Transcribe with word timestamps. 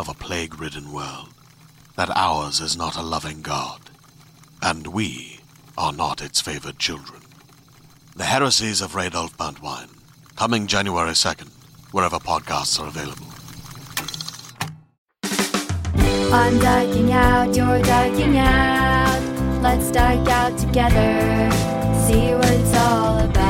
of 0.00 0.08
a 0.08 0.14
plague 0.14 0.58
ridden 0.58 0.90
world 0.94 1.28
that 1.94 2.08
ours 2.16 2.58
is 2.58 2.74
not 2.74 2.96
a 2.96 3.02
loving 3.02 3.42
God, 3.42 3.90
and 4.62 4.86
we 4.86 5.40
are 5.76 5.92
not 5.92 6.22
its 6.22 6.40
favored 6.40 6.78
children. 6.78 7.20
The 8.16 8.24
Heresies 8.24 8.80
of 8.80 8.92
Radolf 8.92 9.36
Burntwine, 9.36 9.90
coming 10.36 10.66
January 10.66 11.10
2nd, 11.10 11.50
wherever 11.92 12.16
podcasts 12.16 12.80
are 12.80 12.88
available. 12.88 13.26
I'm 16.32 16.58
diking 16.58 17.12
out, 17.12 17.54
you're 17.54 17.82
diking 17.82 18.38
out. 18.38 19.20
Let's 19.60 19.90
dike 19.90 20.26
out 20.28 20.56
together, 20.58 21.50
see 22.06 22.32
what 22.32 22.50
it's 22.50 22.74
all 22.74 23.18
about. 23.18 23.49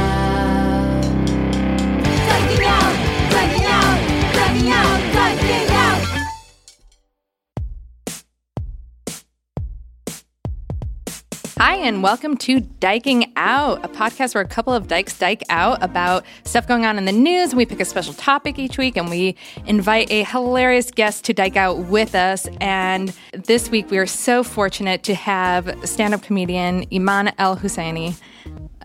Hi, 11.61 11.77
and 11.77 12.03
welcome 12.03 12.39
to 12.39 12.63
Dyking 12.63 13.33
Out, 13.37 13.85
a 13.85 13.89
podcast 13.89 14.35
where 14.35 14.43
a 14.43 14.49
couple 14.49 14.73
of 14.73 14.89
dykes 14.89 15.19
dike 15.19 15.43
out 15.51 15.83
about 15.83 16.25
stuff 16.45 16.67
going 16.67 16.87
on 16.87 16.97
in 16.97 17.05
the 17.05 17.13
news. 17.13 17.55
We 17.55 17.67
pick 17.67 17.81
a 17.81 17.85
special 17.85 18.15
topic 18.15 18.59
each 18.59 18.79
week 18.79 18.97
and 18.97 19.11
we 19.11 19.37
invite 19.67 20.11
a 20.11 20.25
hilarious 20.25 20.91
guest 20.91 21.27
to 21.27 21.35
dike 21.35 21.57
out 21.57 21.77
with 21.81 22.15
us. 22.15 22.49
And 22.63 23.15
this 23.35 23.69
week 23.69 23.91
we 23.91 23.99
are 23.99 24.07
so 24.07 24.43
fortunate 24.43 25.03
to 25.03 25.15
have 25.15 25.79
stand 25.87 26.15
up 26.15 26.23
comedian 26.23 26.87
Iman 26.91 27.35
El 27.37 27.59
Husseini. 27.59 28.19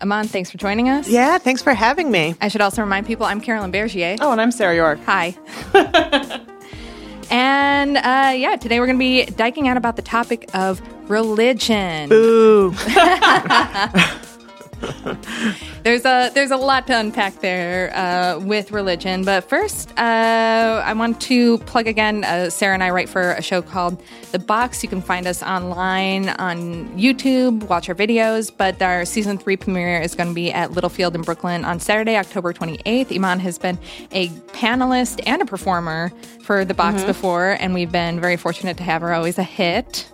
Eman, 0.02 0.26
thanks 0.26 0.50
for 0.50 0.58
joining 0.58 0.90
us. 0.90 1.08
Yeah, 1.08 1.38
thanks 1.38 1.62
for 1.62 1.72
having 1.72 2.10
me. 2.10 2.34
I 2.42 2.48
should 2.48 2.60
also 2.60 2.82
remind 2.82 3.06
people 3.06 3.24
I'm 3.24 3.40
Carolyn 3.40 3.72
Bergier. 3.72 4.18
Oh, 4.20 4.32
and 4.32 4.40
I'm 4.40 4.52
Sarah 4.52 4.76
York. 4.76 4.98
Hi. 5.06 5.34
and 7.30 7.96
uh, 7.96 8.32
yeah, 8.36 8.56
today 8.56 8.80
we're 8.80 8.86
going 8.86 8.98
to 8.98 8.98
be 8.98 9.24
diking 9.26 9.68
out 9.68 9.76
about 9.76 9.96
the 9.96 10.02
topic 10.02 10.48
of 10.54 10.80
religion. 11.10 12.12
Ooh. 12.12 12.74
There's 15.82 16.04
a 16.04 16.30
there's 16.34 16.50
a 16.50 16.56
lot 16.56 16.88
to 16.88 16.98
unpack 16.98 17.40
there 17.40 17.96
uh, 17.96 18.40
with 18.40 18.72
religion, 18.72 19.24
but 19.24 19.48
first 19.48 19.90
uh, 19.96 20.82
I 20.84 20.92
want 20.94 21.20
to 21.22 21.58
plug 21.58 21.86
again. 21.86 22.24
Uh, 22.24 22.50
Sarah 22.50 22.74
and 22.74 22.82
I 22.82 22.90
write 22.90 23.08
for 23.08 23.32
a 23.32 23.42
show 23.42 23.62
called 23.62 24.02
The 24.32 24.40
Box. 24.40 24.82
You 24.82 24.88
can 24.88 25.00
find 25.00 25.28
us 25.28 25.44
online 25.44 26.30
on 26.30 26.88
YouTube, 26.98 27.68
watch 27.68 27.88
our 27.88 27.94
videos. 27.94 28.50
But 28.54 28.82
our 28.82 29.04
season 29.04 29.38
three 29.38 29.56
premiere 29.56 30.00
is 30.00 30.16
going 30.16 30.28
to 30.28 30.34
be 30.34 30.52
at 30.52 30.72
Littlefield 30.72 31.14
in 31.14 31.22
Brooklyn 31.22 31.64
on 31.64 31.78
Saturday, 31.78 32.16
October 32.16 32.52
28th. 32.52 33.06
Eman 33.06 33.38
has 33.38 33.56
been 33.56 33.78
a 34.10 34.28
panelist 34.28 35.20
and 35.24 35.40
a 35.40 35.46
performer 35.46 36.10
for 36.42 36.64
The 36.64 36.74
Box 36.74 37.04
before, 37.04 37.56
and 37.60 37.74
we've 37.74 37.92
been 37.92 38.20
very 38.20 38.36
fortunate 38.36 38.76
to 38.78 38.82
have 38.82 39.02
her. 39.02 39.14
Always 39.14 39.38
a 39.38 39.44
hit 39.44 40.10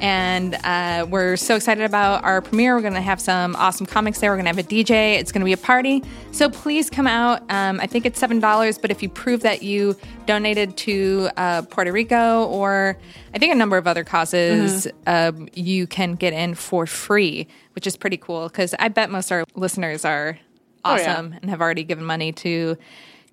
and 0.00 0.54
uh, 0.64 1.06
we're 1.08 1.36
so 1.36 1.56
excited 1.56 1.84
about 1.84 2.24
our 2.24 2.40
premiere. 2.40 2.74
We're 2.74 2.82
going 2.82 2.94
to 2.94 3.00
have 3.00 3.20
some 3.20 3.56
awesome 3.56 3.86
comics 3.86 4.20
there. 4.20 4.30
We're 4.30 4.36
going 4.36 4.44
to 4.46 4.50
have 4.54 4.58
a 4.58 4.62
DJ. 4.68 5.18
It's 5.18 5.32
going 5.32 5.40
to 5.40 5.44
be 5.44 5.52
a 5.52 5.56
party. 5.56 6.02
So 6.32 6.48
please 6.48 6.90
come 6.90 7.06
out. 7.06 7.42
Um, 7.50 7.80
I 7.80 7.86
think 7.86 8.06
it's 8.06 8.18
seven 8.18 8.40
dollars, 8.40 8.78
but 8.78 8.90
if 8.90 9.02
you 9.02 9.08
prove 9.08 9.42
that 9.42 9.62
you 9.62 9.96
donated 10.26 10.76
to 10.78 11.28
uh, 11.36 11.62
Puerto 11.62 11.92
Rico 11.92 12.44
or 12.46 12.98
I 13.34 13.38
think 13.38 13.52
a 13.52 13.56
number 13.56 13.76
of 13.76 13.86
other 13.86 14.04
causes, 14.04 14.86
um, 15.06 15.48
you 15.54 15.86
can 15.86 16.14
get 16.14 16.32
in 16.32 16.54
for 16.54 16.86
free, 16.86 17.46
which 17.74 17.86
is 17.86 17.96
pretty 17.96 18.16
cool. 18.16 18.48
Because 18.48 18.74
I 18.78 18.88
bet 18.88 19.10
most 19.10 19.30
of 19.30 19.36
our 19.38 19.44
listeners 19.54 20.04
are 20.04 20.38
Oh, 20.84 20.94
yeah. 20.94 21.12
awesome 21.14 21.32
and 21.40 21.50
have 21.50 21.60
already 21.60 21.82
given 21.82 22.04
money 22.04 22.30
to 22.32 22.76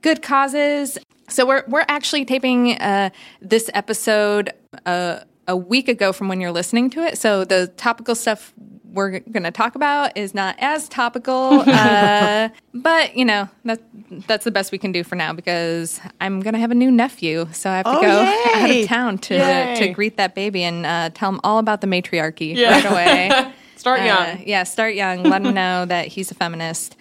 good 0.02 0.24
causes. 0.24 0.98
So 1.30 1.46
we're 1.46 1.64
we're 1.68 1.86
actually 1.88 2.26
taping 2.26 2.74
uh, 2.80 3.12
this 3.42 3.70
episode 3.76 4.52
uh, 4.88 5.20
a 5.48 5.56
week 5.58 5.88
ago 5.88 6.14
from 6.14 6.28
when 6.28 6.40
you're 6.42 6.52
listening 6.52 6.90
to 6.92 7.04
it. 7.04 7.18
So 7.18 7.44
the 7.44 7.68
topical 7.78 8.16
stuff 8.16 8.54
we're 8.86 9.20
going 9.22 9.44
to 9.44 9.52
talk 9.52 9.74
about 9.76 10.16
is 10.16 10.36
not 10.36 10.56
as 10.60 10.88
topical, 10.88 11.62
uh, 11.68 12.50
but 12.76 13.16
you 13.18 13.26
know 13.26 13.50
that 13.66 13.82
that's 14.28 14.46
the 14.46 14.52
best 14.52 14.72
we 14.72 14.78
can 14.78 14.92
do 14.92 15.04
for 15.04 15.16
now 15.16 15.34
because 15.34 16.00
I'm 16.22 16.42
going 16.42 16.54
to 16.54 16.60
have 16.60 16.70
a 16.72 16.76
new 16.76 16.92
nephew, 16.92 17.48
so 17.54 17.72
I 17.72 17.78
have 17.78 17.86
to 17.86 17.98
Oh, 17.98 18.02
go 18.02 18.08
yay. 18.24 18.54
out 18.54 18.70
of 18.84 18.88
town 18.88 19.18
to 19.18 19.36
Yay. 19.36 19.76
to 19.80 19.88
greet 19.90 20.18
that 20.18 20.36
baby 20.36 20.64
and 20.64 20.86
uh, 20.86 21.10
tell 21.14 21.30
him 21.30 21.40
all 21.44 21.58
about 21.58 21.82
the 21.82 21.88
matriarchy 21.88 22.54
Yeah. 22.56 22.72
right 22.72 22.86
away. 22.86 23.52
Start 23.78 24.02
Uh, 24.02 24.04
young. 24.06 24.44
yeah, 24.48 24.64
start 24.64 24.94
young. 24.96 25.24
Let 25.24 25.42
him 25.44 25.54
know 25.56 25.86
that 25.86 26.08
he's 26.08 26.30
a 26.32 26.36
feminist. 26.36 26.96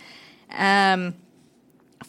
Um, 0.50 1.14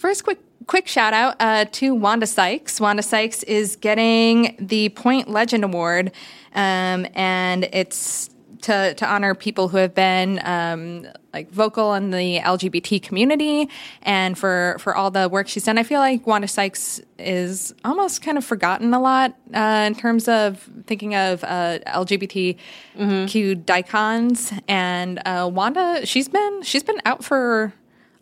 first, 0.03 0.25
quick 0.25 0.40
quick 0.68 0.86
shout 0.86 1.14
out 1.14 1.38
uh, 1.40 1.64
to 1.72 1.96
Wanda 1.96 2.28
Sykes. 2.28 2.81
Wanda 2.81 3.02
Sykes 3.02 3.41
is 3.44 3.78
getting 3.78 4.53
the 4.59 4.90
Point 4.90 5.30
Legend 5.30 5.64
Award, 5.64 6.12
um, 6.53 7.08
and 7.16 7.64
it's 7.72 8.29
to 8.64 8.94
to 8.96 9.05
honor 9.09 9.34
people 9.34 9.70
who 9.70 9.78
have 9.78 9.96
been 9.96 10.41
um, 10.44 11.08
like 11.34 11.50
vocal 11.52 11.94
in 11.94 12.11
the 12.11 12.40
LGBT 12.40 13.02
community 13.02 13.70
and 14.02 14.38
for 14.38 14.76
for 14.79 14.94
all 14.94 15.09
the 15.09 15.29
work 15.29 15.47
she's 15.47 15.64
done. 15.64 15.78
I 15.78 15.84
feel 15.84 16.02
like 16.02 16.28
Wanda 16.28 16.50
Sykes 16.50 17.00
is 17.17 17.73
almost 17.85 18.22
kind 18.22 18.38
of 18.38 18.44
forgotten 18.44 18.94
a 18.94 19.00
lot 19.00 19.38
uh, 19.53 19.85
in 19.88 19.96
terms 19.96 20.28
of 20.28 20.70
thinking 20.85 21.16
of 21.16 21.46
uh, 21.46 21.79
LGBTQ 21.88 23.66
dicons. 23.66 24.52
And 24.67 25.22
uh, 25.26 25.50
Wanda, 25.50 26.05
she's 26.05 26.28
been 26.28 26.61
she's 26.64 26.84
been 26.84 27.02
out 27.05 27.23
for 27.23 27.73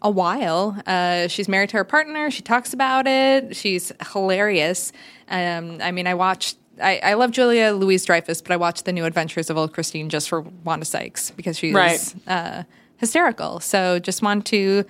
a 0.02 0.10
while. 0.10 0.82
Uh, 0.88 1.28
she's 1.28 1.48
married 1.48 1.70
to 1.70 1.78
her 1.78 1.84
partner. 1.84 2.32
She 2.32 2.42
talks 2.42 2.74
about 2.74 3.08
it. 3.08 3.56
She's 3.56 3.92
hilarious. 4.12 4.92
Um, 5.30 5.80
I 5.82 5.92
mean, 5.92 6.08
I 6.08 6.14
watched. 6.14 6.58
I, 6.82 7.00
I 7.04 7.14
love 7.14 7.32
Julia 7.32 7.74
Louise 7.74 8.06
Dreyfus, 8.06 8.42
but 8.42 8.52
I 8.52 8.58
watched 8.58 8.86
The 8.86 8.92
New 8.94 9.06
Adventures 9.06 9.50
of 9.50 9.58
Old 9.58 9.74
Christine 9.74 10.10
just 10.10 10.30
for 10.30 10.42
Wanda 10.64 10.86
Sykes 10.86 11.30
because 11.32 11.58
she's 11.60 11.74
Right. 11.76 12.16
uh, 12.28 12.64
hysterical. 12.98 13.60
So 13.60 14.00
just 14.00 14.24
want 14.24 14.46
to 14.48 14.86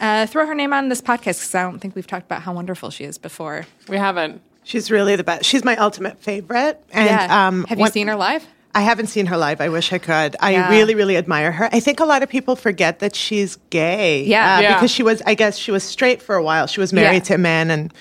uh, 0.00 0.26
throw 0.26 0.46
her 0.46 0.54
name 0.54 0.72
on 0.72 0.88
this 0.88 1.00
podcast 1.00 1.38
because 1.38 1.54
I 1.54 1.62
don't 1.62 1.78
think 1.78 1.94
we've 1.94 2.06
talked 2.06 2.26
about 2.26 2.42
how 2.42 2.52
wonderful 2.54 2.90
she 2.90 3.04
is 3.04 3.18
before. 3.18 3.66
We 3.88 3.98
haven't. 3.98 4.40
She's 4.64 4.90
really 4.90 5.14
the 5.16 5.24
best. 5.24 5.44
She's 5.44 5.64
my 5.64 5.76
ultimate 5.76 6.18
favorite. 6.20 6.82
And 6.92 7.06
yeah. 7.06 7.46
um, 7.48 7.64
Have 7.64 7.78
you 7.78 7.82
when- 7.82 7.92
seen 7.92 8.08
her 8.08 8.16
live? 8.16 8.44
I 8.74 8.80
haven't 8.80 9.08
seen 9.08 9.26
her 9.26 9.36
live. 9.36 9.60
I 9.60 9.68
wish 9.68 9.92
I 9.92 9.98
could. 9.98 10.34
I 10.40 10.52
Yeah. 10.52 10.70
really, 10.70 10.94
really 10.94 11.16
admire 11.16 11.52
her. 11.52 11.68
I 11.72 11.80
think 11.80 12.00
a 12.00 12.04
lot 12.06 12.22
of 12.22 12.28
people 12.30 12.56
forget 12.56 13.00
that 13.00 13.14
she's 13.14 13.56
gay. 13.70 14.24
Yeah. 14.24 14.56
uh, 14.56 14.60
Yeah. 14.60 14.74
because 14.74 14.90
she 14.90 15.02
was. 15.02 15.20
I 15.26 15.34
guess 15.34 15.58
she 15.58 15.70
was 15.70 15.82
straight 15.84 16.22
for 16.22 16.34
a 16.36 16.42
while. 16.42 16.66
She 16.66 16.80
was 16.80 16.92
married 16.92 17.16
Yeah. 17.16 17.20
to 17.20 17.34
a 17.34 17.38
man, 17.38 17.70
and 17.70 17.92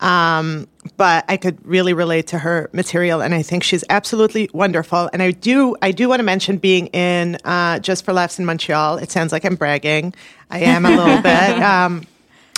um, 0.00 0.68
but 0.96 1.24
I 1.28 1.36
could 1.36 1.58
really 1.66 1.92
relate 1.92 2.28
to 2.28 2.38
her 2.38 2.70
material, 2.72 3.20
and 3.20 3.34
I 3.34 3.42
think 3.42 3.62
she's 3.64 3.82
absolutely 3.90 4.48
wonderful. 4.52 5.10
And 5.12 5.22
I 5.22 5.32
do, 5.32 5.76
I 5.82 5.90
do 5.90 6.08
want 6.08 6.20
to 6.20 6.24
mention 6.24 6.56
being 6.58 6.86
in 6.88 7.36
uh, 7.44 7.80
Just 7.80 8.04
for 8.04 8.12
Laughs 8.12 8.38
in 8.38 8.44
Montreal. 8.44 8.98
It 8.98 9.10
sounds 9.10 9.32
like 9.32 9.44
I'm 9.44 9.56
bragging. 9.56 10.14
I 10.50 10.60
am 10.60 10.86
a 10.86 10.90
little 10.90 11.20
bit. 11.22 11.62
Um, 11.62 12.06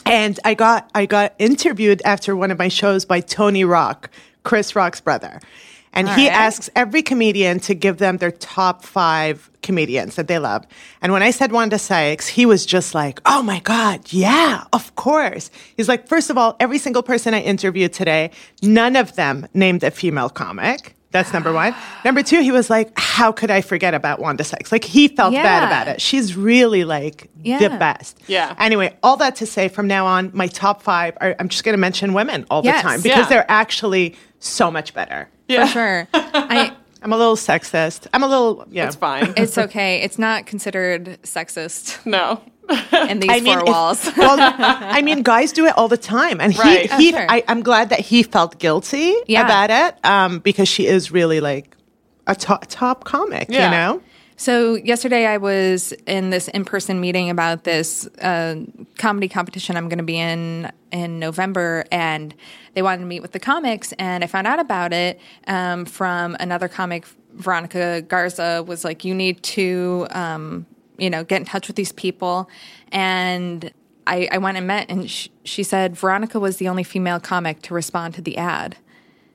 and 0.06 0.38
I 0.44 0.54
got 0.54 0.90
I 0.94 1.06
got 1.06 1.34
interviewed 1.38 2.02
after 2.04 2.34
one 2.36 2.50
of 2.50 2.58
my 2.58 2.68
shows 2.68 3.04
by 3.04 3.20
Tony 3.20 3.64
Rock, 3.64 4.10
Chris 4.44 4.74
Rock's 4.76 5.00
brother. 5.00 5.40
And 5.92 6.08
he 6.08 6.28
right. 6.28 6.36
asks 6.36 6.70
every 6.76 7.02
comedian 7.02 7.58
to 7.60 7.74
give 7.74 7.98
them 7.98 8.18
their 8.18 8.30
top 8.30 8.84
five 8.84 9.50
comedians 9.62 10.14
that 10.14 10.28
they 10.28 10.38
love. 10.38 10.64
And 11.02 11.12
when 11.12 11.22
I 11.22 11.32
said 11.32 11.50
Wanda 11.50 11.78
Sykes, 11.78 12.28
he 12.28 12.46
was 12.46 12.64
just 12.64 12.94
like, 12.94 13.20
oh 13.26 13.42
my 13.42 13.58
God, 13.60 14.12
yeah, 14.12 14.64
of 14.72 14.94
course. 14.94 15.50
He's 15.76 15.88
like, 15.88 16.06
first 16.06 16.30
of 16.30 16.38
all, 16.38 16.56
every 16.60 16.78
single 16.78 17.02
person 17.02 17.34
I 17.34 17.40
interviewed 17.40 17.92
today, 17.92 18.30
none 18.62 18.94
of 18.94 19.16
them 19.16 19.48
named 19.52 19.82
a 19.82 19.90
female 19.90 20.28
comic. 20.30 20.94
That's 21.12 21.32
number 21.32 21.52
one. 21.52 21.74
Number 22.04 22.22
two, 22.22 22.40
he 22.40 22.52
was 22.52 22.70
like, 22.70 22.92
how 22.96 23.32
could 23.32 23.50
I 23.50 23.62
forget 23.62 23.94
about 23.94 24.20
Wanda 24.20 24.44
Sykes? 24.44 24.70
Like, 24.70 24.84
he 24.84 25.08
felt 25.08 25.34
bad 25.34 25.64
about 25.64 25.88
it. 25.88 26.00
She's 26.00 26.36
really 26.36 26.84
like 26.84 27.28
the 27.42 27.58
best. 27.80 28.16
Yeah. 28.28 28.54
Anyway, 28.58 28.96
all 29.02 29.16
that 29.16 29.34
to 29.36 29.46
say, 29.46 29.66
from 29.66 29.88
now 29.88 30.06
on, 30.06 30.30
my 30.34 30.46
top 30.46 30.82
five 30.82 31.18
are, 31.20 31.34
I'm 31.40 31.48
just 31.48 31.64
going 31.64 31.72
to 31.72 31.80
mention 31.80 32.12
women 32.12 32.46
all 32.48 32.64
Yes. 32.64 32.80
the 32.82 32.88
time 32.88 33.02
because 33.02 33.24
Yeah. 33.24 33.28
they're 33.28 33.50
actually 33.50 34.14
so 34.38 34.70
much 34.70 34.94
better. 34.94 35.28
Yeah. 35.50 35.66
For 35.66 35.72
sure. 35.72 36.08
I, 36.14 36.72
I'm 37.02 37.12
a 37.12 37.16
little 37.16 37.36
sexist. 37.36 38.06
I'm 38.12 38.22
a 38.22 38.28
little, 38.28 38.64
yeah. 38.70 38.86
It's 38.86 38.96
fine. 38.96 39.32
it's 39.36 39.56
okay. 39.58 40.02
It's 40.02 40.18
not 40.18 40.46
considered 40.46 41.18
sexist 41.22 42.04
no. 42.06 42.42
in 43.08 43.18
these 43.20 43.30
I 43.30 43.40
mean, 43.40 43.54
four 43.58 43.60
if- 43.60 43.66
walls. 43.72 44.10
well, 44.16 44.36
I 44.38 45.02
mean, 45.02 45.22
guys 45.22 45.52
do 45.52 45.66
it 45.66 45.76
all 45.76 45.88
the 45.88 45.96
time, 45.96 46.40
and 46.40 46.52
he, 46.52 46.58
Right. 46.60 46.88
Oh, 46.92 46.98
he 46.98 47.10
sure. 47.10 47.26
I, 47.28 47.42
I'm 47.48 47.62
glad 47.62 47.88
that 47.90 48.00
he 48.00 48.22
felt 48.22 48.58
guilty 48.58 49.14
Yeah. 49.26 49.44
about 49.44 49.70
it, 49.70 50.04
um, 50.04 50.38
because 50.38 50.68
she 50.68 50.86
is 50.86 51.10
really 51.10 51.40
like 51.40 51.76
a 52.26 52.34
to- 52.36 52.60
top 52.68 53.04
comic, 53.04 53.48
Yeah. 53.50 53.64
you 53.64 53.70
know. 53.72 54.02
So 54.40 54.76
yesterday 54.76 55.26
I 55.26 55.36
was 55.36 55.92
in 56.06 56.30
this 56.30 56.48
in-person 56.48 56.98
meeting 56.98 57.28
about 57.28 57.64
this 57.64 58.06
uh, 58.22 58.64
comedy 58.96 59.28
competition 59.28 59.76
I'm 59.76 59.90
going 59.90 59.98
to 59.98 60.02
be 60.02 60.16
in 60.18 60.72
in 60.90 61.18
November, 61.18 61.84
and 61.92 62.34
they 62.72 62.80
wanted 62.80 63.00
to 63.00 63.04
meet 63.04 63.20
with 63.20 63.32
the 63.32 63.38
comics, 63.38 63.92
and 63.98 64.24
I 64.24 64.26
found 64.26 64.46
out 64.46 64.58
about 64.58 64.94
it 64.94 65.20
um, 65.46 65.84
from 65.84 66.38
another 66.40 66.68
comic, 66.68 67.04
Veronica 67.34 68.00
Garza, 68.00 68.64
was 68.66 68.82
like, 68.82 69.04
"You 69.04 69.14
need 69.14 69.42
to, 69.42 70.06
um, 70.10 70.64
you 70.96 71.10
know, 71.10 71.22
get 71.22 71.40
in 71.40 71.44
touch 71.44 71.66
with 71.66 71.76
these 71.76 71.92
people," 71.92 72.48
and 72.92 73.70
I, 74.06 74.26
I 74.32 74.38
went 74.38 74.56
and 74.56 74.66
met, 74.66 74.90
and 74.90 75.10
sh- 75.10 75.28
she 75.44 75.62
said 75.62 75.94
Veronica 75.96 76.40
was 76.40 76.56
the 76.56 76.68
only 76.68 76.82
female 76.82 77.20
comic 77.20 77.60
to 77.64 77.74
respond 77.74 78.14
to 78.14 78.22
the 78.22 78.38
ad. 78.38 78.78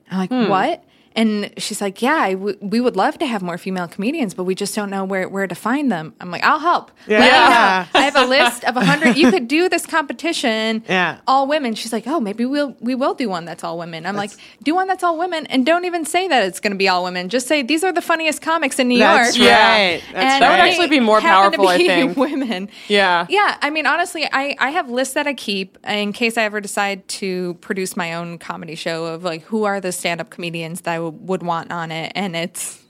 I'm 0.09 0.17
like, 0.17 0.29
Hmm. 0.31 0.49
what? 0.49 0.83
And 1.15 1.53
she's 1.57 1.79
like, 1.81 2.01
yeah, 2.01 2.15
I 2.15 2.33
w- 2.33 2.57
we 2.61 2.81
would 2.81 2.95
love 2.95 3.17
to 3.19 3.25
have 3.25 3.41
more 3.41 3.57
female 3.57 3.87
comedians, 3.87 4.33
but 4.33 4.43
we 4.43 4.53
just 4.55 4.75
don't 4.75 4.89
know 4.89 5.05
where, 5.05 5.29
where 5.29 5.47
to 5.47 5.55
find 5.55 5.91
them. 5.91 6.13
I'm 6.19 6.29
like, 6.31 6.43
I'll 6.43 6.59
help. 6.59 6.91
Let 7.07 7.19
me 7.21 7.25
Yeah. 7.27 7.85
know. 7.93 7.99
I 7.99 8.03
have 8.03 8.15
a 8.17 8.25
list 8.25 8.63
of 8.65 8.75
100. 8.75 9.15
You 9.15 9.31
could 9.31 9.47
do 9.47 9.69
this 9.69 9.85
competition, 9.85 10.83
Yeah. 10.87 11.19
all 11.27 11.47
women. 11.47 11.73
She's 11.75 11.93
like, 11.93 12.05
oh, 12.07 12.19
maybe 12.19 12.45
we'll, 12.45 12.75
we 12.79 12.95
will 12.95 13.13
do 13.13 13.29
one 13.29 13.45
that's 13.45 13.63
all 13.63 13.77
women. 13.77 14.05
I'm 14.05 14.15
like, 14.15 14.31
do 14.63 14.75
one 14.75 14.87
that's 14.87 15.03
all 15.03 15.17
women 15.17 15.45
and 15.47 15.65
don't 15.65 15.85
even 15.85 16.03
say 16.05 16.27
that 16.27 16.43
it's 16.45 16.59
going 16.59 16.71
to 16.73 16.77
be 16.77 16.89
all 16.89 17.03
women. 17.03 17.29
Just 17.29 17.47
say, 17.47 17.61
these 17.61 17.83
are 17.83 17.93
the 17.93 18.01
funniest 18.01 18.41
comics 18.41 18.79
in 18.79 18.87
New 18.89 18.99
That's 18.99 19.37
York. 19.37 19.47
Yeah. 19.47 19.71
right. 19.71 20.03
That's 20.11 20.33
And 20.33 20.41
That 20.43 20.51
would 20.51 20.59
actually 20.69 20.87
be 20.89 20.99
more 20.99 21.21
they 21.21 21.27
happen 21.27 21.51
to 21.53 21.57
powerful, 21.57 21.69
I 21.69 21.77
be 21.77 21.87
think. 21.87 22.17
Women. 22.25 22.69
Yeah. 22.87 23.25
Yeah. 23.29 23.57
I 23.61 23.69
mean, 23.69 23.85
honestly, 23.85 24.25
I, 24.31 24.55
I 24.59 24.69
have 24.71 24.89
lists 24.89 25.13
that 25.13 25.27
I 25.27 25.33
keep 25.33 25.77
in 25.87 26.11
case 26.13 26.37
I 26.37 26.43
ever 26.43 26.59
decide 26.59 27.07
to 27.07 27.53
produce 27.61 27.95
my 27.95 28.13
own 28.13 28.37
comedy 28.37 28.75
show 28.75 29.05
of 29.05 29.23
like 29.23 29.43
who 29.43 29.63
are 29.63 29.79
the 29.79 29.91
stand 29.91 30.19
up 30.21 30.29
comedians 30.29 30.81
that 30.81 30.91
I 30.91 30.95
w- 30.95 31.04
would 31.11 31.43
want 31.43 31.71
on 31.71 31.91
it. 31.91 32.11
And 32.15 32.35
it's 32.35 32.81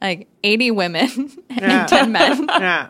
like 0.00 0.28
80 0.42 0.70
women 0.72 1.08
Yeah. 1.50 1.80
and 1.80 1.88
10 1.88 2.12
men. 2.12 2.46
Yeah. 2.48 2.88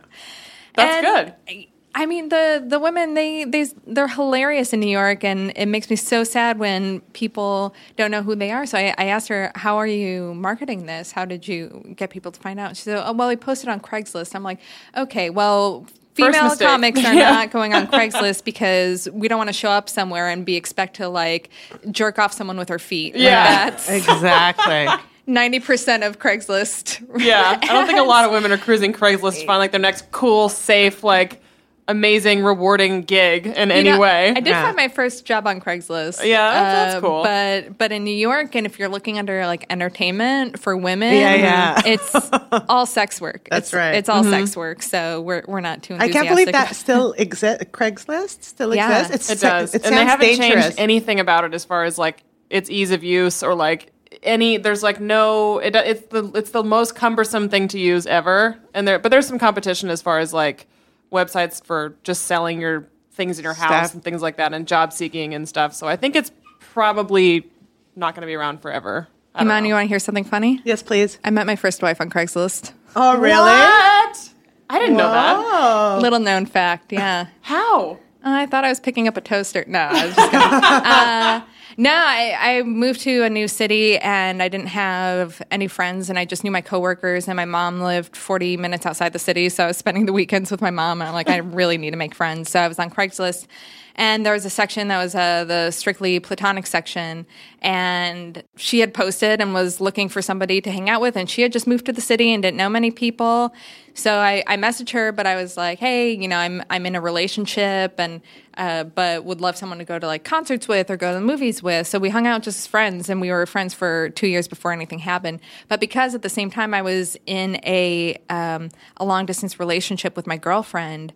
That's 0.77 1.07
And, 1.07 1.35
good. 1.49 1.67
I 1.97 2.07
mean, 2.07 2.29
the 2.29 2.61
the 2.67 2.81
women 2.81 3.15
they 3.15 3.45
they 3.45 3.67
they're 3.87 4.09
hilarious 4.09 4.73
in 4.73 4.81
New 4.81 4.89
York, 4.91 5.23
and 5.23 5.53
it 5.55 5.67
makes 5.67 5.89
me 5.89 5.95
so 5.95 6.25
sad 6.25 6.59
when 6.59 7.01
people 7.13 7.73
don't 7.95 8.11
know 8.11 8.21
who 8.25 8.35
they 8.35 8.51
are. 8.51 8.67
So 8.67 8.77
I, 8.77 8.93
I 8.99 9.05
asked 9.05 9.29
her, 9.29 9.53
"How 9.55 9.77
are 9.77 9.87
you 9.87 10.35
marketing 10.35 10.87
this? 10.87 11.13
How 11.13 11.25
did 11.25 11.47
you 11.47 11.95
get 11.97 12.11
people 12.11 12.33
to 12.33 12.41
find 12.41 12.59
out?" 12.59 12.77
She 12.77 12.83
said, 12.83 13.01
"Oh, 13.07 13.13
well, 13.13 13.29
we 13.29 13.37
posted 13.37 13.69
on 13.69 13.79
Craigslist." 13.79 14.35
I'm 14.35 14.43
like, 14.43 14.59
"Okay, 14.97 15.31
well." 15.31 15.87
Female 16.15 16.57
comics 16.57 16.99
are 17.05 17.13
Yeah. 17.15 17.31
not 17.31 17.51
going 17.51 17.75
on 17.75 17.87
Craigslist 17.89 18.45
because 18.45 19.09
we 19.13 19.27
don't 19.29 19.39
want 19.39 19.49
to 19.49 19.53
show 19.55 19.71
up 19.71 19.89
somewhere 19.89 20.29
and 20.29 20.45
be 20.47 20.57
expect 20.57 20.97
to 20.97 21.09
like 21.09 21.51
jerk 21.91 22.19
off 22.19 22.33
someone 22.33 22.57
with 22.57 22.71
our 22.71 22.79
feet. 22.79 23.15
Like, 23.15 23.23
Yeah. 23.23 23.71
that's 23.71 23.89
Exactly. 23.91 24.87
ninety 25.27 25.59
percent 25.61 26.05
of 26.05 26.19
Craigslist. 26.19 27.03
Yeah. 27.19 27.59
I 27.63 27.67
don't 27.67 27.87
think 27.87 27.99
a 27.99 28.03
lot 28.05 28.25
of 28.25 28.31
women 28.31 28.53
are 28.53 28.59
cruising 28.59 28.93
Craigslist 28.93 29.41
to 29.41 29.47
find 29.47 29.59
like 29.59 29.73
their 29.73 29.81
next 29.81 30.11
cool, 30.13 30.49
safe, 30.49 31.03
like 31.03 31.41
amazing, 31.87 32.43
rewarding 32.43 33.03
gig 33.03 33.47
in 33.47 33.71
any 33.71 33.91
know, 33.91 33.99
way. 34.01 34.31
I 34.31 34.35
did 34.35 34.47
Yeah. 34.47 34.63
find 34.65 34.77
my 34.77 34.89
first 34.89 35.25
job 35.27 35.47
on 35.47 35.61
Craigslist. 35.61 36.25
Yeah, 36.25 36.51
that's- 36.53 36.75
that's 36.93 36.95
Uh, 36.97 37.01
cool. 37.01 37.23
But 37.23 37.77
but 37.79 37.93
in 37.93 38.05
New 38.05 38.15
York, 38.15 38.55
and 38.55 38.65
if 38.67 38.79
you're 38.79 38.89
looking 38.89 39.19
under 39.19 39.47
like 39.47 39.67
entertainment 39.71 40.59
for 40.59 40.77
women, 40.77 41.15
Yeah, 41.15 41.35
yeah. 41.35 41.83
it's 41.85 42.15
all 42.69 42.87
sex 42.87 43.21
work. 43.21 43.49
That's 43.51 43.69
It's- 43.69 43.79
right. 43.79 43.95
It's 43.97 44.09
all 44.09 44.25
sex 44.25 44.57
work. 44.57 44.83
So 44.83 45.21
we're 45.21 45.43
we're 45.47 45.61
not 45.61 45.83
too. 45.83 45.97
I 45.99 46.09
can't 46.09 46.29
believe 46.29 46.53
that 46.53 46.75
still 46.75 47.13
exists. 47.19 47.65
Craigslist 47.73 48.43
still 48.45 48.75
Yeah. 48.75 49.01
exists. 49.03 49.31
It's 49.31 49.43
It 49.43 49.47
does. 49.47 49.75
It 49.75 49.85
and 49.85 49.93
they 49.93 49.99
sounds 49.99 50.11
haven't 50.11 50.27
dangerous. 50.27 50.65
changed 50.67 50.81
anything 50.81 51.21
about 51.21 51.45
it 51.45 51.55
as 51.55 51.65
far 51.65 51.85
as 51.85 51.99
like 51.99 52.23
its 52.51 52.71
ease 52.71 52.91
of 52.93 53.05
use 53.05 53.43
or 53.43 53.55
like 53.55 53.91
any 54.23 54.57
there's 54.57 54.83
like 54.83 55.01
no 55.01 55.59
it, 55.59 55.75
it's 55.77 56.07
the 56.09 56.31
it's 56.35 56.51
the 56.51 56.63
most 56.63 56.95
cumbersome 56.95 57.49
thing 57.49 57.67
to 57.69 57.79
use 57.79 58.07
ever 58.07 58.57
and 58.73 58.87
there 58.87 58.99
but 58.99 59.11
there's 59.11 59.27
some 59.27 59.39
competition 59.39 59.91
as 59.91 60.01
far 60.01 60.19
as 60.21 60.33
like 60.33 60.67
websites 61.15 61.65
for 61.65 61.97
just 62.03 62.23
selling 62.23 62.61
your 62.61 62.89
things 63.13 63.39
in 63.39 63.45
your 63.45 63.55
house 63.55 63.89
Stuff. 63.91 63.95
and 63.95 64.05
things 64.05 64.21
like 64.21 64.37
that 64.37 64.53
and 64.53 64.67
job 64.67 64.93
seeking 64.93 65.35
and 65.35 65.49
stuff 65.49 65.73
so 65.75 65.87
i 65.87 65.97
think 65.97 66.17
it's 66.17 66.33
probably 66.59 67.49
not 67.97 68.15
going 68.15 68.23
to 68.23 68.27
be 68.27 68.35
around 68.35 68.61
forever 68.61 69.09
I 69.37 69.41
don't 69.41 69.49
Eman, 69.51 69.63
know. 69.63 69.69
you 69.69 69.75
want 69.75 69.85
to 69.87 69.89
hear 69.89 69.99
something 69.99 70.23
funny? 70.23 70.61
yes, 70.65 70.85
please. 70.85 71.19
I 71.25 71.31
met 71.31 71.45
my 71.45 71.57
first 71.57 71.83
wife 71.83 72.01
on 72.01 72.09
Craigslist. 72.09 72.73
Oh, 72.95 73.19
really? 73.19 73.35
what 73.35 74.31
i 74.71 74.79
didn't 74.79 74.97
know 74.97 75.11
that. 75.11 76.01
Little 76.01 76.21
known 76.21 76.47
fact, 76.47 76.93
yeah. 76.93 77.27
how 77.41 77.99
I 78.25 78.47
thought 78.47 78.65
I 78.65 78.69
was 78.69 78.81
picking 78.81 79.07
up 79.07 79.17
a 79.17 79.21
toaster. 79.21 79.65
No, 79.69 79.81
I 79.81 80.07
was 80.07 80.15
just 80.17 80.31
kidding. 80.31 80.41
uh, 80.53 81.45
no, 81.77 81.91
I, 81.93 82.37
I 82.59 82.63
moved 82.63 83.01
to 83.01 83.25
a 83.25 83.31
new 83.31 83.49
city 83.49 83.99
and 83.99 84.43
I 84.43 84.49
didn't 84.49 84.69
have 84.69 85.43
any 85.51 85.67
friends 85.67 86.09
and 86.09 86.19
I 86.19 86.25
just 86.25 86.45
knew 86.45 86.51
my 86.51 86.61
coworkers 86.61 87.27
and 87.27 87.37
my 87.37 87.45
mom 87.45 87.81
lived 87.81 88.17
40 88.17 88.57
minutes 88.57 88.87
outside 88.87 89.13
the 89.13 89.19
city. 89.19 89.49
So 89.49 89.65
I 89.65 89.67
was 89.69 89.77
spending 89.77 90.07
the 90.07 90.13
weekends 90.13 90.51
with 90.51 90.61
my 90.61 90.71
mom 90.71 91.01
and 91.01 91.09
I'm 91.09 91.15
like, 91.15 91.29
I 91.29 91.37
really 91.55 91.79
need 91.79 91.91
to 91.91 91.97
make 91.97 92.15
friends. 92.15 92.51
So 92.51 92.61
I 92.61 92.69
was 92.69 92.79
on 92.79 92.91
Craigslist 92.91 93.47
and 93.97 94.27
there 94.27 94.33
was 94.33 94.45
a 94.45 94.51
section 94.51 94.89
that 94.89 94.99
was 94.99 95.15
uh, 95.15 95.45
the 95.45 95.71
strictly 95.71 96.19
platonic 96.19 96.67
section. 96.67 97.27
And 97.63 98.43
she 98.57 98.81
had 98.81 98.93
posted 98.93 99.41
and 99.41 99.55
was 99.55 99.81
looking 99.81 100.09
for 100.09 100.21
somebody 100.21 100.61
to 100.61 100.71
hang 100.71 100.91
out 100.91 101.01
with. 101.01 101.17
And 101.17 101.31
she 101.31 101.43
had 101.43 101.53
just 101.53 101.67
moved 101.67 101.87
to 101.87 101.93
the 101.93 102.01
city 102.01 102.33
and 102.33 102.43
didn't 102.43 102.57
know 102.57 102.69
many 102.69 102.91
people. 102.91 103.55
So 103.95 104.17
I, 104.17 104.43
I 104.49 104.57
messaged 104.57 104.91
her 104.91 105.13
but 105.13 105.25
i 105.25 105.37
was 105.37 105.57
like 105.57 105.79
hey 105.79 106.11
you 106.11 106.27
know 106.27 106.37
i'm, 106.37 106.63
I'm 106.69 106.85
in 106.85 106.97
a 106.97 107.01
relationship 107.01 107.95
and 107.99 108.21
uh, 108.57 108.85
but 108.85 109.25
would 109.25 109.41
love 109.41 109.57
someone 109.57 109.79
to 109.79 109.85
go 109.85 109.99
to 109.99 110.07
like 110.07 110.25
concerts 110.25 110.69
with 110.69 110.91
or 110.91 110.97
go 110.97 111.13
to 111.13 111.19
the 111.19 111.25
movies 111.25 111.63
with. 111.63 111.87
So 111.87 111.99
we 111.99 112.09
hung 112.09 112.27
out 112.27 112.43
just 112.43 112.59
as 112.59 112.67
friends 112.67 113.09
and 113.09 113.21
we 113.21 113.31
were 113.31 113.47
friends 113.47 113.75
for 113.75 114.11
two 114.11 114.29
years 114.29 114.47
before 114.47 114.73
anything 114.73 115.01
happened. 115.01 115.41
But 115.69 115.81
because 115.81 116.15
at 116.15 116.23
the 116.23 116.29
same 116.29 116.51
time 116.51 116.73
i 116.75 116.83
was 116.83 117.17
in 117.27 117.57
a, 117.65 118.17
um, 118.31 118.71
a 118.97 119.05
long 119.05 119.27
distance 119.27 119.59
relationship 119.59 120.17
with 120.17 120.27
my 120.27 120.37
girlfriend 120.37 121.13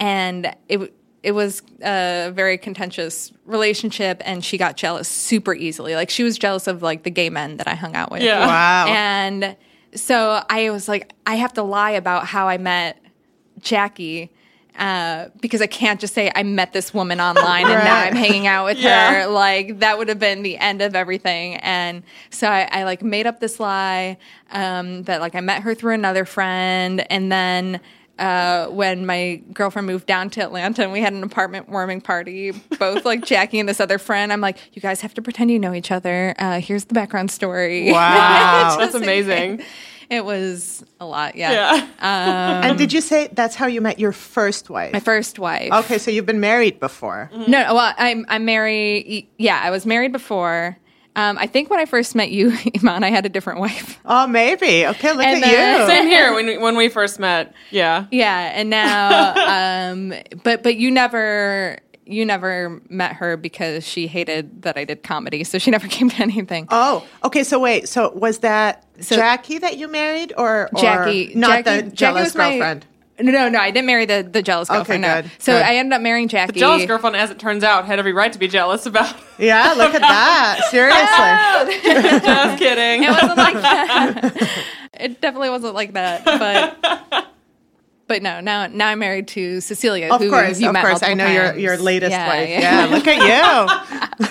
and 0.00 0.54
it 0.68 0.94
it 1.22 1.32
was 1.32 1.62
a 1.82 2.30
very 2.34 2.56
contentious 2.58 3.32
relationship 3.44 4.22
and 4.24 4.44
she 4.44 4.56
got 4.56 4.76
jealous 4.76 5.08
super 5.08 5.54
easily 5.54 5.94
like 5.94 6.10
she 6.10 6.22
was 6.22 6.38
jealous 6.38 6.66
of 6.66 6.82
like 6.82 7.02
the 7.02 7.10
gay 7.10 7.28
men 7.30 7.56
that 7.56 7.66
i 7.66 7.74
hung 7.74 7.94
out 7.96 8.10
with 8.10 8.22
Yeah. 8.22 8.46
Wow. 8.46 8.86
and 8.88 9.56
so 9.94 10.42
i 10.48 10.70
was 10.70 10.86
like 10.88 11.12
i 11.26 11.34
have 11.34 11.52
to 11.54 11.62
lie 11.62 11.90
about 11.92 12.26
how 12.26 12.46
i 12.48 12.56
met 12.58 13.02
jackie 13.60 14.30
uh, 14.78 15.28
because 15.40 15.60
I 15.60 15.66
can't 15.66 15.98
just 15.98 16.14
say 16.14 16.30
I 16.36 16.44
met 16.44 16.72
this 16.72 16.94
woman 16.94 17.20
online 17.20 17.64
and 17.66 17.82
now 17.82 17.96
I'm 17.96 18.14
hanging 18.14 18.46
out 18.46 18.64
with 18.66 18.78
Yeah. 18.78 19.22
her. 19.24 19.26
Like 19.26 19.80
that 19.80 19.98
would 19.98 20.08
have 20.08 20.20
been 20.20 20.44
the 20.44 20.56
end 20.56 20.82
of 20.82 20.94
everything. 20.94 21.56
And 21.56 22.04
so 22.30 22.46
I, 22.46 22.68
I 22.70 22.84
like 22.84 23.02
made 23.02 23.26
up 23.26 23.40
this 23.40 23.58
lie 23.58 24.18
um, 24.52 25.02
that 25.04 25.20
like 25.20 25.34
I 25.34 25.40
met 25.40 25.62
her 25.62 25.74
through 25.74 25.94
another 25.94 26.24
friend, 26.24 27.04
and 27.10 27.32
then 27.32 27.80
uh, 28.18 28.66
when 28.68 29.06
my 29.06 29.40
girlfriend 29.52 29.86
moved 29.86 30.06
down 30.06 30.30
to 30.30 30.40
Atlanta 30.42 30.82
and 30.82 30.92
we 30.92 31.00
had 31.00 31.12
an 31.12 31.22
apartment 31.22 31.68
warming 31.68 32.00
party, 32.00 32.52
both 32.78 33.04
like 33.04 33.24
Jackie 33.24 33.58
and 33.58 33.68
this 33.68 33.80
other 33.80 33.98
friend. 33.98 34.32
I'm 34.32 34.40
like, 34.40 34.58
you 34.74 34.82
guys 34.82 35.00
have 35.02 35.14
to 35.14 35.22
pretend 35.22 35.50
you 35.50 35.58
know 35.58 35.72
each 35.74 35.90
other. 35.90 36.34
Uh, 36.38 36.60
here's 36.60 36.86
the 36.86 36.94
background 36.94 37.30
story. 37.30 37.92
Wow. 37.92 38.76
That's 38.80 38.94
amazing. 38.94 39.62
It 40.10 40.24
was 40.24 40.82
a 41.00 41.04
lot, 41.04 41.36
yeah. 41.36 41.86
Yeah. 42.00 42.60
and 42.66 42.78
did 42.78 42.94
you 42.94 43.02
say 43.02 43.28
that's 43.30 43.54
how 43.54 43.66
you 43.66 43.82
met 43.82 43.98
your 43.98 44.12
first 44.12 44.70
wife? 44.70 44.94
My 44.94 45.00
first 45.00 45.38
wife. 45.38 45.70
okay, 45.70 45.98
so 45.98 46.10
you've 46.10 46.24
been 46.24 46.40
married 46.40 46.80
before. 46.80 47.30
No, 47.30 47.44
no, 47.46 47.74
well, 47.74 47.92
I'm 47.98 48.24
I'm 48.30 48.46
married. 48.46 49.28
Yeah, 49.36 49.60
I 49.62 49.70
was 49.70 49.84
married 49.84 50.12
before. 50.12 50.78
Um, 51.16 51.36
I 51.38 51.46
think 51.48 51.68
when 51.68 51.80
I 51.80 51.84
first 51.84 52.14
met 52.14 52.30
you, 52.30 52.50
Eman, 52.52 53.02
I 53.02 53.10
had 53.10 53.26
a 53.26 53.28
different 53.28 53.58
wife. 53.60 53.98
Oh, 54.04 54.26
maybe. 54.26 54.86
Okay, 54.86 55.12
look 55.12 55.24
And 55.24 55.42
at 55.42 55.50
then- 55.50 55.80
you. 55.80 55.86
Same 55.86 56.06
here 56.06 56.32
when 56.34 56.46
we, 56.46 56.58
when 56.58 56.76
we 56.76 56.88
first 56.88 57.18
met. 57.18 57.52
Yeah. 57.70 58.06
Yeah, 58.10 58.52
and 58.54 58.70
now, 58.70 59.90
um, 59.92 60.14
but 60.44 60.62
but 60.62 60.76
you 60.76 60.90
never 60.90 61.78
you 62.06 62.24
never 62.24 62.80
met 62.88 63.12
her 63.14 63.36
because 63.36 63.86
she 63.86 64.06
hated 64.06 64.62
that 64.62 64.78
I 64.78 64.84
did 64.84 65.02
comedy, 65.02 65.44
so 65.44 65.58
she 65.58 65.70
never 65.76 65.88
came 65.88 66.08
to 66.10 66.22
anything. 66.22 66.66
Oh, 66.70 67.06
okay. 67.24 67.42
So 67.44 67.58
wait. 67.58 67.88
So 67.88 68.10
was 68.12 68.38
that 68.38 68.84
So- 69.00 69.16
Jackie 69.16 69.58
that 69.58 69.76
you 69.76 69.88
married, 69.88 70.32
or, 70.38 70.68
or 70.72 70.80
Jackie, 70.80 71.32
not 71.34 71.64
Jackie, 71.64 71.76
the 71.76 71.82
Jackie 71.82 71.96
jealous 71.96 72.24
was 72.26 72.34
my- 72.36 72.50
girlfriend? 72.50 72.86
No, 73.20 73.32
no, 73.32 73.48
no, 73.48 73.58
I 73.58 73.70
didn't 73.72 73.86
marry 73.86 74.06
the 74.06 74.22
the 74.30 74.42
jealous 74.42 74.70
Okay, 74.70 74.76
girlfriend. 74.78 75.02
no. 75.02 75.22
good, 75.22 75.30
So 75.38 75.52
good. 75.52 75.62
I 75.62 75.74
ended 75.76 75.92
up 75.94 76.02
marrying 76.02 76.28
Jackie. 76.28 76.52
The 76.52 76.60
jealous 76.60 76.84
girlfriend, 76.86 77.16
as 77.16 77.30
it 77.30 77.38
turns 77.38 77.64
out, 77.64 77.84
had 77.84 77.98
every 77.98 78.12
right 78.12 78.32
to 78.32 78.38
be 78.38 78.46
jealous 78.48 78.86
about. 78.86 79.14
Yeah, 79.38 79.72
look 79.76 79.94
at 79.94 80.00
that. 80.00 80.60
Seriously. 80.70 81.80
Just 82.26 82.58
kidding. 82.58 83.04
It 83.04 83.10
wasn't 83.10 83.36
like 83.36 83.54
that. 83.54 84.64
it 84.94 85.20
definitely 85.20 85.50
wasn't 85.50 85.74
like 85.74 85.92
that, 85.92 86.24
but. 86.24 87.26
But 88.08 88.22
no, 88.22 88.40
now 88.40 88.66
now 88.68 88.88
I'm 88.88 88.98
married 89.00 89.28
to 89.28 89.60
Cecilia. 89.60 90.08
Of 90.12 90.20
who 90.22 90.30
course, 90.30 90.58
you 90.58 90.68
of 90.68 90.72
met 90.72 90.82
course. 90.84 91.02
I 91.02 91.12
know 91.14 91.26
your 91.26 91.44
times. 91.50 91.58
your 91.60 91.76
latest 91.76 92.10
Yeah, 92.10 92.26
wife. 92.26 92.48
yeah. 92.48 92.86
Yeah. 92.86 92.96
look 92.96 93.06
at 93.06 93.18
you. 94.20 94.26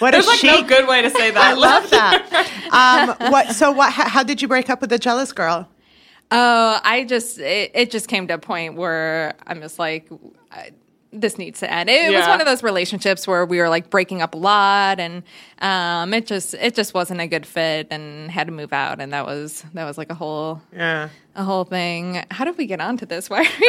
What 0.00 0.10
There's 0.10 0.26
a 0.26 0.30
like 0.30 0.42
no 0.44 0.62
good 0.68 0.86
way 0.86 1.00
to 1.02 1.10
say 1.10 1.30
that. 1.30 1.42
I 1.42 1.52
love 1.54 1.88
that. 1.90 3.16
Um, 3.20 3.30
what? 3.32 3.52
So 3.54 3.72
what? 3.72 3.92
How, 3.92 4.08
how 4.08 4.22
did 4.22 4.42
you 4.42 4.48
break 4.48 4.68
up 4.68 4.80
with 4.82 4.90
the 4.90 4.98
jealous 4.98 5.32
girl? 5.32 5.66
Oh, 6.32 6.80
I 6.82 7.04
just 7.04 7.38
it, 7.38 7.70
it 7.74 7.90
just 7.90 8.08
came 8.08 8.26
to 8.28 8.34
a 8.34 8.38
point 8.38 8.74
where 8.74 9.34
I'm 9.46 9.60
just 9.60 9.78
like, 9.78 10.08
I, 10.50 10.70
this 11.14 11.36
needs 11.36 11.60
to 11.60 11.70
end. 11.70 11.90
It 11.90 12.10
was 12.10 12.26
one 12.26 12.40
of 12.40 12.46
those 12.46 12.62
relationships 12.62 13.26
where 13.26 13.44
we 13.44 13.58
were 13.58 13.68
like 13.68 13.90
breaking 13.90 14.22
up 14.22 14.34
a 14.34 14.38
lot, 14.38 14.98
and 14.98 15.22
um, 15.60 16.14
it 16.14 16.26
just 16.26 16.54
it 16.54 16.74
just 16.74 16.94
wasn't 16.94 17.20
a 17.20 17.26
good 17.26 17.44
fit, 17.44 17.88
and 17.90 18.30
had 18.30 18.46
to 18.46 18.52
move 18.52 18.72
out, 18.72 18.98
and 19.00 19.12
that 19.12 19.26
was 19.26 19.62
that 19.74 19.84
was 19.84 19.98
like 19.98 20.10
a 20.10 20.14
whole 20.14 20.62
Yeah. 20.72 21.10
a 21.36 21.44
whole 21.44 21.64
thing. 21.64 22.24
How 22.30 22.46
did 22.46 22.56
we 22.56 22.64
get 22.66 22.80
onto 22.80 23.04
this? 23.04 23.28
Why? 23.30 23.44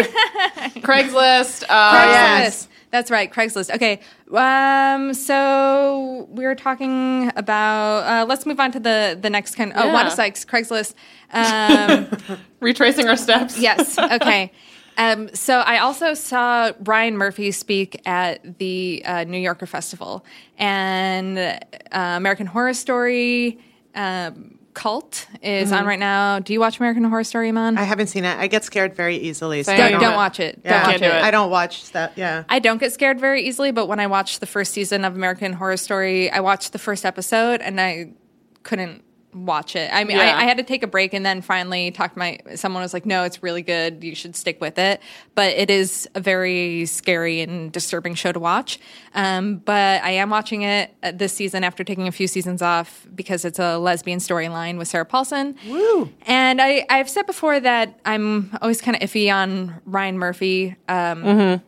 Craigslist. 0.77 1.63
Uh, 1.67 1.91
Craigslist. 1.91 2.13
yes. 2.13 2.67
That's 2.91 3.09
right, 3.09 3.31
Craigslist. 3.33 3.73
Okay, 3.73 4.01
um, 4.31 5.15
so 5.15 6.27
we 6.29 6.45
were 6.45 6.53
talking 6.55 7.31
about. 7.35 8.03
Uh, 8.03 8.25
let's 8.27 8.45
move 8.45 8.59
on 8.59 8.71
to 8.71 8.79
the 8.79 9.17
the 9.19 9.29
next 9.31 9.55
kind. 9.55 9.73
Oh, 9.75 9.85
Yeah. 9.85 9.93
Wanda 9.93 10.11
Sykes, 10.11 10.45
Craigslist. 10.45 10.93
Um, 11.33 12.07
Retracing 12.59 13.07
our 13.07 13.17
steps. 13.17 13.57
yes. 13.59 13.97
Okay. 14.13 14.51
Um, 14.95 15.33
so 15.33 15.57
I 15.57 15.79
also 15.79 16.13
saw 16.13 16.71
Ryan 16.81 17.17
Murphy 17.17 17.51
speak 17.51 17.99
at 18.05 18.59
the 18.59 19.01
uh, 19.05 19.23
New 19.23 19.39
Yorker 19.39 19.65
Festival 19.65 20.23
and 20.59 21.37
uh, 21.39 21.57
American 21.91 22.45
Horror 22.45 22.75
Story 22.75 23.59
um, 23.95 24.59
cult 24.75 25.25
is 25.41 25.71
on 25.71 25.85
right 25.87 25.97
now. 25.97 26.37
Do 26.39 26.53
you 26.53 26.59
watch 26.59 26.79
American 26.79 27.03
Horror 27.05 27.23
Story, 27.23 27.49
Eman? 27.51 27.75
I 27.77 27.83
haven't 27.83 28.07
seen 28.07 28.23
it. 28.23 28.37
I 28.37 28.45
get 28.45 28.63
scared 28.63 28.95
very 28.95 29.17
easily. 29.17 29.63
So 29.63 29.75
don't, 29.75 29.93
don't- 29.93 30.01
don't 30.01 30.15
watch 30.15 30.39
it. 30.39 30.61
Yeah. 30.63 30.83
Don't 30.83 30.91
watch 30.91 30.99
do 30.99 31.05
it. 31.05 31.15
it. 31.15 31.23
I 31.23 31.31
don't 31.31 31.49
watch 31.49 31.91
that. 31.93 32.13
Yeah. 32.15 32.43
I 32.49 32.59
don't 32.59 32.77
get 32.79 32.93
scared 32.93 33.19
very 33.19 33.47
easily, 33.47 33.71
but 33.71 33.87
when 33.87 33.99
I 33.99 34.05
watched 34.05 34.41
the 34.41 34.45
first 34.47 34.73
season 34.73 35.05
of 35.05 35.15
American 35.15 35.53
Horror 35.53 35.77
Story, 35.77 36.29
I 36.29 36.39
watched 36.39 36.71
the 36.71 36.79
first 36.79 37.03
episode 37.03 37.61
and 37.61 37.81
I 37.81 38.13
couldn't 38.61 39.02
watch 39.33 39.75
it. 39.75 39.89
I 39.93 40.03
mean, 40.03 40.17
Yeah. 40.17 40.35
I, 40.37 40.41
I 40.41 40.43
had 40.43 40.57
to 40.57 40.63
take 40.63 40.83
a 40.83 40.87
break 40.87 41.13
and 41.13 41.25
then 41.25 41.41
finally 41.41 41.91
talk 41.91 42.13
to 42.13 42.19
my 42.19 42.39
someone 42.55 42.81
was 42.83 42.93
like, 42.93 43.05
"No, 43.05 43.23
it's 43.23 43.41
really 43.43 43.61
good. 43.61 44.03
You 44.03 44.15
should 44.15 44.35
stick 44.35 44.59
with 44.61 44.77
it." 44.77 45.01
But 45.35 45.53
it 45.55 45.69
is 45.69 46.07
a 46.15 46.19
very 46.19 46.85
scary 46.85 47.41
and 47.41 47.71
disturbing 47.71 48.15
show 48.15 48.31
to 48.31 48.39
watch. 48.39 48.79
Um, 49.15 49.57
but 49.57 50.03
I 50.03 50.11
am 50.11 50.29
watching 50.29 50.61
it 50.63 50.93
uh, 51.03 51.11
this 51.13 51.33
season 51.33 51.63
after 51.63 51.83
taking 51.83 52.07
a 52.07 52.11
few 52.11 52.27
seasons 52.27 52.61
off 52.61 53.07
because 53.13 53.45
it's 53.45 53.59
a 53.59 53.77
lesbian 53.77 54.19
storyline 54.19 54.77
with 54.77 54.87
Sarah 54.87 55.05
Paulson. 55.05 55.55
Woo! 55.67 56.09
And 56.27 56.61
I, 56.61 56.85
I've 56.89 57.09
said 57.09 57.25
before 57.25 57.59
that 57.59 57.99
I'm 58.05 58.55
always 58.61 58.81
kind 58.81 58.95
of 58.95 59.07
iffy 59.09 59.33
on 59.33 59.81
Ryan 59.85 60.17
Murphy. 60.17 60.75
Um, 60.87 61.61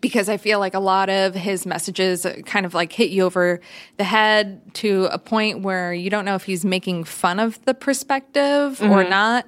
because 0.00 0.28
I 0.28 0.36
feel 0.36 0.58
like 0.58 0.74
a 0.74 0.80
lot 0.80 1.08
of 1.08 1.34
his 1.34 1.66
messages 1.66 2.26
kind 2.44 2.66
of 2.66 2.74
like 2.74 2.92
hit 2.92 3.10
you 3.10 3.24
over 3.24 3.60
the 3.96 4.04
head 4.04 4.74
to 4.74 5.08
a 5.10 5.18
point 5.18 5.62
where 5.62 5.92
you 5.92 6.10
don't 6.10 6.24
know 6.24 6.34
if 6.34 6.44
he's 6.44 6.64
making 6.64 7.04
fun 7.04 7.40
of 7.40 7.64
the 7.64 7.74
perspective 7.74 8.80
or 8.82 9.02
mm-hmm. 9.02 9.10
not. 9.10 9.46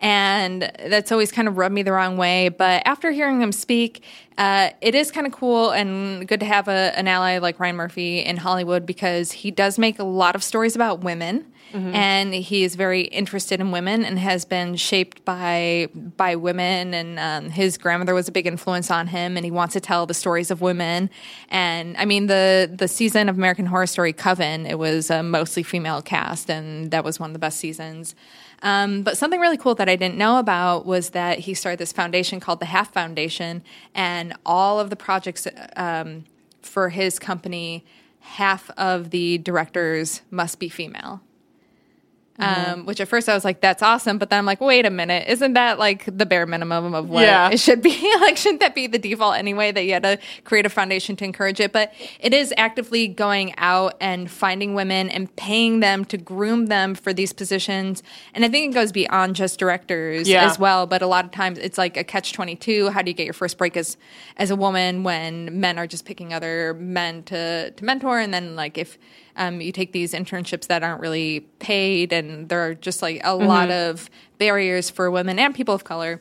And 0.00 0.70
that's 0.86 1.10
always 1.10 1.32
kind 1.32 1.48
of 1.48 1.56
rubbed 1.56 1.74
me 1.74 1.82
the 1.82 1.92
wrong 1.92 2.16
way. 2.16 2.48
But 2.50 2.82
after 2.86 3.10
hearing 3.10 3.40
him 3.40 3.52
speak, 3.52 4.02
uh, 4.36 4.70
it 4.82 4.94
is 4.94 5.10
kind 5.10 5.26
of 5.26 5.32
cool 5.32 5.70
and 5.70 6.28
good 6.28 6.40
to 6.40 6.46
have 6.46 6.68
a, 6.68 6.92
an 6.96 7.08
ally 7.08 7.38
like 7.38 7.58
Ryan 7.58 7.76
Murphy 7.76 8.18
in 8.18 8.36
Hollywood 8.36 8.84
because 8.84 9.32
he 9.32 9.50
does 9.50 9.78
make 9.78 9.98
a 9.98 10.04
lot 10.04 10.34
of 10.34 10.44
stories 10.44 10.76
about 10.76 11.00
women. 11.00 11.52
And 11.94 12.32
he 12.32 12.62
is 12.62 12.74
very 12.74 13.02
interested 13.02 13.60
in 13.60 13.70
women 13.70 14.04
and 14.04 14.18
has 14.18 14.44
been 14.44 14.76
shaped 14.76 15.24
by 15.24 15.88
by 15.94 16.36
women. 16.36 16.94
And 16.94 17.18
um, 17.18 17.50
his 17.50 17.76
grandmother 17.76 18.14
was 18.14 18.28
a 18.28 18.32
big 18.32 18.46
influence 18.46 18.90
on 18.90 19.08
him 19.08 19.36
and 19.36 19.44
he 19.44 19.50
wants 19.50 19.72
to 19.74 19.80
tell 19.80 20.06
the 20.06 20.14
stories 20.14 20.50
of 20.50 20.60
women. 20.60 21.10
And 21.50 21.96
i 21.96 22.04
mean 22.04 22.26
the 22.26 22.70
the 22.72 22.88
season 22.88 23.28
of 23.28 23.36
american 23.36 23.66
horror 23.66 23.86
story 23.86 24.12
coven 24.12 24.66
it 24.66 24.78
was 24.78 25.10
a 25.10 25.22
mostly 25.22 25.62
female 25.62 26.02
cast 26.02 26.50
and 26.50 26.90
that 26.90 27.04
was 27.04 27.18
one 27.20 27.30
of 27.30 27.34
the 27.34 27.38
best 27.38 27.58
seasons 27.58 28.14
um, 28.62 29.02
but 29.02 29.18
something 29.18 29.40
really 29.40 29.56
cool 29.56 29.74
that 29.76 29.88
I 29.88 29.96
didn't 29.96 30.16
know 30.16 30.38
about 30.38 30.86
was 30.86 31.10
that 31.10 31.40
he 31.40 31.54
started 31.54 31.78
this 31.78 31.92
foundation 31.92 32.40
called 32.40 32.60
the 32.60 32.66
Half 32.66 32.92
Foundation, 32.92 33.62
and 33.94 34.34
all 34.44 34.80
of 34.80 34.90
the 34.90 34.96
projects 34.96 35.46
um, 35.76 36.24
for 36.62 36.88
his 36.88 37.18
company, 37.18 37.84
half 38.20 38.70
of 38.70 39.10
the 39.10 39.38
directors 39.38 40.22
must 40.30 40.58
be 40.58 40.68
female. 40.68 41.20
Um, 42.38 42.84
which 42.86 43.00
at 43.00 43.08
first 43.08 43.28
I 43.28 43.34
was 43.34 43.44
like, 43.44 43.60
that's 43.60 43.82
awesome. 43.82 44.18
But 44.18 44.30
then 44.30 44.38
I'm 44.38 44.46
like, 44.46 44.60
wait 44.60 44.84
a 44.84 44.90
minute, 44.90 45.26
isn't 45.28 45.54
that 45.54 45.78
like 45.78 46.04
the 46.06 46.26
bare 46.26 46.46
minimum 46.46 46.94
of 46.94 47.08
what 47.08 47.22
Yeah. 47.22 47.48
it 47.50 47.58
should 47.58 47.80
be? 47.82 48.14
like, 48.20 48.36
shouldn't 48.36 48.60
that 48.60 48.74
be 48.74 48.86
the 48.86 48.98
default 48.98 49.36
anyway 49.36 49.72
that 49.72 49.84
you 49.84 49.92
had 49.94 50.02
to 50.02 50.18
create 50.44 50.66
a 50.66 50.68
foundation 50.68 51.16
to 51.16 51.24
encourage 51.24 51.60
it? 51.60 51.72
But 51.72 51.92
it 52.20 52.34
is 52.34 52.52
actively 52.56 53.08
going 53.08 53.54
out 53.58 53.94
and 54.00 54.30
finding 54.30 54.74
women 54.74 55.08
and 55.08 55.34
paying 55.36 55.80
them 55.80 56.04
to 56.06 56.16
groom 56.18 56.66
them 56.66 56.94
for 56.94 57.12
these 57.12 57.32
positions. 57.32 58.02
And 58.34 58.44
I 58.44 58.48
think 58.48 58.72
it 58.72 58.74
goes 58.74 58.92
beyond 58.92 59.34
just 59.36 59.58
directors 59.58 60.28
Yeah. 60.28 60.44
as 60.44 60.58
well. 60.58 60.86
But 60.86 61.02
a 61.02 61.06
lot 61.06 61.24
of 61.24 61.30
times 61.30 61.58
it's 61.58 61.78
like 61.78 61.96
a 61.96 62.04
catch 62.04 62.32
22. 62.32 62.90
How 62.90 63.02
do 63.02 63.10
you 63.10 63.14
get 63.14 63.24
your 63.24 63.32
first 63.34 63.56
break 63.58 63.76
as, 63.76 63.96
as 64.36 64.50
a 64.50 64.56
woman 64.56 65.02
when 65.04 65.58
men 65.60 65.78
are 65.78 65.86
just 65.86 66.04
picking 66.04 66.34
other 66.34 66.74
men 66.74 67.22
to, 67.24 67.70
to 67.70 67.84
mentor? 67.84 68.18
And 68.18 68.32
then 68.34 68.56
like 68.56 68.76
if, 68.78 68.98
um, 69.36 69.60
you 69.60 69.72
take 69.72 69.92
these 69.92 70.12
internships 70.12 70.66
that 70.68 70.82
aren't 70.82 71.00
really 71.00 71.40
paid, 71.58 72.12
and 72.12 72.48
there 72.48 72.60
are 72.60 72.74
just 72.74 73.02
like 73.02 73.20
a 73.24 73.34
lot 73.36 73.70
of 73.70 74.10
barriers 74.38 74.90
for 74.90 75.10
women 75.10 75.38
and 75.38 75.54
people 75.54 75.74
of 75.74 75.84
color 75.84 76.20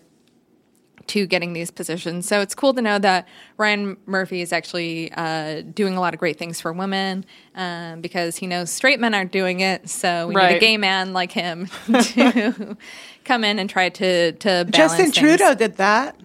to 1.08 1.26
getting 1.28 1.54
these 1.54 1.72
positions. 1.72 2.28
So 2.28 2.42
it's 2.42 2.56
cool 2.56 2.74
to 2.74 2.82
know 2.82 2.98
that 3.00 3.28
Ryan 3.58 3.98
Murphy 4.06 4.42
is 4.42 4.52
actually 4.52 5.12
uh, 5.14 5.62
doing 5.62 5.96
a 5.96 6.00
lot 6.00 6.14
of 6.14 6.20
great 6.20 6.38
things 6.38 6.60
for 6.60 6.74
women 6.74 7.26
um, 7.54 8.02
because 8.02 8.38
he 8.38 8.48
knows 8.48 8.72
straight 8.72 9.00
men 9.00 9.14
aren't 9.14 9.32
doing 9.32 9.60
it. 9.60 9.90
So 9.90 10.28
we 10.28 10.36
need 10.36 10.56
a 10.56 10.60
gay 10.60 10.78
man 10.78 11.14
like 11.14 11.32
him 11.32 11.68
to 11.86 12.78
come 13.26 13.44
in 13.44 13.60
and 13.60 13.70
try 13.70 13.90
to 13.90 14.32
to 14.32 14.48
balance 14.48 14.76
Justin 14.76 15.06
things. 15.12 15.18
Trudeau 15.18 15.54
did 15.54 15.78
that 15.78 16.20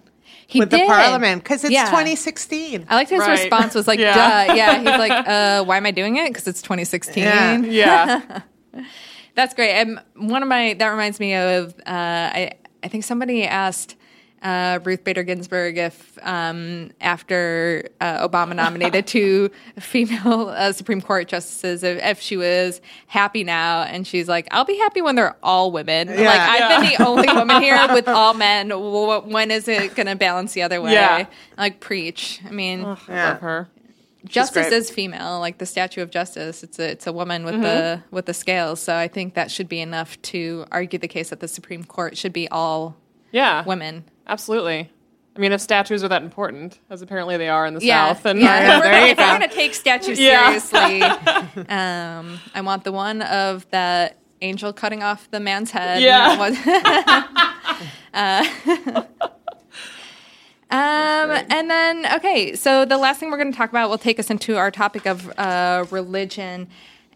He 0.51 0.59
with 0.59 0.69
the 0.69 0.85
parliament 0.85 1.43
because 1.43 1.63
it's 1.63 1.71
Yeah. 1.73 1.85
2016. 1.85 2.85
I 2.89 2.95
liked 2.95 3.09
his 3.09 3.19
Right. 3.19 3.39
response 3.39 3.73
was 3.73 3.87
like, 3.87 3.99
Yeah. 3.99 4.47
duh. 4.47 4.53
Yeah. 4.53 4.77
He's 4.79 4.85
like, 5.09 5.11
uh, 5.27 5.63
why 5.63 5.77
am 5.77 5.85
I 5.85 5.91
doing 5.91 6.17
it? 6.17 6.27
Because 6.27 6.47
it's 6.47 6.61
2016. 6.61 7.23
Yeah. 7.23 7.57
Yeah. 7.59 8.41
That's 9.35 9.53
great. 9.53 9.71
And 9.71 9.99
one 10.15 10.43
of 10.43 10.49
my 10.49 10.73
that 10.73 10.87
reminds 10.89 11.19
me 11.19 11.35
of 11.35 11.73
uh, 11.79 11.83
I 11.87 12.51
I 12.83 12.87
think 12.89 13.03
somebody 13.05 13.45
asked 13.45 13.95
uh, 14.41 14.79
Ruth 14.83 15.03
Bader 15.03 15.23
Ginsburg 15.23 15.77
if 15.77 16.17
um, 16.23 16.91
after 16.99 17.87
uh, 18.01 18.27
Obama 18.27 18.55
nominated 18.55 19.05
two 19.07 19.49
female 19.79 20.49
uh, 20.49 20.71
Supreme 20.71 21.01
Court 21.01 21.27
justices 21.27 21.83
if, 21.83 22.01
if 22.03 22.19
she 22.21 22.37
was 22.37 22.81
happy 23.07 23.43
now, 23.43 23.83
and 23.83 24.05
she's 24.07 24.27
like, 24.27 24.47
"I'll 24.51 24.65
be 24.65 24.77
happy 24.77 25.01
when 25.01 25.15
they're 25.15 25.35
all 25.43 25.71
women. 25.71 26.07
Like 26.07 26.17
I've 26.19 26.81
been 26.81 26.89
the 26.97 27.05
only 27.05 27.27
woman 27.27 27.61
here 27.61 27.77
with 27.93 28.07
all 28.07 28.33
men. 28.33 28.69
W- 28.69 29.21
when 29.31 29.51
is 29.51 29.67
it 29.67 29.95
going 29.95 30.07
to 30.07 30.15
balance 30.15 30.53
the 30.53 30.63
other 30.63 30.81
way? 30.81 30.93
Yeah. 30.93 31.25
Like 31.57 31.79
preach. 31.79 32.39
I 32.47 32.51
mean." 32.51 32.79
Yeah. 33.07 33.29
Love 33.31 33.39
her. 33.41 33.69
justice 34.25 34.71
is 34.71 34.89
female 34.91 35.39
like 35.39 35.57
the 35.57 35.65
statue 35.65 35.99
of 36.01 36.11
justice 36.11 36.61
it's 36.63 36.77
a 36.77 36.91
it's 36.91 37.07
a 37.07 37.11
woman 37.13 37.43
with 37.43 37.55
Mm-hmm. 37.55 37.63
the 37.63 38.03
with 38.11 38.27
the 38.27 38.35
scales 38.35 38.79
so 38.79 38.95
i 38.95 39.07
think 39.07 39.33
that 39.33 39.49
should 39.49 39.67
be 39.67 39.79
enough 39.81 40.21
to 40.21 40.63
argue 40.71 40.99
the 40.99 41.07
case 41.07 41.29
that 41.31 41.39
the 41.39 41.47
supreme 41.47 41.83
court 41.83 42.15
should 42.17 42.31
be 42.31 42.47
all 42.49 42.95
Yeah. 43.31 43.63
women 43.65 44.05
absolutely. 44.27 44.89
I 45.33 45.39
mean, 45.39 45.53
if 45.53 45.61
statues 45.61 46.03
are 46.03 46.09
that 46.09 46.23
important, 46.23 46.77
as 46.89 47.01
apparently 47.01 47.37
they 47.37 47.47
are 47.47 47.65
in 47.65 47.73
the 47.73 47.79
Yeah, 47.83 48.13
South, 48.13 48.25
and 48.25 48.39
yeah. 48.41 48.79
there 48.81 49.05
you 49.05 49.11
if 49.13 49.17
we're 49.17 49.23
gonna 49.23 49.47
take 49.47 49.73
statues 49.73 50.19
Yeah. 50.19 50.59
seriously, 50.59 51.01
um, 51.69 52.37
I 52.53 52.59
want 52.61 52.83
the 52.83 52.91
one 52.91 53.21
of 53.21 53.65
the 53.71 54.13
angel 54.41 54.73
cutting 54.73 55.03
off 55.03 55.31
the 55.31 55.39
man's 55.39 55.71
head. 55.71 56.01
Yeah. 56.01 57.37
Uh, 58.13 58.43
um, 60.69 61.31
and 61.49 61.69
then 61.69 62.05
okay, 62.15 62.55
so 62.55 62.85
the 62.85 62.97
last 62.97 63.19
thing 63.19 63.31
we're 63.31 63.37
going 63.37 63.51
to 63.51 63.57
talk 63.57 63.69
about 63.69 63.89
will 63.89 63.97
take 63.97 64.19
us 64.19 64.29
into 64.29 64.57
our 64.57 64.69
topic 64.71 65.05
of 65.05 65.29
uh, 65.37 65.85
religion, 65.91 66.67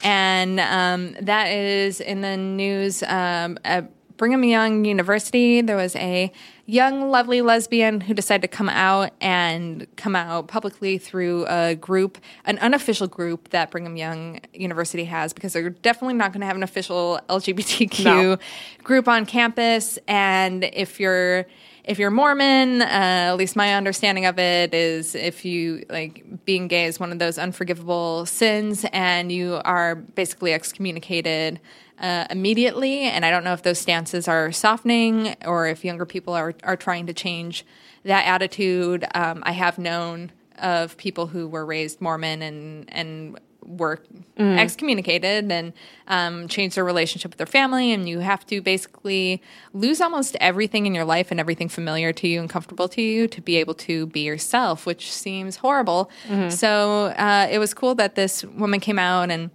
and 0.04 0.60
um, 0.60 1.16
that 1.22 1.48
is 1.50 2.00
in 2.02 2.22
the 2.22 2.36
news. 2.38 3.04
Um, 3.04 3.58
at 3.66 3.92
Brigham 4.18 4.44
Young 4.44 4.86
University, 4.86 5.62
there 5.62 5.76
was 5.76 5.96
a 5.96 6.32
young, 6.66 7.10
lovely 7.10 7.42
lesbian 7.42 8.02
who 8.02 8.14
decided 8.14 8.42
to 8.42 8.48
come 8.48 8.70
out 8.70 9.12
and 9.22 9.86
come 9.98 10.16
out 10.16 10.48
publicly 10.48 10.98
through 10.98 11.46
a 11.48 11.76
group, 11.76 12.18
an 12.46 12.58
unofficial 12.60 13.08
group 13.08 13.50
that 13.50 13.72
Brigham 13.72 13.98
Young 13.98 14.40
University 14.54 15.06
has, 15.06 15.34
because 15.34 15.54
they're 15.54 15.70
definitely 15.70 16.16
not 16.16 16.32
going 16.32 16.42
to 16.42 16.48
have 16.48 16.56
an 16.56 16.64
official 16.64 17.20
LGBTQ 17.30 18.04
No. 18.06 18.38
group 18.84 19.08
on 19.08 19.26
campus. 19.26 20.00
And 20.08 20.64
if 20.64 21.00
you're 21.00 21.46
if 21.84 22.00
you're 22.00 22.10
Mormon, 22.10 22.82
uh, 22.82 22.86
at 22.86 23.34
least 23.34 23.56
my 23.56 23.76
understanding 23.76 24.26
of 24.26 24.40
it 24.40 24.74
is 24.74 25.14
if 25.14 25.46
you 25.46 25.86
like 25.88 26.24
being 26.44 26.68
gay 26.68 26.86
is 26.86 27.00
one 27.00 27.12
of 27.12 27.20
those 27.20 27.38
unforgivable 27.38 28.26
sins, 28.26 28.86
and 28.92 29.32
you 29.32 29.62
are 29.64 29.94
basically 29.94 30.52
excommunicated 30.52 31.60
uh, 32.00 32.26
immediately. 32.30 33.02
And 33.02 33.26
I 33.26 33.32
don't 33.32 33.44
know 33.44 33.54
if 33.54 33.64
those 33.64 33.80
stances 33.80 34.28
are 34.28 34.52
softening 34.52 35.36
or 35.46 35.68
if 35.68 35.86
younger 35.86 36.06
people 36.06 36.34
are 36.34 36.54
are 36.64 36.78
trying 36.78 37.08
to 37.08 37.14
change 37.14 37.66
that 38.04 38.26
attitude. 38.26 39.06
Um, 39.14 39.44
I 39.46 39.52
have 39.52 39.78
known 39.78 40.32
of 40.60 40.96
people 40.98 41.28
who 41.28 41.48
were 41.48 41.66
raised 41.66 42.02
Mormon 42.02 42.42
and 42.42 42.86
and 42.94 43.40
were 43.66 44.00
excommunicated 44.38 45.52
and 45.52 45.74
um, 46.08 46.48
changed 46.48 46.78
their 46.78 46.86
relationship 46.86 47.32
with 47.32 47.38
their 47.40 47.48
family, 47.48 47.92
and 47.92 48.08
you 48.08 48.20
have 48.20 48.46
to 48.46 48.62
basically 48.62 49.42
lose 49.74 50.02
almost 50.02 50.38
everything 50.40 50.86
in 50.86 50.94
your 50.94 51.04
life 51.04 51.32
and 51.32 51.40
everything 51.40 51.68
familiar 51.68 52.14
to 52.14 52.28
you 52.28 52.40
and 52.40 52.48
comfortable 52.48 52.88
to 52.90 53.02
you 53.02 53.28
to 53.28 53.42
be 53.42 53.56
able 53.56 53.74
to 53.74 54.06
be 54.06 54.20
yourself, 54.20 54.86
which 54.86 55.12
seems 55.12 55.56
horrible. 55.58 56.12
So 56.50 57.06
uh, 57.18 57.48
it 57.50 57.58
was 57.58 57.74
cool 57.74 57.96
that 57.96 58.14
this 58.14 58.44
woman 58.44 58.80
came 58.80 59.00
out 59.00 59.32
and 59.32 59.50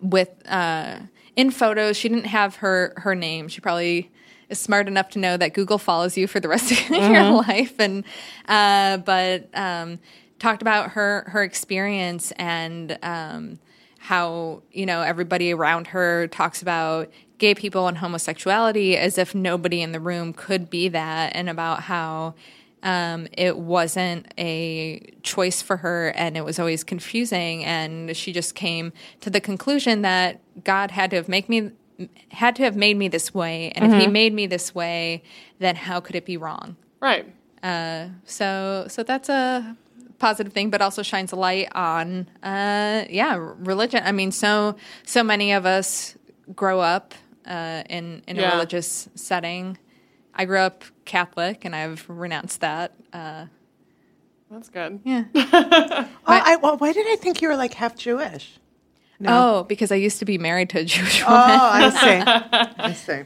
with 0.00 0.30
uh, 0.46 1.00
in 1.38 1.52
photos. 1.52 1.96
She 1.96 2.08
didn't 2.08 2.26
have 2.26 2.56
her 2.56 2.92
her 2.96 3.14
name. 3.14 3.48
She 3.48 3.60
probably 3.60 4.10
is 4.50 4.58
smart 4.58 4.88
enough 4.88 5.08
to 5.10 5.20
know 5.20 5.36
that 5.36 5.54
Google 5.54 5.78
follows 5.78 6.18
you 6.18 6.26
for 6.26 6.40
the 6.40 6.48
rest 6.48 6.72
of 6.90 6.90
your 6.90 7.30
life, 7.30 7.78
and 7.78 8.04
uh, 8.48 8.98
but 8.98 9.48
um, 9.54 10.00
talked 10.40 10.60
about 10.60 10.90
her 10.90 11.24
her 11.28 11.42
experience 11.44 12.32
and 12.32 12.98
um, 13.02 13.60
how 13.98 14.62
you 14.72 14.84
know 14.84 15.00
everybody 15.00 15.54
around 15.54 15.86
her 15.86 16.26
talks 16.26 16.60
about 16.60 17.08
gay 17.38 17.54
people 17.54 17.86
and 17.86 17.98
homosexuality 17.98 18.96
as 18.96 19.16
if 19.16 19.32
nobody 19.32 19.80
in 19.80 19.92
the 19.92 20.00
room 20.00 20.32
could 20.32 20.68
be 20.68 20.88
that, 20.88 21.36
and 21.36 21.48
about 21.48 21.82
how 21.82 22.34
um, 22.82 23.26
it 23.32 23.58
wasn't 23.58 24.32
a 24.38 25.12
choice 25.22 25.62
for 25.62 25.78
her 25.78 26.08
and 26.10 26.36
it 26.36 26.44
was 26.44 26.58
always 26.58 26.84
confusing 26.84 27.64
and 27.64 28.16
she 28.16 28.32
just 28.32 28.54
came 28.54 28.92
to 29.20 29.30
the 29.30 29.40
conclusion 29.40 30.02
that 30.02 30.40
god 30.64 30.90
had 30.92 31.10
to 31.10 31.16
have 31.16 31.28
make 31.28 31.48
me 31.48 31.70
had 32.30 32.54
to 32.56 32.62
have 32.62 32.76
made 32.76 32.96
me 32.96 33.08
this 33.08 33.34
way 33.34 33.72
and 33.72 33.92
if 33.92 34.00
he 34.00 34.06
made 34.06 34.32
me 34.32 34.46
this 34.46 34.74
way 34.74 35.22
then 35.58 35.74
how 35.76 36.00
could 36.00 36.14
it 36.14 36.24
be 36.24 36.36
wrong? 36.36 36.76
Right. 37.00 37.26
so 38.24 38.86
so 38.88 39.02
that's 39.02 39.28
a 39.28 39.76
positive 40.18 40.52
thing 40.52 40.70
but 40.70 40.80
also 40.80 41.02
shines 41.02 41.32
a 41.32 41.36
light 41.36 41.68
on 41.74 42.28
uh, 42.42 43.04
yeah 43.10 43.36
religion. 43.38 44.02
I 44.04 44.12
mean 44.12 44.30
so 44.30 44.76
so 45.04 45.24
many 45.24 45.52
of 45.52 45.66
us 45.66 46.16
grow 46.54 46.80
up 46.80 47.14
uh, 47.46 47.82
in 47.88 48.22
in 48.28 48.38
a 48.38 48.42
religious 48.52 49.08
setting 49.14 49.78
i 50.38 50.44
grew 50.46 50.58
up 50.58 50.84
catholic 51.04 51.64
and 51.66 51.74
i've 51.76 52.04
renounced 52.08 52.60
that 52.62 52.92
uh, 53.12 53.44
That's 54.50 54.70
good. 54.70 55.00
yeah 55.04 55.24
Oh, 55.34 56.08
I, 56.26 56.56
well, 56.56 56.76
why 56.78 56.92
did 56.92 57.06
I 57.06 57.16
think 57.16 57.42
you 57.42 57.48
were 57.48 57.56
like 57.56 57.74
half 57.74 57.96
Jewish? 57.96 58.58
Oh, 59.26 59.64
because 59.64 59.90
I 59.90 59.96
used 59.96 60.18
to 60.20 60.24
be 60.24 60.38
married 60.38 60.70
to 60.70 60.78
a 60.80 60.84
Jewish 60.84 61.22
woman. 61.24 61.40
Oh, 61.40 61.80
woman. 61.80 61.96
I 61.96 62.70
see. 62.72 62.82
I 62.82 62.92
see. 62.92 63.22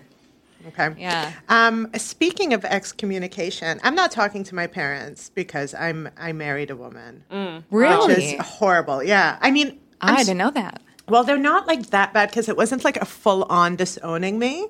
Okay. 0.68 0.94
Yeah. 0.98 1.32
Um, 1.48 1.90
speaking 1.96 2.54
of 2.54 2.64
excommunication, 2.64 3.78
I'm 3.82 3.94
not 3.94 4.10
talking 4.12 4.42
to 4.44 4.54
my 4.54 4.66
parents 4.68 5.30
because 5.34 5.74
I'm 5.74 6.08
I 6.16 6.32
married 6.32 6.70
a 6.70 6.76
woman, 6.76 7.24
which 7.28 7.64
really? 7.70 8.34
is 8.36 8.40
horrible. 8.40 9.02
Yeah, 9.02 9.36
I 9.40 9.50
mean, 9.50 9.78
I'm 10.00 10.14
I 10.16 10.20
s- 10.20 10.26
didn't 10.26 10.38
know 10.38 10.50
that. 10.52 10.80
Well, 11.08 11.24
they're 11.24 11.36
not 11.36 11.66
like 11.66 11.88
that 11.90 12.12
bad 12.14 12.30
because 12.30 12.48
it 12.48 12.56
wasn't 12.56 12.84
like 12.84 12.96
a 12.96 13.04
full 13.04 13.42
on 13.50 13.74
disowning 13.76 14.38
me, 14.38 14.66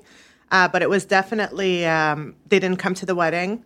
uh, 0.53 0.67
but 0.69 0.81
it 0.81 0.89
was 0.89 1.03
definitely 1.03 1.85
um, 1.85 2.35
they 2.47 2.59
didn't 2.59 2.77
come 2.77 2.93
to 2.93 3.05
the 3.05 3.15
wedding. 3.15 3.65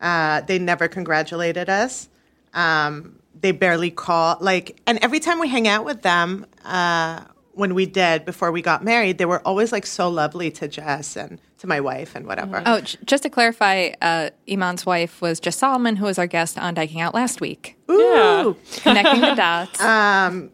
Uh, 0.00 0.40
they 0.42 0.58
never 0.58 0.88
congratulated 0.88 1.70
us. 1.70 2.08
Um, 2.52 3.20
they 3.40 3.52
barely 3.52 3.90
call 3.90 4.36
like, 4.40 4.80
and 4.86 4.98
every 4.98 5.20
time 5.20 5.38
we 5.38 5.48
hang 5.48 5.68
out 5.68 5.84
with 5.84 6.02
them, 6.02 6.44
uh, 6.64 7.20
when 7.52 7.74
we 7.74 7.86
did 7.86 8.24
before 8.24 8.50
we 8.50 8.62
got 8.62 8.82
married, 8.82 9.16
they 9.18 9.26
were 9.26 9.40
always 9.46 9.70
like 9.70 9.86
so 9.86 10.08
lovely 10.08 10.50
to 10.50 10.66
Jess 10.66 11.16
and 11.16 11.40
to 11.58 11.68
my 11.68 11.80
wife 11.80 12.16
and 12.16 12.26
whatever. 12.26 12.60
Oh, 12.66 12.80
j- 12.80 12.98
just 13.06 13.22
to 13.22 13.30
clarify, 13.30 13.92
uh, 14.02 14.30
Eman's 14.48 14.84
wife 14.84 15.22
was 15.22 15.38
Jess 15.38 15.56
Salomon, 15.58 15.94
who 15.96 16.04
was 16.06 16.18
our 16.18 16.26
guest 16.26 16.58
on 16.58 16.74
Dyking 16.74 17.00
Out 17.00 17.14
last 17.14 17.40
week. 17.40 17.76
Ooh. 17.88 18.56
Connecting 18.82 19.20
the 19.20 19.34
dots. 19.36 19.80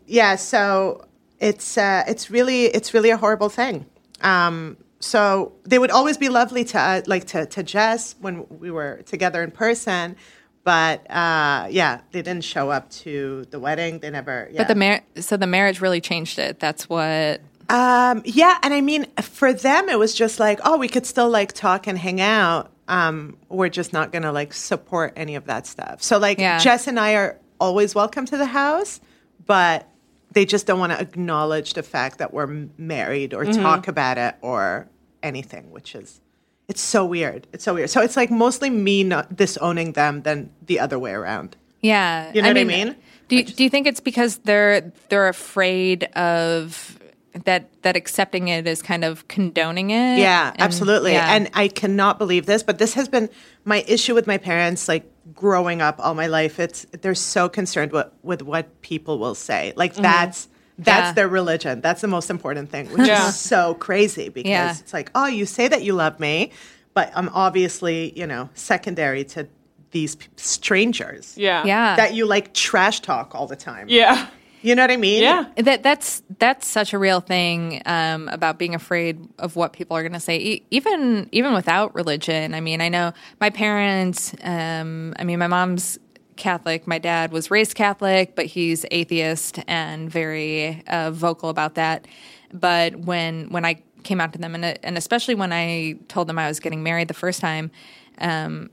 yeah 0.07 0.37
so 0.37 1.07
it's 1.39 1.79
uh, 1.79 2.05
it's 2.07 2.31
really 2.31 2.65
it's 2.67 2.93
really 2.93 3.09
a 3.11 3.17
horrible 3.17 3.49
thing 3.49 3.87
um, 4.21 4.77
so 5.01 5.53
they 5.65 5.79
would 5.79 5.91
always 5.91 6.17
be 6.19 6.29
lovely 6.29 6.65
to 6.65 6.79
uh, 6.79 7.01
like 7.07 7.27
to, 7.29 7.47
to 7.47 7.63
jess 7.63 8.15
when 8.21 8.47
we 8.51 8.71
were 8.71 9.03
together 9.07 9.43
in 9.43 9.51
person 9.51 10.15
but 10.63 11.11
uh, 11.11 11.67
yeah 11.71 12.01
they 12.13 12.21
didn't 12.23 12.45
show 12.45 12.71
up 12.71 12.91
to 12.91 13.45
the 13.51 13.59
wedding 13.59 13.99
they 14.01 14.11
never 14.11 14.49
yeah. 14.53 14.59
But 14.61 14.69
the 14.69 14.75
mar- 14.75 15.03
so 15.17 15.37
the 15.37 15.47
marriage 15.47 15.81
really 15.81 16.01
changed 16.03 16.39
it. 16.39 16.61
That's 16.61 16.89
what. 16.89 17.41
um, 17.71 18.21
yeah 18.25 18.59
and 18.63 18.75
i 18.75 18.81
mean 18.81 19.07
for 19.23 19.53
them 19.53 19.89
it 19.89 19.99
was 19.99 20.15
just 20.15 20.39
like 20.41 20.61
oh 20.65 20.77
we 20.77 20.89
could 20.89 21.07
still 21.07 21.31
like 21.31 21.53
talk 21.53 21.87
and 21.87 21.97
hang 21.99 22.21
out 22.21 22.71
um, 22.89 23.37
we're 23.49 23.69
just 23.69 23.93
not 23.93 24.11
gonna 24.13 24.33
like 24.33 24.53
support 24.53 25.13
any 25.17 25.37
of 25.37 25.45
that 25.47 25.67
stuff 25.67 26.03
so 26.03 26.19
like 26.19 26.39
Yeah. 26.39 26.59
jess 26.59 26.87
and 26.89 26.99
i 27.01 27.15
are 27.15 27.39
always 27.61 27.95
welcome 27.95 28.27
to 28.27 28.37
the 28.37 28.47
house 28.47 29.01
but 29.47 29.87
they 30.33 30.45
just 30.45 30.67
don't 30.67 30.79
want 30.79 30.93
to 30.93 31.01
acknowledge 31.01 31.75
the 31.75 31.83
fact 31.83 32.19
that 32.19 32.33
we're 32.33 32.69
married 32.79 33.35
or 33.35 33.45
mm-hmm. 33.45 33.63
talk 33.63 33.89
about 33.89 34.19
it 34.19 34.37
or 34.43 34.89
anything, 35.23 35.71
which 35.71 35.95
is 35.95 36.21
it's 36.69 36.81
so 36.81 37.05
weird. 37.05 37.49
It's 37.53 37.65
so 37.65 37.75
weird. 37.75 37.91
So 37.91 38.01
it's 38.01 38.17
like 38.17 38.31
mostly 38.31 38.71
me 38.71 39.03
not 39.03 39.35
disowning 39.35 39.93
them 39.93 40.23
than 40.23 40.53
the 40.65 40.79
other 40.79 40.99
way 40.99 41.13
around. 41.13 41.57
Yeah, 41.81 42.33
You 42.33 42.43
know 42.43 42.49
what 42.49 42.59
I 42.59 42.65
mean? 42.65 42.95
Do 43.29 43.37
you, 43.37 43.45
do 43.45 43.65
you 43.65 43.71
think 43.71 43.87
it's 43.87 44.01
because 44.01 44.39
they're 44.39 44.93
they're 45.09 45.29
afraid 45.29 46.05
of 46.15 47.00
that 47.45 47.71
that 47.83 47.97
accepting 47.97 48.49
it 48.49 48.67
is 48.67 48.83
kind 48.83 49.05
of 49.05 49.27
condoning 49.29 49.91
it? 49.91 50.19
Yeah, 50.19 50.51
And- 50.53 50.61
absolutely. 50.61 51.13
yeah. 51.13 51.35
And 51.35 51.51
I 51.55 51.69
cannot 51.69 52.19
believe 52.19 52.47
this, 52.47 52.63
but 52.63 52.79
this 52.79 52.95
has 52.95 53.09
been 53.09 53.29
my 53.65 53.85
issue 53.87 54.15
with 54.15 54.27
my 54.27 54.39
parents 54.39 54.89
like 54.89 55.05
growing 55.35 55.81
up 55.81 55.97
all 55.99 56.15
my 56.15 56.27
life. 56.27 56.59
It's 56.59 56.87
they're 57.03 57.15
so 57.15 57.49
concerned 57.49 57.93
with 57.93 58.09
with 58.23 58.43
what 58.43 58.81
people 58.83 59.19
will 59.19 59.35
say. 59.37 59.73
Like 59.77 59.95
that's 59.95 60.49
that's 60.79 60.89
Mm-hmm. 60.89 60.89
Yeah. 61.09 61.13
their 61.13 61.29
religion. 61.29 61.81
That's 61.83 62.01
the 62.01 62.09
most 62.09 62.31
important 62.31 62.71
thing, 62.71 62.87
which 62.87 63.07
Yeah. 63.07 63.29
is 63.29 63.37
so 63.39 63.75
crazy 63.75 64.31
because 64.31 64.49
Yeah. 64.51 64.71
it's 64.71 64.95
like, 64.95 65.11
"Oh, 65.15 65.27
you 65.27 65.45
say 65.45 65.69
that 65.69 65.83
you 65.83 65.93
love 65.93 66.19
me, 66.19 66.53
but 66.95 67.13
I'm 67.15 67.29
obviously, 67.35 68.13
you 68.19 68.27
know, 68.27 68.49
secondary 68.55 69.25
to 69.25 69.47
these 69.91 70.17
p- 70.17 70.27
strangers 70.37 71.35
Yeah. 71.37 71.65
yeah, 71.67 71.97
that 71.97 72.15
you 72.15 72.25
like 72.25 72.55
trash 72.55 73.01
talk 73.01 73.35
all 73.35 73.47
the 73.47 73.57
time." 73.57 73.87
Yeah. 73.91 74.27
You 74.63 74.75
know 74.75 74.83
what 74.83 74.91
I 74.91 74.97
mean? 74.97 75.23
Yeah. 75.23 75.47
That 75.57 75.83
that's 75.83 76.23
that's 76.39 76.67
such 76.67 76.93
a 76.93 76.99
real 76.99 77.21
thing 77.21 77.83
um, 77.87 78.29
about 78.29 78.59
being 78.59 78.75
afraid 78.75 79.27
of 79.39 79.57
what 79.57 79.73
people 79.73 79.97
are 79.97 80.03
going 80.03 80.13
to 80.13 80.21
say, 80.21 80.39
e- 80.39 80.67
even 80.71 81.29
even 81.33 81.55
without 81.55 81.95
religion. 81.95 82.55
I 82.55 82.61
mean, 82.61 82.81
I 82.81 82.89
know 82.89 83.13
my 83.41 83.51
parents. 83.51 84.35
Um, 84.43 85.15
I 85.19 85.25
mean, 85.25 85.39
my 85.39 85.47
mom's 85.47 85.99
Catholic. 86.37 86.87
My 86.87 86.99
dad 86.99 87.33
was 87.33 87.51
raised 87.51 87.75
Catholic, 87.75 88.35
but 88.35 88.47
he's 88.47 88.85
atheist 88.91 89.61
and 89.67 90.11
very 90.11 90.83
uh, 90.89 91.11
vocal 91.11 91.49
about 91.49 91.75
that. 91.77 92.07
But 92.53 92.97
when 92.97 93.49
when 93.51 93.65
I 93.65 93.83
came 94.03 94.21
out 94.21 94.33
to 94.35 94.39
them, 94.39 94.55
and 94.55 94.79
and 94.85 94.99
especially 94.99 95.35
when 95.35 95.53
I 95.53 95.99
told 96.09 96.29
them 96.29 96.39
I 96.39 96.49
was 96.49 96.61
getting 96.61 96.83
married 96.83 97.09
the 97.09 97.15
first 97.15 97.41
time. 97.41 97.71
Um, 98.19 98.71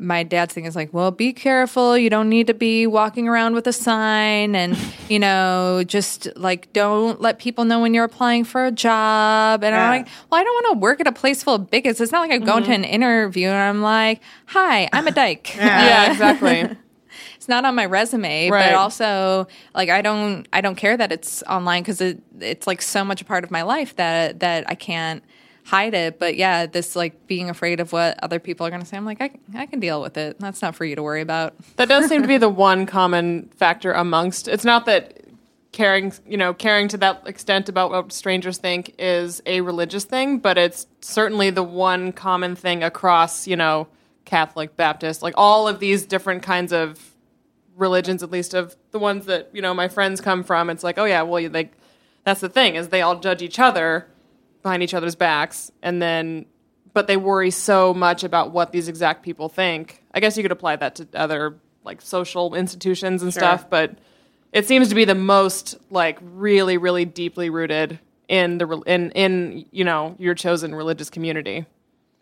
my 0.00 0.22
dad's 0.22 0.54
thing 0.54 0.64
is 0.64 0.76
like, 0.76 0.94
well, 0.94 1.10
be 1.10 1.32
careful. 1.32 1.98
You 1.98 2.08
don't 2.08 2.28
need 2.28 2.46
to 2.46 2.54
be 2.54 2.86
walking 2.86 3.28
around 3.28 3.54
with 3.54 3.66
a 3.66 3.72
sign, 3.72 4.54
and 4.54 4.78
you 5.08 5.18
know, 5.18 5.82
just 5.86 6.28
like 6.36 6.72
don't 6.72 7.20
let 7.20 7.38
people 7.38 7.64
know 7.64 7.80
when 7.80 7.94
you're 7.94 8.04
applying 8.04 8.44
for 8.44 8.64
a 8.64 8.70
job. 8.70 9.64
And 9.64 9.74
Yeah. 9.74 9.90
I'm 9.90 9.98
like, 9.98 10.08
well, 10.30 10.40
I 10.40 10.44
don't 10.44 10.54
want 10.54 10.74
to 10.74 10.78
work 10.78 11.00
at 11.00 11.06
a 11.06 11.12
place 11.12 11.42
full 11.42 11.56
of 11.56 11.70
bigots. 11.70 12.00
It's 12.00 12.12
not 12.12 12.20
like 12.20 12.30
I'm 12.30 12.44
going 12.44 12.62
to 12.64 12.70
mm-hmm. 12.70 12.84
an 12.84 12.88
interview 12.88 13.48
and 13.48 13.56
I'm 13.56 13.82
like, 13.82 14.20
hi, 14.46 14.88
I'm 14.92 15.06
a 15.08 15.10
dyke. 15.10 15.54
yeah, 15.56 16.12
exactly. 16.12 16.76
it's 17.36 17.48
not 17.48 17.64
on 17.64 17.74
my 17.74 17.86
resume 17.86 18.50
Right. 18.50 18.66
but 18.70 18.74
also 18.74 19.48
like 19.74 19.88
i 19.88 20.02
don't 20.02 20.46
i 20.52 20.60
don't 20.60 20.74
care 20.74 20.96
that 20.96 21.10
it's 21.10 21.42
online 21.44 21.82
because 21.82 22.00
it, 22.00 22.20
it's 22.40 22.66
like 22.66 22.82
so 22.82 23.04
much 23.04 23.22
a 23.22 23.24
part 23.24 23.44
of 23.44 23.50
my 23.50 23.62
life 23.62 23.96
that 23.96 24.40
that 24.40 24.68
i 24.68 24.74
can't 24.74 25.22
hide 25.68 25.92
it 25.92 26.18
but 26.18 26.34
yeah 26.34 26.64
this 26.64 26.96
like 26.96 27.26
being 27.26 27.50
afraid 27.50 27.78
of 27.78 27.92
what 27.92 28.18
other 28.22 28.38
people 28.38 28.66
are 28.66 28.70
going 28.70 28.80
to 28.80 28.88
say 28.88 28.96
i'm 28.96 29.04
like 29.04 29.20
I, 29.20 29.30
I 29.54 29.66
can 29.66 29.80
deal 29.80 30.00
with 30.00 30.16
it 30.16 30.38
that's 30.40 30.62
not 30.62 30.74
for 30.74 30.86
you 30.86 30.96
to 30.96 31.02
worry 31.02 31.20
about 31.20 31.54
That 31.76 31.88
does 31.88 32.08
seem 32.08 32.22
to 32.22 32.28
be 32.28 32.38
the 32.38 32.48
one 32.48 32.86
common 32.86 33.50
factor 33.56 33.92
amongst. 33.92 34.48
It's 34.48 34.64
not 34.64 34.86
that 34.86 35.24
caring, 35.72 36.12
you 36.26 36.36
know, 36.36 36.54
caring 36.54 36.88
to 36.88 36.96
that 36.96 37.22
extent 37.26 37.68
about 37.68 37.90
what 37.90 38.12
strangers 38.12 38.58
think 38.58 38.94
is 38.98 39.40
a 39.46 39.60
religious 39.60 40.04
thing, 40.04 40.38
but 40.38 40.58
it's 40.58 40.86
certainly 41.00 41.50
the 41.50 41.62
one 41.62 42.12
common 42.12 42.56
thing 42.56 42.82
across, 42.82 43.46
you 43.46 43.56
know, 43.56 43.86
Catholic, 44.24 44.76
Baptist, 44.76 45.22
like 45.22 45.34
all 45.36 45.68
of 45.68 45.78
these 45.78 46.04
different 46.04 46.42
kinds 46.42 46.72
of 46.72 47.14
religions, 47.76 48.22
at 48.22 48.30
least 48.30 48.54
of 48.54 48.74
the 48.90 48.98
ones 48.98 49.26
that 49.26 49.50
you 49.52 49.62
know 49.62 49.72
my 49.72 49.88
friends 49.88 50.20
come 50.20 50.42
from. 50.42 50.68
It's 50.70 50.82
like, 50.82 50.98
oh 50.98 51.04
yeah, 51.04 51.22
well, 51.22 51.48
like 51.50 51.72
that's 52.24 52.40
the 52.40 52.48
thing 52.48 52.74
is 52.74 52.88
they 52.88 53.02
all 53.02 53.20
judge 53.20 53.40
each 53.42 53.58
other 53.58 54.06
behind 54.62 54.82
each 54.82 54.94
other's 54.94 55.14
backs, 55.14 55.70
and 55.82 56.00
then 56.00 56.46
but 56.92 57.06
they 57.06 57.16
worry 57.16 57.50
so 57.50 57.94
much 57.94 58.24
about 58.24 58.50
what 58.50 58.72
these 58.72 58.88
exact 58.88 59.22
people 59.22 59.48
think. 59.48 60.02
I 60.12 60.20
guess 60.20 60.36
you 60.36 60.42
could 60.42 60.52
apply 60.52 60.76
that 60.76 60.96
to 60.96 61.08
other 61.14 61.56
like 61.84 62.00
social 62.00 62.54
institutions 62.54 63.22
and 63.22 63.32
stuff, 63.32 63.70
but 63.70 63.98
it 64.52 64.66
seems 64.66 64.88
to 64.88 64.94
be 64.94 65.04
the 65.04 65.14
most 65.14 65.76
like 65.90 66.18
really, 66.20 66.76
really 66.76 67.04
deeply 67.04 67.50
rooted 67.50 67.98
in 68.28 68.58
the 68.58 68.68
in 68.86 69.10
in 69.12 69.66
you 69.70 69.84
know 69.84 70.16
your 70.18 70.34
chosen 70.34 70.74
religious 70.74 71.10
community. 71.10 71.66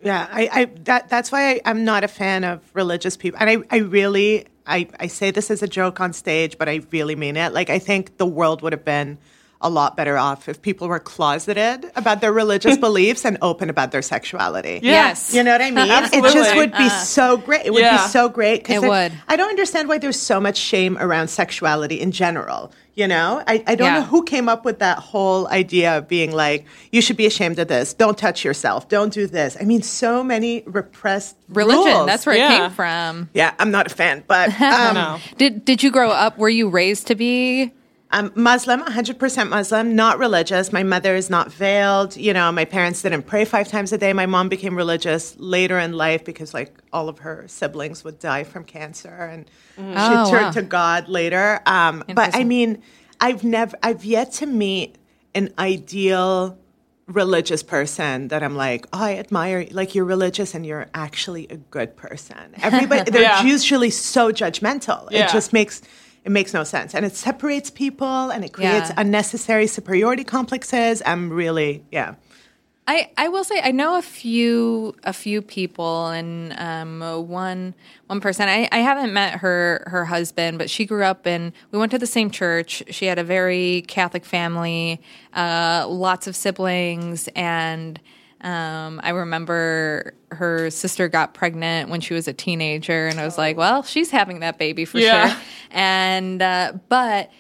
Yeah, 0.03 0.29
I, 0.31 0.49
I 0.53 0.65
that 0.85 1.09
that's 1.09 1.33
why 1.33 1.53
I, 1.53 1.61
I'm 1.65 1.85
not 1.85 2.05
a 2.05 2.09
fan 2.09 2.45
of 2.45 2.61
religious 2.75 3.17
people, 3.17 3.41
and 3.41 3.49
I, 3.51 3.77
I 3.77 3.79
really 3.79 4.47
I, 4.67 4.89
I 4.99 5.07
say 5.07 5.31
this 5.31 5.51
as 5.51 5.63
a 5.63 5.69
joke 5.69 6.01
on 6.01 6.13
stage, 6.13 6.59
but 6.59 6.69
I 6.69 6.81
really 6.91 7.17
mean 7.17 7.37
it. 7.37 7.53
Like 7.53 7.71
I 7.71 7.79
think 7.79 8.19
the 8.19 8.27
world 8.27 8.63
would 8.63 8.73
have 8.73 8.85
been 8.85 9.19
a 9.61 9.71
lot 9.71 9.97
better 9.97 10.19
off 10.19 10.49
if 10.49 10.61
people 10.61 10.87
were 10.89 10.99
closeted 11.01 11.91
about 11.97 12.21
their 12.21 12.33
religious 12.33 12.77
beliefs 12.87 13.25
and 13.25 13.39
open 13.43 13.71
about 13.71 13.91
their 13.91 14.03
sexuality. 14.03 14.81
Yes. 14.83 15.33
You 15.35 15.43
know 15.43 15.53
what 15.53 15.63
I 15.63 15.71
mean? 15.71 15.87
It 16.13 16.33
just 16.33 16.55
would 16.57 16.73
be 16.73 16.89
so 16.91 17.37
great. 17.39 17.65
It 17.67 17.73
would 17.73 17.81
Yeah. 17.83 17.97
be 18.05 18.09
so 18.11 18.29
great. 18.29 18.65
'cause 18.65 18.77
It 18.77 18.89
would. 18.89 19.13
I 19.29 19.37
don't 19.37 19.49
understand 19.49 19.89
why 19.89 19.99
there's 19.99 20.21
so 20.21 20.41
much 20.41 20.57
shame 20.59 20.99
around 20.99 21.29
sexuality 21.29 22.01
in 22.01 22.13
general. 22.13 22.71
You 22.95 23.07
know, 23.07 23.43
I, 23.47 23.63
I 23.67 23.75
don't 23.75 23.89
Yeah. 23.93 23.99
know 24.01 24.05
who 24.07 24.25
came 24.25 24.49
up 24.49 24.65
with 24.65 24.79
that 24.79 24.99
whole 24.99 25.49
idea 25.49 25.99
of 25.99 26.09
being 26.09 26.33
like, 26.33 26.65
you 26.93 27.03
should 27.03 27.17
be 27.19 27.27
ashamed 27.27 27.59
of 27.59 27.69
this. 27.69 27.93
Don't 27.93 28.17
touch 28.17 28.43
yourself. 28.45 28.89
Don't 28.89 29.13
do 29.13 29.27
this. 29.27 29.57
I 29.61 29.65
mean, 29.65 29.83
so 29.83 30.23
many 30.25 30.63
repressed 30.67 31.37
religion 31.49 31.93
rules. 31.93 32.07
that's 32.07 32.25
where 32.25 32.35
it 32.37 32.47
came 32.49 32.71
from 32.71 33.29
Yeah, 33.35 33.53
I'm 33.59 33.71
not 33.71 33.87
a 33.87 33.91
fan, 33.95 34.25
but 34.27 34.49
um, 34.61 34.95
No. 34.95 35.19
did 35.39 35.65
did 35.65 35.83
you 35.83 35.91
grow 35.91 36.11
up 36.11 36.39
were 36.39 36.49
you 36.49 36.69
raised 36.69 37.07
to 37.09 37.15
be 37.15 37.73
I'm 38.11 38.31
Muslim, 38.37 38.83
100% 38.83 39.49
Muslim, 39.49 39.97
not 39.97 40.19
religious. 40.19 40.73
My 40.73 40.85
mother 40.85 41.17
is 41.17 41.29
not 41.29 41.53
veiled. 41.53 42.17
You 42.17 42.33
know, 42.33 42.53
my 42.53 42.65
parents 42.65 43.03
didn't 43.03 43.25
pray 43.25 43.45
five 43.45 43.67
times 43.69 43.93
a 43.93 43.99
day. 43.99 44.13
My 44.13 44.27
mom 44.27 44.49
became 44.49 44.77
religious 44.77 45.35
later 45.39 45.79
in 45.79 45.93
life 45.93 46.25
because, 46.25 46.55
like, 46.55 46.73
all 46.93 47.09
of 47.09 47.19
her 47.19 47.45
siblings 47.49 48.05
would 48.05 48.19
die 48.21 48.45
from 48.45 48.63
cancer, 48.65 49.09
and 49.11 49.51
Oh, 49.79 50.25
she 50.25 50.31
turned 50.31 50.47
wow. 50.47 50.51
to 50.53 50.63
God 50.63 51.09
later. 51.09 51.61
Um, 51.67 52.05
but 52.15 52.35
I 52.35 52.45
mean, 52.45 52.81
I've 53.21 53.43
never, 53.45 53.77
I've 53.83 54.05
yet 54.05 54.33
to 54.35 54.47
meet 54.47 54.97
an 55.35 55.53
ideal 55.59 56.57
religious 57.09 57.63
person 57.63 58.29
that 58.29 58.43
I'm 58.43 58.57
like, 58.57 58.87
oh, 58.93 59.01
I 59.03 59.17
admire. 59.19 59.61
you. 59.61 59.69
Like, 59.73 59.95
you're 59.95 60.05
religious 60.05 60.55
and 60.55 60.65
you're 60.65 60.87
actually 60.95 61.47
a 61.51 61.57
good 61.57 61.97
person. 61.97 62.55
Everybody, 62.63 63.11
they're 63.11 63.23
Yeah. 63.23 63.43
usually 63.43 63.91
so 63.91 64.33
judgmental. 64.33 65.09
Yeah. 65.11 65.27
It 65.27 65.33
just 65.33 65.53
makes 65.53 65.83
it 66.27 66.33
makes 66.33 66.53
no 66.53 66.65
sense. 66.65 66.93
And 66.95 67.07
it 67.07 67.15
separates 67.15 67.71
people 67.71 68.31
and 68.31 68.45
it 68.45 68.53
creates 68.53 68.91
Yeah. 68.91 68.95
unnecessary 69.03 69.69
superiority 69.69 70.25
complexes. 70.25 71.01
I'm 71.07 71.31
really 71.31 71.85
yeah. 71.93 72.17
I, 72.89 73.11
I 73.17 73.27
will 73.29 73.43
say 73.43 73.61
I 73.65 73.73
know 73.73 73.97
a 73.99 74.03
few 74.03 74.95
a 75.03 75.13
few 75.13 75.41
people 75.43 76.07
and 76.09 76.53
um, 76.59 77.01
one 77.29 77.75
one 78.07 78.21
person. 78.21 78.49
I, 78.49 78.69
I 78.71 78.79
haven't 78.79 79.13
met 79.13 79.39
her 79.41 79.85
her 79.89 80.05
husband 80.05 80.59
but 80.59 80.69
she 80.69 80.85
grew 80.85 81.05
up 81.05 81.27
in 81.27 81.53
we 81.71 81.79
went 81.79 81.91
to 81.93 81.99
the 81.99 82.07
same 82.07 82.31
church. 82.31 82.83
She 82.91 83.07
had 83.07 83.19
a 83.19 83.25
very 83.25 83.83
Catholic 83.89 84.25
family 84.25 85.01
uh, 85.35 85.87
lots 85.89 86.27
of 86.27 86.35
siblings 86.37 87.29
and 87.35 88.01
um, 88.47 89.01
I 89.03 89.11
remember 89.11 90.15
her 90.31 90.71
sister 90.71 91.09
got 91.09 91.35
pregnant 91.35 91.91
when 91.91 92.01
she 92.01 92.15
was 92.15 92.29
a 92.29 92.33
teenager 92.33 93.07
and 93.09 93.19
I 93.21 93.25
was 93.25 93.37
like 93.39 93.57
well 93.57 93.83
she's 93.83 94.11
having 94.11 94.41
that 94.41 94.59
baby 94.59 94.85
for 94.85 94.99
Yeah. 94.99 95.29
sure 95.35 95.43
and 95.71 96.41
uh, 96.41 96.73
but 96.89 97.31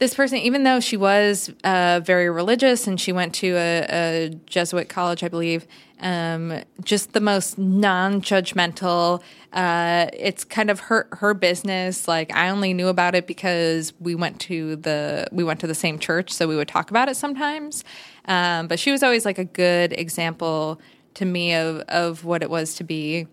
this 0.00 0.12
person, 0.12 0.38
even 0.38 0.64
though 0.64 0.80
she 0.80 0.96
was 0.96 1.50
uh, 1.62 2.00
very 2.04 2.28
religious 2.28 2.88
and 2.88 3.00
she 3.00 3.12
went 3.12 3.32
to 3.36 3.54
a, 3.56 3.86
a 3.88 4.28
Jesuit 4.44 4.88
college, 4.88 5.22
I 5.22 5.28
believe, 5.28 5.68
um, 6.00 6.62
just 6.82 7.12
the 7.12 7.20
most 7.20 7.56
non-judgmental. 7.58 9.22
Uh, 9.52 10.06
it's 10.12 10.42
kind 10.44 10.68
of 10.68 10.80
her 10.80 11.06
her 11.12 11.32
business. 11.32 12.08
Like 12.08 12.34
I 12.34 12.48
only 12.48 12.74
knew 12.74 12.88
about 12.88 13.14
it 13.14 13.26
because 13.28 13.92
we 14.00 14.14
went 14.16 14.40
to 14.42 14.76
the 14.76 15.28
we 15.30 15.44
went 15.44 15.60
to 15.60 15.66
the 15.68 15.74
same 15.76 15.98
church, 16.00 16.32
so 16.32 16.48
we 16.48 16.56
would 16.56 16.68
talk 16.68 16.90
about 16.90 17.08
it 17.08 17.16
sometimes. 17.16 17.84
Um, 18.26 18.68
but 18.68 18.78
she 18.78 18.90
was 18.90 19.02
always 19.02 19.24
like 19.24 19.38
a 19.38 19.44
good 19.44 19.92
example 19.92 20.80
to 21.14 21.24
me 21.24 21.54
of 21.54 21.80
of 21.88 22.24
what 22.24 22.42
it 22.42 22.50
was 22.50 22.74
to 22.76 22.84
be 22.84 23.26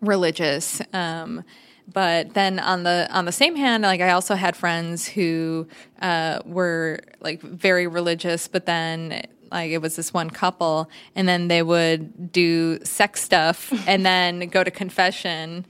religious. 0.00 0.80
Um, 0.92 1.44
but 1.92 2.34
then 2.34 2.58
on 2.58 2.84
the 2.84 3.08
on 3.10 3.24
the 3.24 3.32
same 3.32 3.56
hand, 3.56 3.82
like 3.82 4.00
I 4.00 4.10
also 4.10 4.34
had 4.34 4.56
friends 4.56 5.06
who 5.06 5.66
uh, 6.00 6.40
were 6.44 7.00
like 7.20 7.42
very 7.42 7.86
religious, 7.86 8.48
but 8.48 8.66
then 8.66 9.26
like 9.50 9.70
it 9.70 9.78
was 9.78 9.96
this 9.96 10.14
one 10.14 10.30
couple, 10.30 10.88
and 11.14 11.28
then 11.28 11.48
they 11.48 11.62
would 11.62 12.32
do 12.32 12.82
sex 12.84 13.22
stuff, 13.22 13.72
and 13.86 14.06
then 14.06 14.48
go 14.48 14.64
to 14.64 14.70
confession. 14.70 15.66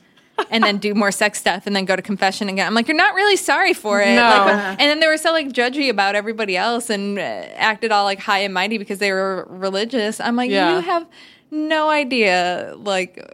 And 0.51 0.65
then 0.65 0.79
do 0.79 0.95
more 0.95 1.11
sex 1.13 1.39
stuff 1.39 1.67
and 1.67 1.75
then 1.77 1.85
go 1.85 1.95
to 1.97 2.03
confession 2.03 2.49
again. 2.49 2.67
I'm 2.67 2.75
like, 2.75 2.89
you're 2.89 2.97
not 2.97 3.15
really 3.15 3.37
sorry 3.37 3.73
for 3.75 4.01
it. 4.01 4.15
No. 4.15 4.23
Like, 4.23 4.49
and 4.49 4.81
then 4.81 5.01
they 5.01 5.07
were 5.07 5.17
so 5.19 5.33
like 5.33 5.49
judgy 5.49 5.89
about 5.91 6.15
everybody 6.15 6.57
else 6.57 6.91
and 6.91 7.19
uh, 7.19 7.23
acted 7.23 7.93
all 7.93 8.05
like 8.05 8.19
high 8.19 8.39
and 8.41 8.53
mighty 8.55 8.79
because 8.79 8.99
they 8.99 9.13
were 9.13 9.47
religious. 9.51 10.21
I'm 10.21 10.37
like, 10.37 10.51
Yeah. 10.51 10.75
you 10.77 10.81
have 10.83 11.07
no 11.51 11.91
idea. 11.91 12.75
Like, 12.77 13.25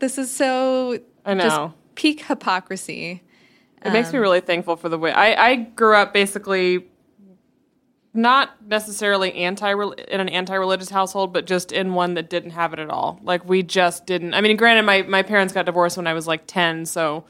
this 0.00 0.18
is 0.18 0.30
so 0.34 0.98
I 1.24 1.34
know. 1.34 1.44
just 1.44 1.72
peak 1.94 2.22
hypocrisy. 2.24 3.22
It 3.84 3.92
makes 3.92 4.12
me 4.12 4.18
really 4.20 4.40
thankful 4.40 4.76
for 4.76 4.88
the 4.88 4.96
way 4.98 5.10
I, 5.12 5.48
I 5.50 5.54
grew 5.56 5.96
up 5.96 6.12
basically 6.12 6.86
not 8.14 8.50
necessarily 8.66 9.32
anti 9.34 9.72
in 9.72 10.20
an 10.20 10.28
anti-religious 10.28 10.90
household, 10.90 11.32
but 11.32 11.46
just 11.46 11.72
in 11.72 11.94
one 11.94 12.14
that 12.14 12.28
didn't 12.28 12.50
have 12.50 12.72
it 12.72 12.78
at 12.78 12.90
all. 12.90 13.18
Like 13.22 13.48
we 13.48 13.62
just 13.62 14.06
didn't. 14.06 14.34
I 14.34 14.40
mean, 14.40 14.56
granted, 14.56 14.82
my 14.82 15.02
my 15.02 15.22
parents 15.22 15.54
got 15.54 15.66
divorced 15.66 15.96
when 15.96 16.06
I 16.06 16.12
was 16.12 16.26
like 16.26 16.46
ten, 16.46 16.84
so 16.84 17.24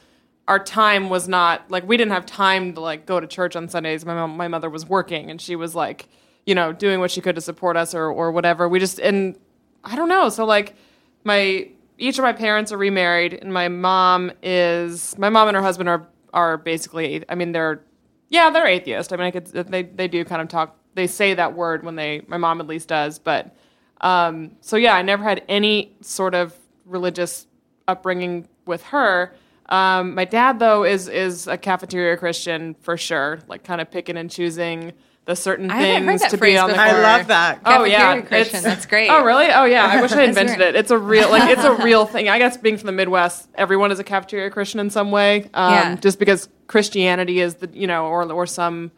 our 0.48 0.58
time 0.58 1.08
was 1.08 1.28
not 1.28 1.70
like 1.70 1.86
we 1.86 1.96
didn't 1.96 2.12
have 2.12 2.26
time 2.26 2.74
to 2.74 2.80
like 2.80 3.06
go 3.06 3.20
to 3.20 3.26
church 3.26 3.54
on 3.54 3.68
Sundays. 3.68 4.04
My 4.04 4.14
mom, 4.14 4.36
my 4.36 4.48
mother 4.48 4.68
was 4.68 4.84
working, 4.84 5.30
and 5.30 5.40
she 5.40 5.54
was 5.54 5.74
like, 5.74 6.08
you 6.46 6.54
know, 6.54 6.72
doing 6.72 6.98
what 6.98 7.10
she 7.12 7.20
could 7.20 7.36
to 7.36 7.40
support 7.40 7.76
us 7.76 7.94
or 7.94 8.10
or 8.10 8.32
whatever. 8.32 8.68
We 8.68 8.80
just 8.80 8.98
and 8.98 9.38
I 9.84 9.94
don't 9.94 10.08
know. 10.08 10.28
So 10.30 10.44
like 10.44 10.74
my 11.22 11.68
each 11.96 12.18
of 12.18 12.24
my 12.24 12.32
parents 12.32 12.72
are 12.72 12.78
remarried, 12.78 13.34
and 13.34 13.52
my 13.52 13.68
mom 13.68 14.32
is 14.42 15.16
my 15.16 15.28
mom 15.28 15.46
and 15.46 15.56
her 15.56 15.62
husband 15.62 15.88
are 15.88 16.08
are 16.32 16.56
basically. 16.56 17.24
I 17.28 17.36
mean, 17.36 17.52
they're 17.52 17.84
yeah, 18.32 18.48
they're 18.48 18.66
atheist. 18.66 19.12
I 19.12 19.16
mean, 19.16 19.26
I 19.26 19.30
could 19.30 19.46
they 19.46 19.82
they 19.82 20.08
do 20.08 20.24
kind 20.24 20.40
of 20.40 20.48
talk. 20.48 20.76
They 20.94 21.06
say 21.06 21.34
that 21.34 21.54
word 21.54 21.84
when 21.84 21.96
they 21.96 22.22
my 22.26 22.38
mom 22.38 22.60
at 22.60 22.66
least 22.66 22.88
does, 22.88 23.18
but 23.18 23.54
um, 24.00 24.56
so 24.62 24.76
yeah, 24.76 24.94
I 24.94 25.02
never 25.02 25.22
had 25.22 25.44
any 25.50 25.94
sort 26.00 26.34
of 26.34 26.56
religious 26.86 27.46
upbringing 27.86 28.48
with 28.64 28.82
her. 28.84 29.34
Um, 29.68 30.14
my 30.14 30.24
dad 30.24 30.58
though 30.58 30.82
is 30.82 31.08
is 31.08 31.46
a 31.46 31.58
cafeteria 31.58 32.16
Christian 32.16 32.74
for 32.80 32.96
sure, 32.96 33.40
like 33.48 33.64
kind 33.64 33.82
of 33.82 33.90
picking 33.90 34.16
and 34.16 34.30
choosing 34.30 34.94
the 35.24 35.36
certain 35.36 35.70
I 35.70 36.00
things 36.04 36.22
to 36.22 36.30
be 36.32 36.36
phrase 36.36 36.58
on 36.58 36.68
the. 36.68 36.74
before. 36.74 36.86
i 36.88 37.00
love 37.16 37.28
that 37.28 37.60
Oh 37.64 37.84
yeah, 37.84 38.20
Christian, 38.22 38.56
It's- 38.58 38.62
that's 38.64 38.86
great. 38.86 39.08
Oh 39.10 39.24
really? 39.24 39.46
Oh 39.52 39.64
yeah. 39.64 39.86
I 39.86 40.00
wish 40.02 40.12
I 40.12 40.24
invented 40.24 40.60
it. 40.60 40.74
It's 40.74 40.90
a 40.90 40.98
real 40.98 41.30
like 41.30 41.48
it's 41.50 41.62
a 41.64 41.72
real 41.84 42.06
thing. 42.06 42.28
I 42.28 42.38
guess 42.38 42.56
being 42.56 42.76
from 42.76 42.86
the 42.86 42.92
Midwest, 42.92 43.48
everyone 43.54 43.92
is 43.92 43.98
a 44.00 44.04
cafeteria 44.04 44.50
Christian 44.50 44.80
in 44.80 44.90
some 44.90 45.10
way. 45.12 45.48
Um, 45.54 45.72
Yeah. 45.74 45.94
Just 45.96 46.18
because 46.18 46.48
Christianity 46.66 47.40
is 47.40 47.56
the 47.56 47.68
you 47.72 47.86
know 47.86 48.06
or 48.06 48.30
or 48.32 48.46
some 48.46 48.90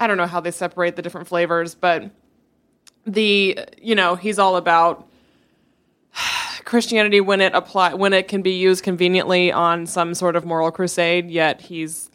I 0.00 0.06
don't 0.08 0.16
know 0.16 0.26
how 0.26 0.40
they 0.40 0.50
separate 0.50 0.96
the 0.96 1.02
different 1.02 1.28
flavors, 1.28 1.74
but 1.76 2.10
the 3.06 3.58
you 3.80 3.94
know 3.94 4.16
he's 4.16 4.38
all 4.40 4.56
about 4.56 5.06
Christianity 6.64 7.20
when 7.20 7.40
it 7.40 7.52
apply 7.54 7.94
when 7.94 8.12
it 8.12 8.28
can 8.28 8.42
be 8.42 8.52
used 8.52 8.82
conveniently 8.84 9.52
on 9.52 9.86
some 9.86 10.14
sort 10.14 10.36
of 10.36 10.44
moral 10.44 10.70
crusade. 10.70 11.30
Yet 11.30 11.60
he's 11.60 12.08
like, 12.10 12.11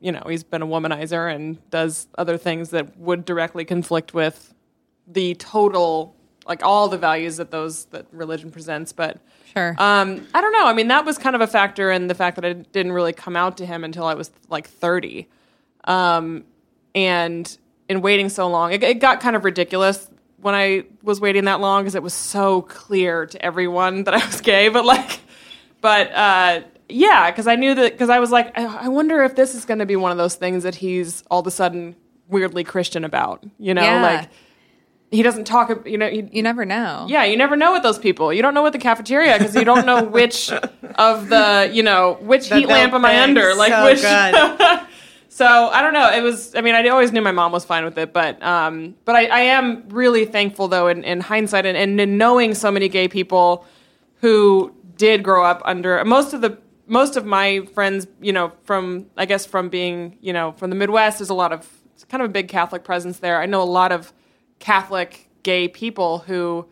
you 0.00 0.12
know, 0.12 0.22
he's 0.28 0.44
been 0.44 0.62
a 0.62 0.66
womanizer 0.66 1.32
and 1.34 1.58
does 1.70 2.06
other 2.18 2.36
things 2.36 2.70
that 2.70 2.96
would 2.98 3.24
directly 3.24 3.64
conflict 3.64 4.14
with 4.14 4.54
the 5.06 5.34
total, 5.34 6.14
like 6.46 6.62
all 6.64 6.88
the 6.88 6.98
values 6.98 7.36
that 7.38 7.50
those 7.50 7.86
that 7.86 8.06
religion 8.12 8.50
presents. 8.50 8.92
But 8.92 9.18
Sure. 9.52 9.74
um, 9.78 10.26
I 10.32 10.40
don't 10.40 10.52
know. 10.52 10.66
I 10.66 10.72
mean, 10.72 10.88
that 10.88 11.04
was 11.04 11.18
kind 11.18 11.34
of 11.36 11.42
a 11.42 11.46
factor 11.46 11.90
in 11.90 12.06
the 12.06 12.14
fact 12.14 12.36
that 12.36 12.44
I 12.44 12.52
didn't 12.54 12.92
really 12.92 13.12
come 13.12 13.36
out 13.36 13.58
to 13.58 13.66
him 13.66 13.84
until 13.84 14.04
I 14.06 14.14
was 14.14 14.30
like 14.48 14.66
30. 14.68 15.28
Um, 15.84 16.44
and 16.94 17.58
in 17.88 18.00
waiting 18.00 18.28
so 18.28 18.48
long, 18.48 18.72
it, 18.72 18.82
it 18.82 18.98
got 19.00 19.20
kind 19.20 19.36
of 19.36 19.44
ridiculous 19.44 20.08
when 20.40 20.54
I 20.54 20.84
was 21.02 21.20
waiting 21.20 21.44
that 21.44 21.60
long 21.60 21.82
because 21.82 21.94
it 21.94 22.02
was 22.02 22.14
so 22.14 22.62
clear 22.62 23.26
to 23.26 23.44
everyone 23.44 24.04
that 24.04 24.14
I 24.14 24.24
was 24.24 24.40
gay. 24.40 24.68
But 24.68 24.84
like, 24.84 25.20
but 25.80 26.10
uh, 26.12 26.60
yeah, 26.92 27.30
because 27.30 27.46
I 27.46 27.56
knew 27.56 27.74
that 27.74 27.92
because 27.92 28.08
I 28.10 28.18
was 28.20 28.30
like, 28.30 28.56
I, 28.58 28.84
I 28.84 28.88
wonder 28.88 29.22
if 29.24 29.34
this 29.34 29.54
is 29.54 29.64
going 29.64 29.78
to 29.80 29.86
be 29.86 29.96
one 29.96 30.12
of 30.12 30.18
those 30.18 30.34
things 30.34 30.62
that 30.64 30.74
he's 30.76 31.22
all 31.30 31.40
of 31.40 31.46
a 31.46 31.50
sudden 31.50 31.96
weirdly 32.28 32.64
Christian 32.64 33.04
about. 33.04 33.44
You 33.58 33.74
know, 33.74 33.82
Yeah. 33.82 34.02
like 34.02 34.28
he 35.10 35.22
doesn't 35.22 35.44
talk. 35.44 35.86
You 35.86 35.98
know, 35.98 36.08
he, 36.08 36.28
you 36.32 36.42
never 36.42 36.64
know. 36.64 37.06
yeah, 37.08 37.24
you 37.24 37.36
never 37.36 37.54
know 37.56 37.72
with 37.72 37.82
those 37.82 37.98
people. 37.98 38.32
You 38.32 38.40
don't 38.42 38.54
know 38.54 38.62
with 38.62 38.72
the 38.72 38.78
cafeteria 38.78 39.36
because 39.38 39.54
you 39.54 39.64
don't 39.64 39.84
know 39.84 40.02
which 40.18 40.50
of 40.94 41.28
the, 41.28 41.70
you 41.72 41.82
know, 41.82 42.16
which 42.22 42.48
The 42.48 42.56
heat 42.56 42.66
lamp 42.68 42.94
am 42.94 43.04
I 43.04 43.20
under? 43.22 43.54
Like 43.54 43.72
so 43.72 43.84
which. 43.84 44.00
so 45.28 45.46
I 45.46 45.82
don't 45.82 45.92
know. 45.92 46.10
It 46.10 46.22
was. 46.22 46.54
I 46.54 46.60
mean, 46.62 46.74
I 46.74 46.86
always 46.88 47.12
knew 47.12 47.20
my 47.20 47.32
mom 47.32 47.52
was 47.52 47.64
fine 47.64 47.84
with 47.84 47.98
it, 47.98 48.12
but 48.12 48.42
um, 48.42 48.94
but 49.04 49.14
I, 49.16 49.26
I 49.26 49.40
am 49.40 49.84
really 49.88 50.24
thankful 50.24 50.68
though 50.68 50.88
in, 50.88 51.04
in 51.04 51.20
hindsight 51.20 51.66
and, 51.66 51.76
and 51.76 52.00
in 52.00 52.16
knowing 52.18 52.54
so 52.54 52.70
many 52.70 52.88
gay 52.88 53.08
people 53.08 53.66
who 54.20 54.72
did 54.96 55.22
grow 55.22 55.44
up 55.44 55.60
under 55.64 56.02
most 56.04 56.32
of 56.32 56.40
the 56.42 56.56
most 56.92 57.16
of 57.16 57.24
my 57.24 57.64
friends, 57.74 58.06
you 58.20 58.32
know, 58.32 58.52
from 58.64 59.06
I 59.16 59.24
guess 59.26 59.46
from 59.46 59.68
being 59.70 60.18
you 60.20 60.32
know 60.32 60.52
from 60.52 60.68
the 60.70 60.76
Midwest, 60.76 61.18
there's 61.18 61.30
a 61.30 61.34
lot 61.34 61.52
of 61.52 61.66
it's 61.94 62.04
kind 62.04 62.22
of 62.22 62.28
a 62.30 62.32
big 62.32 62.48
Catholic 62.48 62.84
presence 62.84 63.18
there. 63.18 63.40
I 63.40 63.46
know 63.46 63.62
a 63.62 63.72
lot 63.80 63.92
of 63.92 64.12
Catholic 64.58 65.28
gay 65.42 65.68
people 65.68 66.18
who 66.28 66.66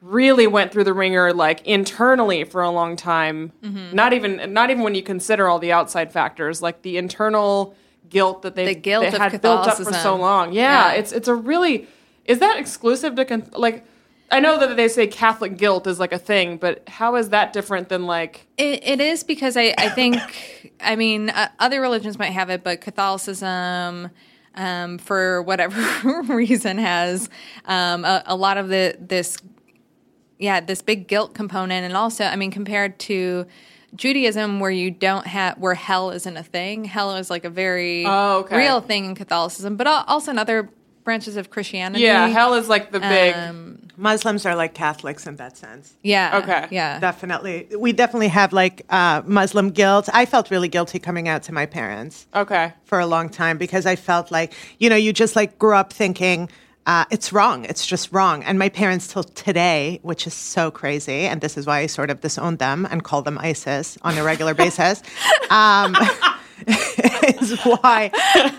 really 0.00 0.46
went 0.48 0.72
through 0.72 0.84
the 0.84 0.92
ringer 0.92 1.32
like 1.32 1.64
internally 1.66 2.42
for 2.44 2.60
a 2.62 2.70
long 2.70 2.96
time 2.96 3.52
Mm-hmm. 3.62 3.94
not 3.94 4.12
even 4.12 4.52
not 4.52 4.70
even 4.70 4.82
when 4.82 4.94
you 4.96 5.02
consider 5.02 5.48
all 5.48 5.60
the 5.60 5.70
outside 5.72 6.12
factors 6.12 6.60
like 6.60 6.82
the 6.82 6.96
internal 6.96 7.76
guilt 8.08 8.42
that 8.42 8.56
they 8.56 8.64
The 8.66 8.74
guilt 8.74 9.04
they 9.12 9.16
had 9.16 9.40
built 9.40 9.66
up 9.68 9.76
for 9.76 9.92
so 9.92 10.16
long 10.16 10.52
yeah, 10.52 10.88
Yeah. 10.92 10.98
it's 10.98 11.12
it's 11.12 11.28
a 11.28 11.34
really 11.34 11.86
is 12.24 12.40
that 12.40 12.58
exclusive 12.58 13.14
to 13.14 13.24
con- 13.24 13.48
like 13.52 13.84
I 14.32 14.40
know 14.40 14.58
that 14.58 14.76
they 14.76 14.88
say 14.88 15.06
Catholic 15.06 15.58
guilt 15.58 15.86
is 15.86 16.00
like 16.00 16.12
a 16.12 16.18
thing, 16.18 16.56
but 16.56 16.88
how 16.88 17.16
is 17.16 17.28
that 17.28 17.52
different 17.52 17.90
than 17.90 18.06
like 18.06 18.46
It, 18.56 18.82
it 18.82 19.00
is 19.00 19.22
because 19.22 19.56
I, 19.58 19.74
I 19.76 19.90
think, 19.90 20.72
I 20.80 20.96
mean, 20.96 21.28
uh, 21.30 21.48
other 21.58 21.80
religions 21.82 22.18
might 22.18 22.32
have 22.32 22.48
it, 22.48 22.64
but 22.64 22.80
Catholicism, 22.80 24.10
um, 24.54 24.98
for 24.98 25.42
whatever 25.42 26.22
reason, 26.34 26.78
has 26.78 27.28
um, 27.66 28.04
a, 28.06 28.22
a 28.26 28.34
lot 28.34 28.56
of 28.56 28.68
the 28.68 28.96
this, 28.98 29.36
yeah, 30.38 30.60
this 30.60 30.80
big 30.82 31.08
guilt 31.08 31.34
component, 31.34 31.84
and 31.84 31.94
also, 31.94 32.24
I 32.24 32.36
mean, 32.36 32.50
compared 32.50 32.98
to 33.00 33.46
Judaism, 33.94 34.60
where 34.60 34.70
you 34.70 34.90
don't 34.90 35.26
have 35.26 35.58
where 35.58 35.74
hell 35.74 36.10
isn't 36.10 36.36
a 36.38 36.42
thing. 36.42 36.86
Hell 36.86 37.16
is 37.16 37.28
like 37.28 37.44
a 37.44 37.50
very 37.50 38.04
Oh, 38.06 38.38
okay. 38.38 38.56
real 38.56 38.80
thing 38.80 39.04
in 39.04 39.14
Catholicism, 39.14 39.76
but 39.76 39.86
also 39.86 40.30
in 40.30 40.38
other 40.38 40.70
branches 41.04 41.36
of 41.36 41.50
Christianity. 41.50 42.04
yeah, 42.04 42.28
hell 42.28 42.54
is 42.54 42.68
like 42.68 42.92
the 42.92 43.00
big 43.00 43.34
Um, 43.34 43.78
Muslims 43.96 44.46
are 44.46 44.56
like 44.56 44.74
Catholics 44.74 45.26
in 45.26 45.36
that 45.36 45.56
sense. 45.56 45.94
Yeah. 46.02 46.40
Okay. 46.42 46.66
Yeah. 46.70 46.98
Definitely. 46.98 47.68
We 47.78 47.92
definitely 47.92 48.28
have 48.28 48.52
like 48.52 48.84
uh, 48.90 49.22
Muslim 49.26 49.70
guilt. 49.70 50.08
I 50.12 50.26
felt 50.26 50.50
really 50.50 50.68
guilty 50.68 50.98
coming 50.98 51.28
out 51.28 51.42
to 51.44 51.52
my 51.52 51.66
parents 51.66 52.26
okay. 52.34 52.72
for 52.84 52.98
a 52.98 53.06
long 53.06 53.28
time 53.28 53.58
because 53.58 53.86
I 53.86 53.96
felt 53.96 54.30
like, 54.30 54.52
you 54.78 54.88
know, 54.88 54.96
you 54.96 55.12
just 55.12 55.36
like 55.36 55.58
grew 55.58 55.74
up 55.74 55.92
thinking, 55.92 56.48
uh, 56.86 57.04
it's 57.10 57.32
wrong. 57.32 57.64
It's 57.66 57.86
just 57.86 58.12
wrong. 58.12 58.42
And 58.42 58.58
my 58.58 58.68
parents, 58.68 59.06
till 59.06 59.22
today, 59.22 60.00
which 60.02 60.26
is 60.26 60.34
so 60.34 60.70
crazy, 60.70 61.26
and 61.26 61.40
this 61.40 61.56
is 61.56 61.66
why 61.66 61.78
I 61.78 61.86
sort 61.86 62.10
of 62.10 62.20
disown 62.20 62.56
them 62.56 62.88
and 62.90 63.04
call 63.04 63.22
them 63.22 63.38
ISIS 63.38 63.98
on 64.02 64.18
a 64.18 64.24
regular 64.24 64.54
basis, 64.54 65.02
um, 65.50 65.94
is 66.66 67.56
why 67.60 68.10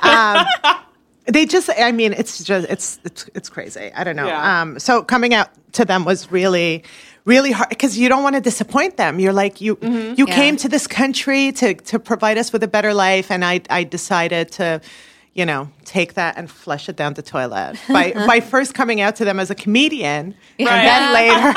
um, 0.03 0.77
they 1.25 1.45
just. 1.45 1.69
I 1.77 1.91
mean, 1.91 2.13
it's 2.13 2.43
just 2.43 2.67
it's 2.69 2.99
it's 3.03 3.29
it's 3.35 3.49
crazy. 3.49 3.91
I 3.95 4.03
don't 4.03 4.15
know. 4.15 4.27
Yeah. 4.27 4.61
Um, 4.61 4.79
so 4.79 5.03
coming 5.03 5.33
out 5.33 5.49
to 5.73 5.85
them 5.85 6.05
was 6.05 6.31
really. 6.31 6.83
Really 7.25 7.53
hard 7.53 7.69
because 7.69 7.97
you 7.97 8.09
don't 8.09 8.21
want 8.21 8.35
to 8.35 8.41
disappoint 8.41 8.97
them. 8.97 9.17
You're 9.17 9.31
like 9.31 9.61
you. 9.61 9.77
You 9.81 10.25
Yeah. 10.27 10.35
came 10.35 10.57
to 10.57 10.67
this 10.67 10.87
country 10.87 11.53
to 11.53 11.73
to 11.73 11.97
provide 11.97 12.37
us 12.37 12.51
with 12.51 12.63
a 12.63 12.67
better 12.67 12.93
life, 12.93 13.31
and 13.31 13.45
I 13.45 13.61
I 13.69 13.85
decided 13.85 14.51
to, 14.59 14.81
you 15.33 15.45
know, 15.45 15.69
take 15.85 16.15
that 16.15 16.35
and 16.37 16.51
flush 16.51 16.89
it 16.89 16.97
down 16.97 17.13
the 17.13 17.21
toilet 17.21 17.77
by 17.87 18.11
by 18.27 18.41
first 18.41 18.73
coming 18.73 18.99
out 18.99 19.15
to 19.15 19.23
them 19.23 19.39
as 19.39 19.49
a 19.49 19.55
comedian, 19.55 20.35
Right. 20.59 20.67
and 20.69 20.85
then 20.85 21.13
later, 21.13 21.53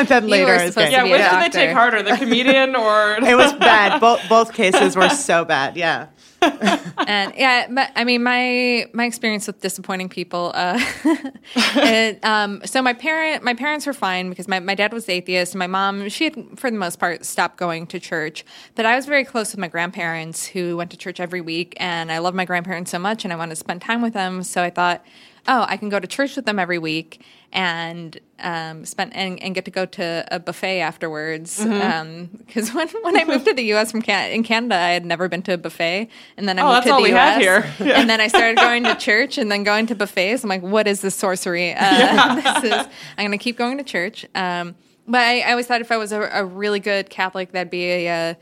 and 0.00 0.08
then 0.08 0.22
You 0.24 0.30
later 0.30 0.46
were 0.46 0.52
as 0.54 0.72
supposed 0.72 0.90
gay. 0.90 0.96
Yeah, 0.96 1.02
which 1.02 1.30
did 1.30 1.52
they 1.52 1.66
take 1.66 1.72
harder, 1.76 2.02
the 2.02 2.16
comedian 2.16 2.74
or 2.74 3.18
It 3.22 3.36
was 3.36 3.52
bad. 3.60 4.00
Both 4.00 4.26
both 4.30 4.54
cases 4.54 4.96
were 4.96 5.10
so 5.10 5.44
bad. 5.44 5.76
Yeah. 5.76 6.06
And 6.40 7.32
yeah, 7.36 7.66
but, 7.70 7.90
I 7.96 8.04
mean, 8.04 8.22
my 8.22 8.86
my 8.92 9.04
experience 9.04 9.46
with 9.46 9.60
disappointing 9.60 10.08
people. 10.08 10.52
Uh, 10.54 10.80
it, 11.54 12.24
um, 12.24 12.60
so 12.64 12.80
my 12.82 12.92
parent, 12.92 13.42
my 13.42 13.54
parents 13.54 13.86
were 13.86 13.92
fine 13.92 14.28
because 14.28 14.46
my, 14.46 14.60
my 14.60 14.74
dad 14.74 14.92
was 14.92 15.08
atheist, 15.08 15.54
and 15.54 15.58
my 15.58 15.66
mom, 15.66 16.08
she 16.08 16.24
had 16.24 16.58
for 16.58 16.70
the 16.70 16.76
most 16.76 16.98
part 16.98 17.24
stopped 17.24 17.56
going 17.56 17.86
to 17.88 17.98
church. 17.98 18.44
But 18.74 18.86
I 18.86 18.94
was 18.94 19.06
very 19.06 19.24
close 19.24 19.52
with 19.52 19.58
my 19.58 19.68
grandparents, 19.68 20.46
who 20.46 20.76
went 20.76 20.90
to 20.92 20.96
church 20.96 21.20
every 21.20 21.40
week, 21.40 21.74
and 21.78 22.12
I 22.12 22.18
love 22.18 22.34
my 22.34 22.44
grandparents 22.44 22.90
so 22.90 22.98
much, 22.98 23.24
and 23.24 23.32
I 23.32 23.36
wanted 23.36 23.50
to 23.50 23.56
spend 23.56 23.82
time 23.82 24.02
with 24.02 24.14
them. 24.14 24.42
So 24.42 24.62
I 24.62 24.70
thought, 24.70 25.04
oh, 25.48 25.64
I 25.68 25.76
can 25.76 25.88
go 25.88 25.98
to 25.98 26.06
church 26.06 26.36
with 26.36 26.44
them 26.44 26.58
every 26.60 26.78
week 26.78 27.24
and 27.52 28.20
um, 28.40 28.84
spend 28.84 29.16
and, 29.16 29.42
and 29.42 29.54
get 29.54 29.64
to 29.64 29.70
go 29.70 29.86
to 29.86 30.24
a 30.30 30.38
buffet 30.38 30.80
afterwards. 30.80 31.56
Because 31.58 32.72
when, 32.74 32.88
when 33.02 33.16
I 33.18 33.24
moved 33.24 33.46
to 33.46 33.54
the 33.54 33.64
U.S. 33.64 33.90
from 33.90 34.02
Can- 34.02 34.30
in 34.30 34.42
Canada, 34.44 34.76
I 34.76 34.90
had 34.90 35.04
never 35.06 35.28
been 35.28 35.42
to 35.42 35.54
a 35.54 35.58
buffet, 35.58 36.08
and 36.36 36.46
then 36.48 36.58
I 36.58 36.62
Oh, 36.62 36.66
moved 36.66 36.76
that's 36.76 36.86
to 36.86 36.92
all 36.92 36.98
the 36.98 37.04
we 37.04 37.10
U.S. 37.10 37.40
here. 37.40 37.74
Yeah. 37.80 37.94
And 38.00 38.08
then 38.10 38.20
I 38.20 38.28
started 38.28 38.56
going 38.58 38.84
to 38.84 38.94
church 39.08 39.38
and 39.38 39.50
then 39.50 39.64
going 39.64 39.86
to 39.86 39.94
buffets. 39.94 40.44
I'm 40.44 40.50
like, 40.50 40.62
what 40.62 40.86
is 40.86 41.00
this 41.00 41.14
sorcery? 41.14 41.74
Uh, 41.74 42.34
this 42.36 42.64
is, 42.64 42.72
I'm 43.16 43.26
going 43.26 43.30
to 43.32 43.38
keep 43.38 43.56
going 43.56 43.78
to 43.78 43.84
church. 43.84 44.26
Um, 44.34 44.76
but 45.06 45.22
I, 45.22 45.40
I 45.40 45.50
always 45.52 45.66
thought 45.66 45.80
if 45.80 45.90
I 45.90 45.96
was 45.96 46.12
a, 46.12 46.20
a 46.32 46.44
really 46.44 46.80
good 46.80 47.08
Catholic, 47.08 47.52
that'd 47.52 47.70
be 47.70 47.84
a, 48.06 48.30
uh 48.30 48.34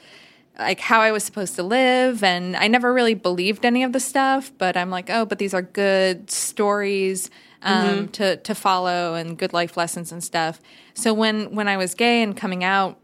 like 0.58 0.80
how 0.80 1.00
I 1.00 1.12
was 1.12 1.24
supposed 1.24 1.56
to 1.56 1.62
live. 1.62 2.22
And 2.22 2.56
I 2.56 2.68
never 2.68 2.92
really 2.92 3.14
believed 3.14 3.64
any 3.64 3.82
of 3.82 3.92
the 3.92 4.00
stuff, 4.00 4.52
but 4.58 4.76
I'm 4.76 4.90
like, 4.90 5.10
oh, 5.10 5.24
but 5.24 5.38
these 5.38 5.54
are 5.54 5.62
good 5.62 6.30
stories 6.30 7.30
um, 7.62 8.08
to 8.08 8.36
to 8.36 8.54
follow 8.54 9.14
and 9.14 9.36
good 9.36 9.52
life 9.52 9.76
lessons 9.76 10.12
and 10.12 10.22
stuff. 10.22 10.60
So 10.94 11.12
when 11.12 11.54
when 11.54 11.68
I 11.68 11.76
was 11.76 11.94
gay 11.94 12.22
and 12.22 12.36
coming 12.36 12.62
out, 12.62 12.98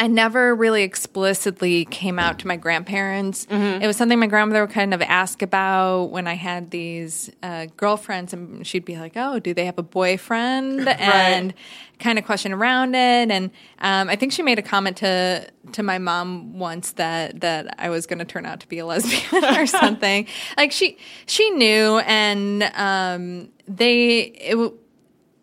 I 0.00 0.06
never 0.06 0.54
really 0.54 0.82
explicitly 0.82 1.84
came 1.84 2.18
out 2.18 2.38
to 2.38 2.46
my 2.46 2.56
grandparents. 2.56 3.46
It 3.50 3.86
was 3.86 3.98
something 3.98 4.18
my 4.18 4.28
grandmother 4.28 4.62
would 4.62 4.70
kind 4.74 4.94
of 4.94 5.02
ask 5.02 5.42
about 5.42 6.06
when 6.06 6.26
I 6.26 6.34
had 6.34 6.70
these 6.70 7.30
uh, 7.42 7.66
girlfriends, 7.76 8.32
and 8.32 8.66
she'd 8.66 8.86
be 8.86 8.96
like, 8.96 9.12
"Oh, 9.16 9.38
do 9.38 9.52
they 9.52 9.66
have 9.66 9.76
a 9.76 9.82
boyfriend?" 9.82 10.88
and 10.88 11.52
kind 11.98 12.18
of 12.18 12.24
question 12.24 12.54
around 12.54 12.94
it. 12.94 13.30
And 13.30 13.50
um, 13.80 14.08
I 14.08 14.16
think 14.16 14.32
she 14.32 14.42
made 14.42 14.58
a 14.58 14.62
comment 14.62 14.96
to 14.98 15.46
to 15.72 15.82
my 15.82 15.98
mom 15.98 16.58
once 16.58 16.92
that 16.92 17.42
that 17.42 17.74
I 17.78 17.90
was 17.90 18.06
going 18.06 18.20
to 18.20 18.24
turn 18.24 18.46
out 18.46 18.60
to 18.60 18.68
be 18.68 18.78
a 18.78 18.86
lesbian 18.86 19.44
or 19.54 19.66
something. 19.82 20.26
like 20.56 20.72
she 20.72 20.96
she 21.26 21.50
knew, 21.50 21.98
and 21.98 22.62
um, 22.74 23.50
they 23.68 24.20
it. 24.20 24.72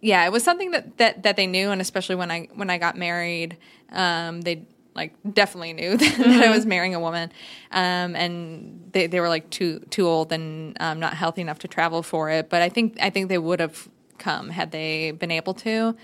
yeah, 0.02 0.26
it 0.26 0.32
was 0.32 0.44
something 0.44 0.72
that, 0.72 0.98
that, 0.98 1.24
that 1.24 1.36
they 1.36 1.46
knew, 1.46 1.70
and 1.70 1.80
especially 1.80 2.16
when 2.16 2.32
I 2.32 2.48
when 2.56 2.72
I 2.72 2.80
got 2.80 2.98
married, 2.98 3.56
um, 3.92 4.42
they 4.42 4.64
like 4.96 5.14
definitely 5.32 5.74
knew 5.74 5.98
that, 5.98 6.44
I 6.44 6.50
was 6.50 6.66
marrying 6.66 6.96
a 6.96 7.00
woman, 7.00 7.32
um, 7.72 8.16
and 8.16 8.90
they, 8.92 9.08
they 9.08 9.20
were 9.20 9.30
like 9.30 9.50
too 9.50 9.80
too 9.90 10.08
old 10.08 10.32
and 10.32 10.76
um, 10.80 11.00
not 11.00 11.14
healthy 11.14 11.42
enough 11.42 11.60
to 11.60 11.68
travel 11.68 12.04
for 12.04 12.30
it. 12.30 12.50
But 12.50 12.62
I 12.62 12.70
think 12.70 12.98
I 13.02 13.10
think 13.10 13.30
they 13.30 13.38
would 13.38 13.60
have 13.60 13.88
come 14.18 14.50
had 14.50 14.72
they 14.72 15.12
been 15.12 15.32
able 15.32 15.54
to. 15.56 15.96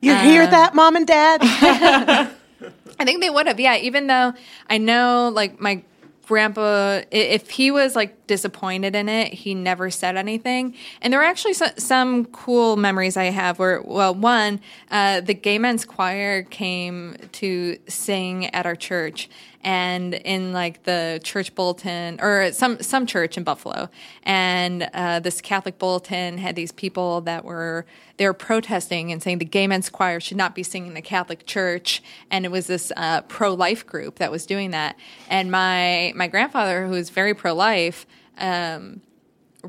You 0.00 0.14
hear 0.14 0.46
that, 0.46 0.74
mom 0.74 0.96
and 0.96 1.06
dad? 1.06 1.40
I 3.00 3.04
think 3.04 3.20
they 3.20 3.30
would 3.30 3.46
have, 3.46 3.60
yeah. 3.60 3.76
Even 3.76 4.06
though 4.06 4.32
I 4.68 4.78
know, 4.78 5.30
like 5.32 5.60
my 5.60 5.82
grandpa, 6.28 7.00
if 7.10 7.48
he 7.48 7.70
was 7.70 7.96
like 7.96 8.26
disappointed 8.26 8.94
in 8.94 9.08
it, 9.08 9.32
he 9.32 9.54
never 9.54 9.90
said 9.90 10.16
anything. 10.16 10.74
And 11.00 11.10
there 11.12 11.18
were 11.18 11.26
actually 11.26 11.54
some, 11.54 12.26
cool 12.26 12.76
memories 12.76 13.16
I 13.16 13.24
have. 13.24 13.58
Where, 13.58 13.80
well, 13.82 14.14
one, 14.14 14.60
uh, 14.90 15.22
the 15.22 15.34
gay 15.34 15.58
men's 15.58 15.86
choir 15.86 16.42
came 16.42 17.16
to 17.32 17.78
sing 17.88 18.46
at 18.46 18.66
our 18.66 18.76
church, 18.76 19.30
and 19.62 20.14
in 20.14 20.52
like 20.52 20.84
the 20.84 21.20
church 21.22 21.54
bulletin 21.54 22.18
or 22.20 22.52
some 22.52 22.80
some 22.82 23.06
church 23.06 23.36
in 23.36 23.44
Buffalo, 23.44 23.88
and 24.22 24.88
uh, 24.94 25.20
this 25.20 25.40
Catholic 25.40 25.78
bulletin 25.78 26.38
had 26.38 26.56
these 26.56 26.72
people 26.72 27.20
that 27.22 27.44
were 27.44 27.86
they 28.16 28.26
were 28.26 28.34
protesting 28.34 29.10
and 29.12 29.22
saying 29.22 29.38
the 29.38 29.44
gay 29.44 29.66
men's 29.66 29.88
choir 29.90 30.20
should 30.20 30.36
not 30.36 30.54
be 30.54 30.62
singing 30.62 30.88
in 30.88 30.94
the 30.94 31.02
Catholic 31.02 31.46
church, 31.46 32.02
and 32.30 32.44
it 32.44 32.50
was 32.50 32.66
this 32.66 32.92
uh, 32.96 33.22
pro 33.22 33.54
life 33.54 33.86
group 33.86 34.16
that 34.16 34.30
was 34.30 34.46
doing 34.46 34.70
that, 34.70 34.96
and 35.28 35.50
my 35.50 36.12
my 36.14 36.28
grandfather 36.28 36.86
who 36.86 36.92
was 36.92 37.10
very 37.10 37.34
pro 37.34 37.54
life. 37.54 38.06
Um, 38.38 39.00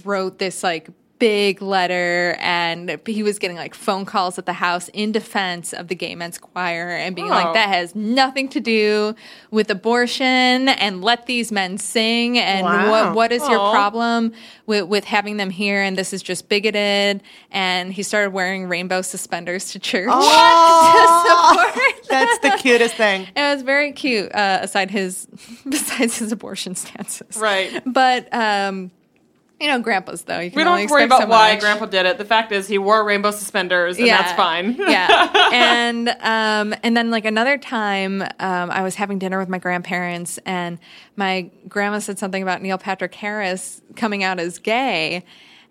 wrote 0.05 0.37
this 0.37 0.61
like 0.61 0.89
big 1.19 1.61
letter 1.61 2.37
and 2.39 2.97
he 3.05 3.23
was 3.23 3.39
getting 3.39 3.57
like 3.57 3.75
phone 3.75 4.05
calls 4.05 4.37
at 4.39 4.45
the 4.45 4.53
house 4.53 4.89
in 4.93 5.11
defense 5.11 5.73
of 5.73 5.89
the 5.89 5.95
gay 5.95 6.15
men's 6.15 6.37
choir 6.37 6.89
and 6.91 7.13
being 7.15 7.27
Oh. 7.27 7.31
like 7.31 7.53
that 7.53 7.67
has 7.67 7.93
nothing 7.93 8.47
to 8.49 8.61
do 8.61 9.13
with 9.51 9.69
abortion 9.69 10.69
and 10.69 11.01
let 11.03 11.25
these 11.25 11.51
men 11.51 11.77
sing 11.77 12.39
and 12.39 12.63
Wow. 12.65 12.89
what 12.89 13.15
what 13.15 13.31
is 13.33 13.41
your 13.49 13.71
problem 13.71 14.31
with 14.65 14.85
with 14.85 15.03
having 15.03 15.35
them 15.35 15.49
here 15.49 15.81
and 15.81 15.97
this 15.97 16.13
is 16.13 16.23
just 16.23 16.47
bigoted 16.47 17.21
and 17.51 17.91
he 17.93 18.01
started 18.01 18.31
wearing 18.31 18.67
rainbow 18.69 19.01
suspenders 19.01 19.71
to 19.73 19.79
church 19.79 20.07
to 20.09 21.23
support 21.27 21.75
That's 22.09 22.39
the 22.39 22.55
cutest 22.59 22.95
thing. 22.95 23.27
it 23.35 23.41
was 23.53 23.61
very 23.61 23.91
cute 23.91 24.33
uh, 24.33 24.59
aside 24.61 24.89
his 24.89 25.27
besides 25.67 26.17
his 26.17 26.31
abortion 26.31 26.75
stances 26.75 27.35
Right. 27.37 27.81
but 27.85 28.33
um 28.33 28.91
you 29.59 29.67
know 29.67 29.79
grandpas 29.79 30.23
though 30.23 30.39
We 30.39 30.49
don't 30.49 30.67
only 30.67 30.81
have 30.81 30.89
to 30.89 30.93
worry 30.93 31.03
about 31.03 31.21
so 31.21 31.27
why 31.27 31.53
much. 31.53 31.59
Grandpa 31.61 31.85
did 31.85 32.05
it. 32.05 32.17
The 32.17 32.25
fact 32.25 32.51
is, 32.51 32.67
he 32.67 32.77
wore 32.77 33.03
rainbow 33.03 33.31
suspenders, 33.31 33.97
and 33.97 34.07
that's 34.07 34.33
fine. 34.33 34.75
yeah. 34.79 35.49
And 35.51 36.09
um, 36.21 36.77
and 36.83 36.95
then 36.95 37.11
like 37.11 37.25
another 37.25 37.57
time, 37.57 38.21
um, 38.21 38.71
I 38.71 38.81
was 38.81 38.95
having 38.95 39.19
dinner 39.19 39.37
with 39.39 39.49
my 39.49 39.57
grandparents, 39.59 40.37
and 40.45 40.79
my 41.15 41.49
grandma 41.67 41.99
said 41.99 42.19
something 42.19 42.41
about 42.41 42.61
Neil 42.61 42.77
Patrick 42.77 43.13
Harris 43.15 43.81
coming 43.95 44.23
out 44.23 44.39
as 44.39 44.59
gay. 44.59 45.23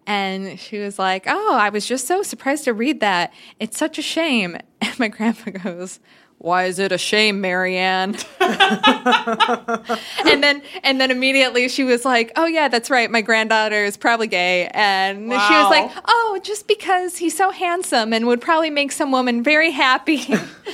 And 0.07 0.59
she 0.59 0.79
was 0.79 0.99
like, 0.99 1.25
"Oh, 1.27 1.55
I 1.55 1.69
was 1.69 1.87
just 1.87 2.07
so 2.07 2.23
surprised 2.23 2.65
to 2.65 2.73
read 2.73 3.01
that. 3.01 3.33
It's 3.61 3.79
such 3.79 3.99
a 3.99 4.03
shame." 4.03 4.57
And 4.81 4.97
my 5.01 5.09
grandpa 5.09 5.51
goes, 5.51 5.99
"Why 6.39 6.65
is 6.65 6.79
it 6.79 6.93
a 6.93 6.99
shame, 6.99 7.41
Marianne?" 7.41 8.17
and 8.41 10.43
then 10.43 10.63
and 10.83 11.01
then 11.01 11.11
immediately 11.11 11.69
she 11.69 11.85
was 11.85 12.05
like, 12.05 12.33
"Oh 12.37 12.47
yeah, 12.47 12.69
that's 12.69 12.91
right. 12.91 13.11
My 13.11 13.21
granddaughter 13.21 13.85
is 13.85 13.97
probably 13.97 14.27
gay." 14.27 14.69
And 14.73 15.25
she 15.25 15.33
was 15.33 15.71
like, 15.71 15.91
"Oh, 16.07 16.41
just 16.43 16.69
because 16.69 17.17
he's 17.17 17.37
so 17.37 17.51
handsome 17.51 18.13
and 18.13 18.27
would 18.27 18.41
probably 18.41 18.71
make 18.71 18.93
some 18.93 19.13
woman 19.13 19.43
very 19.43 19.71
happy." 19.71 20.23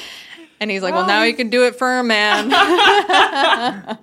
and 0.61 0.71
he's 0.71 0.83
like, 0.83 0.95
"Well, 0.95 1.07
now 1.07 1.23
you 1.23 1.35
can 1.35 1.51
do 1.51 1.67
it 1.67 1.77
for 1.77 1.99
a 1.99 2.05
man." 2.05 2.51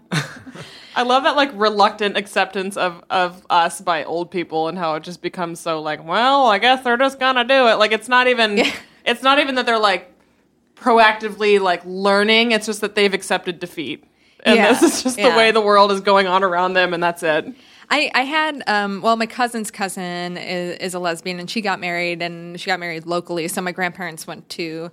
I 0.94 1.04
love 1.04 1.24
that 1.24 1.36
like 1.36 1.52
reluctant 1.54 2.18
acceptance 2.18 2.76
of 2.76 3.04
of 3.10 3.46
us 3.50 3.80
by 3.80 4.04
old 4.04 4.30
people 4.30 4.68
and 4.68 4.78
how 4.78 4.96
it 4.96 5.04
just 5.04 5.22
becomes 5.22 5.60
so 5.60 5.82
like, 5.82 6.06
well, 6.06 6.48
I 6.48 6.60
guess 6.60 6.84
they're 6.84 6.98
just 6.98 7.20
gonna 7.20 7.46
do 7.46 7.68
it. 7.68 7.76
Like 7.76 7.92
it's 7.92 8.10
not 8.10 8.28
even 8.28 8.62
it's 9.06 9.24
not 9.24 9.40
even 9.40 9.56
that 9.56 9.66
they're 9.66 9.80
like 9.80 10.11
proactively 10.82 11.60
like 11.60 11.82
learning. 11.86 12.52
It's 12.52 12.66
just 12.66 12.82
that 12.82 12.96
they've 12.96 13.14
accepted 13.14 13.60
defeat. 13.60 14.04
And 14.44 14.56
Yeah, 14.56 14.74
this 14.74 14.82
is 14.82 15.04
just 15.04 15.18
the 15.18 15.30
way 15.30 15.52
the 15.52 15.62
world 15.62 15.92
is 15.92 16.02
going 16.02 16.28
on 16.28 16.44
around 16.44 16.74
them 16.74 16.94
and 16.94 17.02
that's 17.02 17.24
it. 17.24 17.54
I, 17.92 18.10
I 18.16 18.22
had 18.22 18.64
um, 18.68 19.02
well, 19.02 19.18
my 19.18 19.26
cousin's 19.26 19.70
cousin 19.70 20.38
is, 20.38 20.78
is 20.78 20.94
a 20.94 21.00
lesbian, 21.00 21.42
and 21.42 21.50
she 21.50 21.60
got 21.60 21.82
married, 21.82 22.22
and 22.22 22.58
she 22.58 22.68
got 22.68 22.80
married 22.80 23.06
locally. 23.06 23.50
So 23.50 23.62
my 23.62 23.74
grandparents 23.74 24.26
went 24.26 24.48
to 24.52 24.92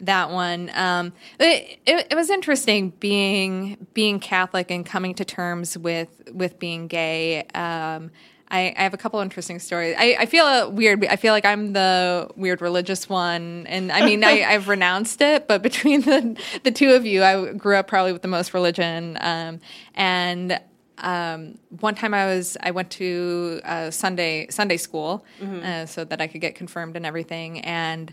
that 0.00 0.30
one. 0.30 0.68
Um, 0.74 1.12
it, 1.38 1.78
it, 1.86 2.08
it 2.10 2.14
was 2.16 2.28
interesting 2.28 2.90
being 2.98 3.86
being 3.94 4.18
Catholic 4.18 4.72
and 4.72 4.84
coming 4.84 5.14
to 5.14 5.24
terms 5.24 5.78
with 5.78 6.22
with 6.32 6.58
being 6.58 6.88
gay. 6.88 7.44
Um, 7.54 8.10
I, 8.50 8.74
I 8.76 8.82
have 8.82 8.94
a 8.94 8.96
couple 8.96 9.20
interesting 9.20 9.58
stories. 9.58 9.94
I, 9.98 10.16
I 10.20 10.26
feel 10.26 10.44
uh, 10.44 10.68
weird. 10.68 11.04
I 11.06 11.16
feel 11.16 11.32
like 11.32 11.44
I'm 11.44 11.72
the 11.72 12.28
weird 12.36 12.60
religious 12.60 13.08
one, 13.08 13.66
and 13.68 13.92
I 13.92 14.04
mean 14.04 14.24
I, 14.24 14.42
I've 14.42 14.68
renounced 14.74 15.20
it. 15.20 15.46
But 15.46 15.62
between 15.62 16.02
the 16.02 16.36
the 16.64 16.70
two 16.70 16.90
of 16.92 17.06
you, 17.06 17.22
I 17.22 17.52
grew 17.52 17.76
up 17.76 17.86
probably 17.86 18.12
with 18.12 18.22
the 18.22 18.28
most 18.28 18.52
religion, 18.52 19.16
um, 19.20 19.60
and 19.94 20.60
um, 20.98 21.58
one 21.80 21.94
time 21.94 22.12
I 22.12 22.26
was 22.26 22.56
I 22.60 22.72
went 22.72 22.90
to 22.92 23.60
uh, 23.64 23.90
Sunday 23.90 24.48
Sunday 24.50 24.76
school 24.76 25.24
uh, 25.64 25.86
so 25.86 26.04
that 26.04 26.20
I 26.20 26.26
could 26.26 26.40
get 26.40 26.54
confirmed 26.54 26.96
and 26.96 27.06
everything, 27.06 27.60
and 27.60 28.12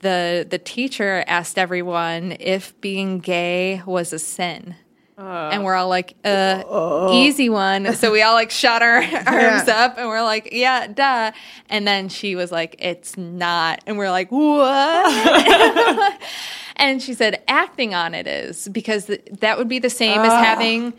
the 0.00 0.46
the 0.48 0.58
teacher 0.58 1.24
asked 1.26 1.58
everyone 1.58 2.36
if 2.40 2.78
being 2.80 3.18
gay 3.18 3.82
was 3.84 4.12
a 4.12 4.18
sin. 4.18 4.76
And 5.18 5.64
we're 5.64 5.74
all 5.74 5.88
like, 5.88 6.14
uh, 6.24 7.08
easy 7.12 7.48
one. 7.48 7.94
So 7.94 8.10
we 8.12 8.22
all 8.22 8.34
like 8.34 8.50
shot 8.50 8.82
our 8.82 8.96
arms 9.26 9.68
up 9.68 9.98
and 9.98 10.08
we're 10.08 10.22
like, 10.22 10.50
yeah, 10.52 10.86
duh. 10.86 11.32
And 11.68 11.86
then 11.86 12.08
she 12.08 12.34
was 12.34 12.50
like, 12.50 12.76
it's 12.78 13.16
not. 13.16 13.82
And 13.86 13.98
we're 13.98 14.10
like, 14.10 14.30
what? 14.30 16.20
and 16.76 17.02
she 17.02 17.14
said, 17.14 17.42
acting 17.48 17.94
on 17.94 18.14
it 18.14 18.26
is 18.26 18.68
because 18.68 19.06
th- 19.06 19.22
that 19.40 19.58
would 19.58 19.68
be 19.68 19.78
the 19.78 19.90
same 19.90 20.20
as 20.20 20.32
having. 20.32 20.94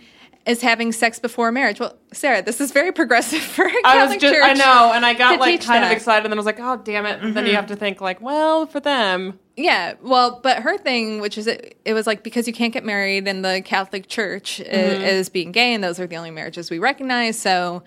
As 0.45 0.61
having 0.61 0.91
sex 0.91 1.19
before 1.19 1.53
marriage. 1.53 1.79
Well, 1.79 1.97
Sarah, 2.11 2.41
this 2.41 2.59
is 2.59 2.73
very 2.73 2.91
progressive 2.91 3.39
for 3.41 3.63
a 3.65 3.69
Catholic 3.69 3.85
I 3.85 4.05
was 4.05 4.17
just 4.17 4.33
church. 4.33 4.43
I 4.43 4.53
know, 4.53 4.91
and 4.93 5.05
I 5.05 5.13
got 5.13 5.39
like 5.39 5.61
kind 5.63 5.85
of 5.85 5.91
excited 5.91 6.25
and 6.25 6.33
then 6.33 6.37
I 6.37 6.41
was 6.41 6.45
like, 6.45 6.59
oh 6.59 6.75
damn 6.83 7.05
it. 7.05 7.21
And 7.21 7.33
then 7.33 7.45
you 7.45 7.55
have 7.55 7.67
to 7.67 7.77
think 7.77 8.01
like, 8.01 8.19
well, 8.19 8.65
for 8.65 8.81
them. 8.81 9.39
Yeah, 9.55 9.93
well, 10.01 10.41
but 10.43 10.57
her 10.63 10.77
thing, 10.77 11.21
which 11.21 11.37
is 11.37 11.47
it, 11.47 11.77
it 11.85 11.93
was 11.93 12.05
like 12.07 12.23
because 12.23 12.45
you 12.45 12.53
can't 12.53 12.73
get 12.73 12.83
married 12.83 13.25
in 13.27 13.41
the 13.41 13.61
Catholic 13.63 14.07
Church 14.09 14.59
i- 14.59 14.63
is, 14.63 15.29
being 15.29 15.53
gay, 15.53 15.73
and 15.73 15.81
those 15.81 15.97
are 15.99 16.07
the 16.07 16.17
only 16.17 16.31
marriages 16.31 16.69
we 16.69 16.77
recognize. 16.79 17.39
So 17.39 17.83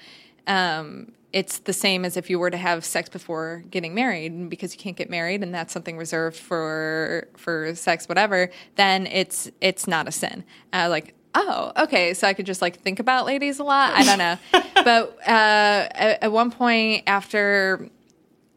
um, 0.46 1.12
it's 1.34 1.58
the 1.58 1.72
same 1.74 2.04
as 2.06 2.16
if 2.16 2.30
you 2.30 2.38
were 2.38 2.50
to 2.50 2.56
have 2.56 2.84
sex 2.86 3.08
before 3.10 3.64
getting 3.70 3.94
married, 3.94 4.32
and 4.32 4.48
because 4.48 4.72
you 4.74 4.80
can't 4.80 4.96
get 4.96 5.10
married, 5.10 5.42
and 5.42 5.52
that's 5.52 5.72
something 5.74 5.98
reserved 5.98 6.36
for 6.38 7.28
for 7.36 7.74
sex, 7.74 8.08
whatever. 8.08 8.48
Then 8.76 9.06
it's 9.08 9.50
it's 9.60 9.86
not 9.86 10.08
a 10.08 10.12
sin. 10.12 10.42
Uh, 10.72 10.86
like. 10.88 11.12
Oh, 11.38 11.72
okay. 11.76 12.14
So 12.14 12.26
I 12.26 12.32
could 12.32 12.46
just 12.46 12.62
like 12.62 12.80
think 12.80 12.98
about 12.98 13.26
ladies 13.26 13.58
a 13.58 13.64
lot. 13.64 13.92
I 13.94 14.04
don't 14.04 14.18
know, 14.18 14.38
but 14.74 15.18
uh, 15.20 15.86
at, 15.92 16.22
at 16.22 16.32
one 16.32 16.50
point 16.50 17.02
after 17.06 17.90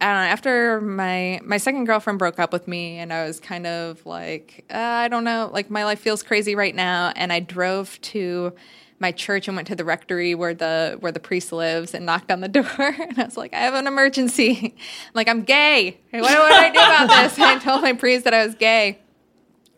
I 0.01 0.05
don't 0.05 0.15
know. 0.15 0.31
After 0.31 0.81
my 0.81 1.41
my 1.43 1.57
second 1.57 1.83
girlfriend 1.85 2.19
broke 2.19 2.39
up 2.39 2.53
with 2.53 2.69
me, 2.69 2.99
and 2.99 3.11
I 3.11 3.25
was 3.25 3.39
kind 3.41 3.67
of 3.67 4.05
like, 4.05 4.63
uh, 4.73 4.77
I 4.77 5.09
don't 5.09 5.25
know, 5.25 5.49
like 5.51 5.69
my 5.69 5.83
life 5.83 5.99
feels 5.99 6.23
crazy 6.23 6.55
right 6.55 6.73
now. 6.73 7.11
And 7.17 7.33
I 7.33 7.41
drove 7.41 7.99
to 8.01 8.53
my 8.99 9.11
church 9.11 9.47
and 9.47 9.57
went 9.57 9.67
to 9.67 9.75
the 9.75 9.83
rectory 9.83 10.35
where 10.35 10.53
the 10.53 10.95
where 11.01 11.11
the 11.11 11.19
priest 11.19 11.51
lives 11.51 11.93
and 11.93 12.05
knocked 12.05 12.31
on 12.31 12.39
the 12.39 12.47
door. 12.47 12.65
And 12.77 13.19
I 13.19 13.25
was 13.25 13.35
like, 13.35 13.53
I 13.53 13.59
have 13.59 13.73
an 13.73 13.87
emergency. 13.87 14.73
I'm 15.07 15.11
like, 15.13 15.27
I'm 15.27 15.43
gay. 15.43 15.97
What, 16.11 16.21
what 16.21 16.31
do 16.31 16.37
I 16.37 16.69
do 16.69 16.79
about 16.79 17.07
this? 17.07 17.33
And 17.35 17.43
I 17.43 17.59
told 17.59 17.81
my 17.81 17.93
priest 17.93 18.23
that 18.23 18.33
I 18.33 18.45
was 18.45 18.55
gay. 18.55 18.99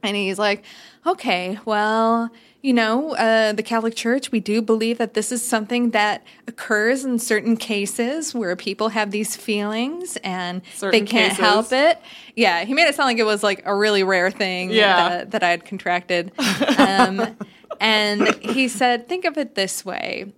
And 0.03 0.15
he's 0.15 0.37
like, 0.39 0.63
okay, 1.05 1.57
well, 1.65 2.29
you 2.61 2.73
know, 2.73 3.15
uh, 3.15 3.53
the 3.53 3.63
Catholic 3.63 3.95
Church, 3.95 4.31
we 4.31 4.39
do 4.39 4.61
believe 4.61 4.99
that 4.99 5.15
this 5.15 5.31
is 5.31 5.43
something 5.43 5.91
that 5.91 6.23
occurs 6.47 7.03
in 7.03 7.17
certain 7.17 7.57
cases 7.57 8.35
where 8.35 8.55
people 8.55 8.89
have 8.89 9.09
these 9.11 9.35
feelings 9.35 10.17
and 10.23 10.61
Certain 10.75 10.91
they 10.91 11.05
can't 11.05 11.31
cases. 11.31 11.37
help 11.43 11.71
it. 11.71 11.99
Yeah, 12.35 12.63
he 12.65 12.73
made 12.75 12.87
it 12.87 12.93
sound 12.95 13.07
like 13.07 13.17
it 13.17 13.23
was 13.25 13.41
like 13.41 13.63
a 13.65 13.75
really 13.75 14.03
rare 14.03 14.29
thing 14.29 14.69
Yeah. 14.69 15.09
that, 15.09 15.31
that 15.31 15.43
I 15.43 15.49
had 15.49 15.65
contracted. 15.65 16.31
Um, 16.77 17.35
and 17.79 18.27
he 18.35 18.67
said, 18.67 19.07
think 19.09 19.25
of 19.25 19.37
it 19.37 19.55
this 19.55 19.83
way 19.85 20.33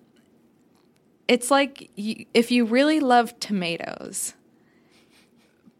it's 1.28 1.50
like 1.50 1.90
you, 1.96 2.26
if 2.34 2.52
you 2.52 2.66
really 2.66 3.00
love 3.00 3.38
tomatoes 3.40 4.34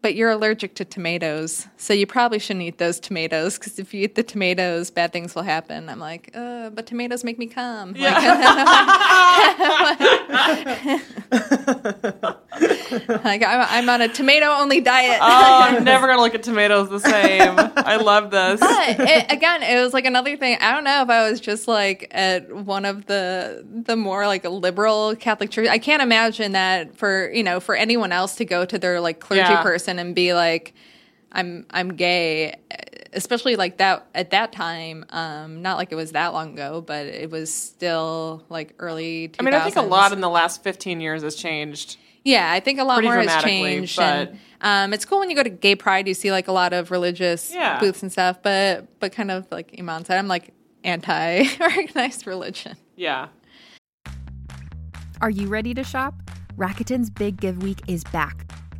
but 0.04 0.14
you're 0.14 0.30
allergic 0.30 0.74
to 0.74 0.84
tomatoes, 0.84 1.66
so 1.78 1.94
you 1.94 2.06
probably 2.06 2.38
shouldn't 2.38 2.62
eat 2.62 2.76
those 2.76 3.00
tomatoes 3.00 3.56
because 3.56 3.78
if 3.78 3.94
you 3.94 4.04
eat 4.04 4.16
the 4.16 4.22
tomatoes, 4.22 4.90
bad 4.90 5.14
things 5.14 5.34
will 5.34 5.44
happen. 5.44 5.88
I'm 5.88 5.98
like, 5.98 6.30
uh, 6.34 6.68
but 6.68 6.84
tomatoes 6.84 7.24
make 7.24 7.38
me 7.38 7.46
cum. 7.46 7.94
Like, 7.94 8.14
like 13.24 13.42
I'm, 13.42 13.66
I'm 13.68 13.88
on 13.88 14.00
a 14.02 14.08
tomato 14.08 14.46
only 14.46 14.80
diet. 14.80 15.18
Oh, 15.20 15.26
I'm 15.62 15.84
never 15.92 16.06
gonna 16.06 16.20
look 16.20 16.34
at 16.34 16.42
tomatoes 16.42 16.88
the 16.90 17.00
same. 17.00 17.54
I 17.76 17.96
love 17.96 18.30
this. 18.30 18.60
but 18.60 19.00
it, 19.00 19.32
again, 19.32 19.62
it 19.62 19.80
was 19.82 19.92
like 19.92 20.04
another 20.06 20.36
thing. 20.36 20.58
I 20.60 20.72
don't 20.72 20.84
know 20.84 21.02
if 21.02 21.08
I 21.10 21.28
was 21.30 21.40
just 21.40 21.66
like 21.68 22.08
at 22.10 22.54
one 22.54 22.84
of 22.84 23.06
the 23.06 23.64
the 23.68 23.96
more 23.96 24.26
like 24.26 24.44
liberal 24.44 25.16
Catholic 25.16 25.50
church. 25.50 25.68
I 25.68 25.78
can't 25.78 26.02
imagine 26.02 26.52
that 26.52 26.96
for 26.96 27.30
you 27.32 27.42
know 27.42 27.60
for 27.60 27.74
anyone 27.74 28.12
else 28.12 28.36
to 28.36 28.44
go 28.44 28.64
to 28.64 28.78
their 28.78 29.00
like 29.00 29.20
clergy 29.20 29.40
Yeah. 29.40 29.62
person 29.62 29.98
and 29.98 30.14
be 30.14 30.34
like, 30.34 30.74
I'm 31.32 31.66
I'm 31.70 31.94
gay, 31.96 32.54
especially 33.12 33.56
like 33.56 33.78
that 33.78 34.06
at 34.14 34.30
that 34.30 34.52
time. 34.52 35.04
Um, 35.10 35.62
not 35.62 35.76
like 35.76 35.90
it 35.92 35.96
was 35.96 36.12
that 36.12 36.32
long 36.32 36.52
ago, 36.54 36.80
but 36.80 37.06
it 37.06 37.30
was 37.30 37.52
still 37.52 38.44
like 38.48 38.74
early. 38.78 39.28
2000s. 39.28 39.36
I 39.40 39.42
mean, 39.42 39.54
I 39.54 39.60
think 39.64 39.76
a 39.76 39.82
lot 39.82 40.12
in 40.12 40.20
the 40.20 40.28
last 40.30 40.62
15 40.62 41.00
years 41.00 41.22
has 41.22 41.34
changed. 41.34 41.96
Yeah, 42.24 42.50
I 42.50 42.60
think 42.60 42.80
a 42.80 42.84
lot 42.84 43.02
more 43.04 43.14
has 43.16 43.24
dramatically, 43.26 43.50
changed. 43.62 44.00
and, 44.00 44.38
um, 44.62 44.92
it's 44.94 45.04
cool 45.04 45.18
when 45.20 45.28
you 45.28 45.36
go 45.36 45.42
to 45.42 45.50
gay 45.50 45.76
pride, 45.76 46.08
you 46.08 46.14
see 46.14 46.32
like 46.32 46.48
a 46.48 46.52
lot 46.52 46.72
of 46.72 46.90
religious 46.90 47.52
Yeah. 47.54 47.78
booths 47.78 48.02
and 48.02 48.10
stuff. 48.10 48.38
But 48.42 48.98
but 48.98 49.12
kind 49.12 49.30
of 49.30 49.46
like 49.52 49.72
Eman 49.72 50.06
said, 50.06 50.18
I'm 50.18 50.26
like 50.28 50.52
anti-organized 50.84 52.26
religion. 52.26 52.76
Yeah. 52.96 53.28
Are 55.20 55.30
you 55.30 55.48
ready 55.48 55.74
to 55.74 55.84
shop? 55.84 56.14
Rakuten's 56.56 57.10
Big 57.10 57.40
Give 57.40 57.62
Week 57.62 57.80
is 57.88 58.04
back. 58.04 58.50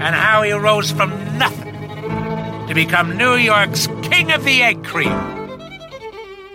and 0.00 0.14
how 0.14 0.42
he 0.42 0.52
rose 0.52 0.90
from 0.90 1.10
nothing 1.38 1.72
to 2.68 2.74
become 2.74 3.16
New 3.16 3.34
York's 3.34 3.86
King 4.02 4.32
of 4.32 4.44
the 4.44 4.62
Egg 4.62 4.84
Cream. 4.84 5.12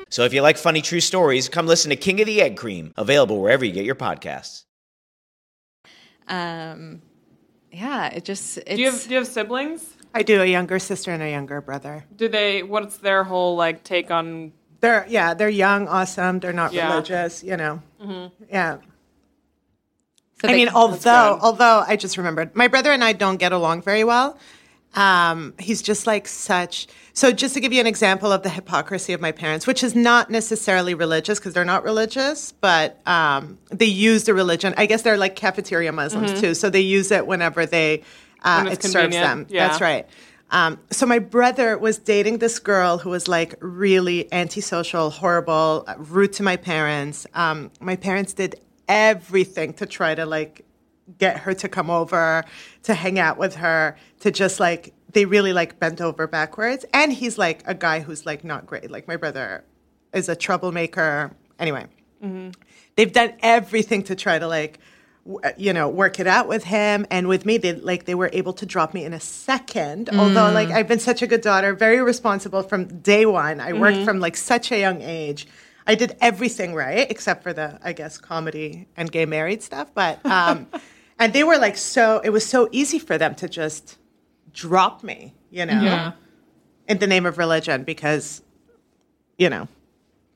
So 0.09 0.23
if 0.23 0.33
you 0.33 0.41
like 0.41 0.57
funny 0.57 0.81
true 0.81 0.99
stories, 1.01 1.49
come 1.49 1.67
listen 1.67 1.89
to 1.89 1.95
King 1.95 2.19
of 2.19 2.25
the 2.25 2.41
Egg 2.41 2.57
Cream, 2.57 2.93
available 2.97 3.39
wherever 3.41 3.63
you 3.63 3.71
get 3.71 3.85
your 3.85 3.95
podcasts. 3.95 4.63
Um, 6.27 7.01
yeah, 7.71 8.07
it 8.07 8.25
just 8.25 8.57
it's, 8.59 8.75
Do 8.75 8.81
you 8.81 8.91
have 8.91 9.03
do 9.03 9.09
you 9.11 9.15
have 9.17 9.27
siblings? 9.27 9.85
I 10.13 10.23
do 10.23 10.41
a 10.41 10.45
younger 10.45 10.79
sister 10.79 11.11
and 11.11 11.21
a 11.21 11.29
younger 11.29 11.61
brother. 11.61 12.05
Do 12.15 12.27
they? 12.27 12.63
What's 12.63 12.97
their 12.97 13.23
whole 13.23 13.55
like 13.55 13.83
take 13.83 14.09
on? 14.11 14.51
They're 14.81 15.05
yeah, 15.07 15.33
they're 15.33 15.49
young, 15.49 15.87
awesome. 15.87 16.39
They're 16.39 16.53
not 16.53 16.73
Yeah. 16.73 16.89
religious, 16.91 17.43
you 17.43 17.57
know. 17.57 17.81
Mm-hmm. 18.01 18.43
Yeah. 18.49 18.77
So 20.41 20.47
I 20.47 20.53
mean, 20.55 20.69
although 20.69 21.37
although 21.41 21.83
I 21.87 21.95
just 21.95 22.17
remembered, 22.17 22.55
my 22.55 22.67
brother 22.67 22.91
and 22.91 23.03
I 23.03 23.13
don't 23.13 23.37
get 23.37 23.51
along 23.51 23.81
very 23.83 24.03
well. 24.03 24.37
Um, 24.95 25.53
he's 25.59 25.83
just 25.83 26.07
like 26.07 26.27
such. 26.27 26.87
So, 27.13 27.31
just 27.31 27.53
to 27.53 27.59
give 27.59 27.71
you 27.71 27.79
an 27.79 27.85
example 27.85 28.31
of 28.31 28.41
the 28.41 28.49
hypocrisy 28.49 29.13
of 29.13 29.21
my 29.21 29.31
parents, 29.31 29.67
which 29.67 29.83
is 29.83 29.93
not 29.95 30.31
necessarily 30.31 30.95
religious 30.95 31.37
because 31.37 31.53
they're 31.53 31.63
not 31.63 31.83
religious, 31.83 32.53
but 32.53 32.99
um, 33.07 33.59
they 33.69 33.85
use 33.85 34.23
the 34.23 34.33
religion. 34.33 34.73
I 34.77 34.87
guess 34.87 35.03
they're 35.03 35.17
like 35.17 35.35
cafeteria 35.35 35.91
Muslims 35.91 36.41
too, 36.41 36.55
so 36.55 36.71
they 36.71 36.81
use 36.81 37.11
it 37.11 37.27
whenever 37.27 37.67
they 37.67 38.01
uh, 38.43 38.61
When 38.63 38.67
it 38.71 38.73
it's 38.73 38.91
serves 38.91 39.03
convenient, 39.13 39.47
them. 39.47 39.55
yeah. 39.55 39.67
That's 39.67 39.79
right. 39.81 40.07
Um, 40.49 40.79
so 40.89 41.05
my 41.05 41.19
brother 41.19 41.77
was 41.77 41.99
dating 41.99 42.39
this 42.39 42.57
girl 42.57 42.97
who 42.97 43.11
was 43.11 43.27
like 43.27 43.53
really 43.59 44.27
antisocial, 44.33 45.11
horrible, 45.11 45.83
uh, 45.85 45.93
rude 45.99 46.33
to 46.33 46.43
my 46.43 46.55
parents. 46.57 47.27
Um, 47.35 47.69
my 47.79 47.95
parents 47.95 48.33
did 48.33 48.55
everything 48.89 49.73
to 49.73 49.85
try 49.85 50.15
to 50.15 50.25
like 50.25 50.65
get 51.17 51.37
her 51.39 51.53
to 51.53 51.69
come 51.69 51.89
over, 51.89 52.43
to 52.83 52.93
hang 52.93 53.17
out 53.17 53.37
with 53.37 53.55
her, 53.55 53.95
to 54.19 54.31
just 54.31 54.59
like 54.59 54.93
they 55.13 55.25
really 55.25 55.53
like 55.53 55.79
bent 55.79 56.01
over 56.01 56.27
backwards. 56.27 56.85
And 56.93 57.13
he's 57.13 57.37
like 57.37 57.63
a 57.65 57.73
guy 57.73 58.01
who's 58.01 58.25
like 58.25 58.43
not 58.43 58.65
great. 58.65 58.91
Like 58.91 59.07
my 59.07 59.15
brother 59.15 59.63
is 60.13 60.27
a 60.27 60.35
troublemaker. 60.35 61.31
Anyway, 61.57 61.85
mm-hmm. 62.23 62.49
they've 62.95 63.11
done 63.11 63.33
everything 63.41 64.03
to 64.03 64.15
try 64.15 64.37
to 64.37 64.47
like 64.47 64.79
w- 65.25 65.41
you 65.57 65.73
know 65.73 65.87
work 65.89 66.19
it 66.19 66.27
out 66.27 66.47
with 66.47 66.63
him. 66.63 67.05
And 67.09 67.27
with 67.27 67.45
me 67.45 67.57
they 67.57 67.73
like 67.73 68.05
they 68.05 68.15
were 68.15 68.29
able 68.33 68.53
to 68.53 68.65
drop 68.65 68.93
me 68.93 69.03
in 69.05 69.13
a 69.13 69.19
second. 69.19 70.09
Although 70.13 70.51
like 70.51 70.69
mm. 70.69 70.73
i've 70.73 70.87
been 70.87 70.99
such 70.99 71.21
a 71.21 71.27
good 71.27 71.41
daughter 71.41 71.73
very 71.73 72.01
responsible 72.01 72.63
from 72.63 72.85
day 72.99 73.25
one. 73.25 73.59
I 73.59 73.73
worked 73.73 73.97
mm-hmm. 73.97 74.05
from 74.05 74.19
like 74.19 74.37
such 74.37 74.71
a 74.71 74.79
young 74.79 75.01
age 75.01 75.47
i 75.87 75.95
did 75.95 76.15
everything 76.21 76.73
right 76.73 77.09
except 77.11 77.43
for 77.43 77.53
the 77.53 77.79
i 77.83 77.91
guess 77.93 78.17
comedy 78.17 78.87
and 78.97 79.11
gay 79.11 79.25
married 79.25 79.61
stuff 79.63 79.89
but 79.93 80.23
um 80.25 80.67
and 81.19 81.33
they 81.33 81.43
were 81.43 81.57
like 81.57 81.77
so 81.77 82.19
it 82.23 82.29
was 82.29 82.45
so 82.45 82.67
easy 82.71 82.99
for 82.99 83.17
them 83.17 83.35
to 83.35 83.47
just 83.49 83.97
drop 84.53 85.03
me 85.03 85.33
you 85.51 85.65
know 85.65 85.81
Yeah. 85.81 86.11
in 86.87 86.97
the 86.99 87.07
name 87.07 87.25
of 87.25 87.37
religion 87.37 87.83
because 87.83 88.41
you 89.37 89.49
know 89.49 89.67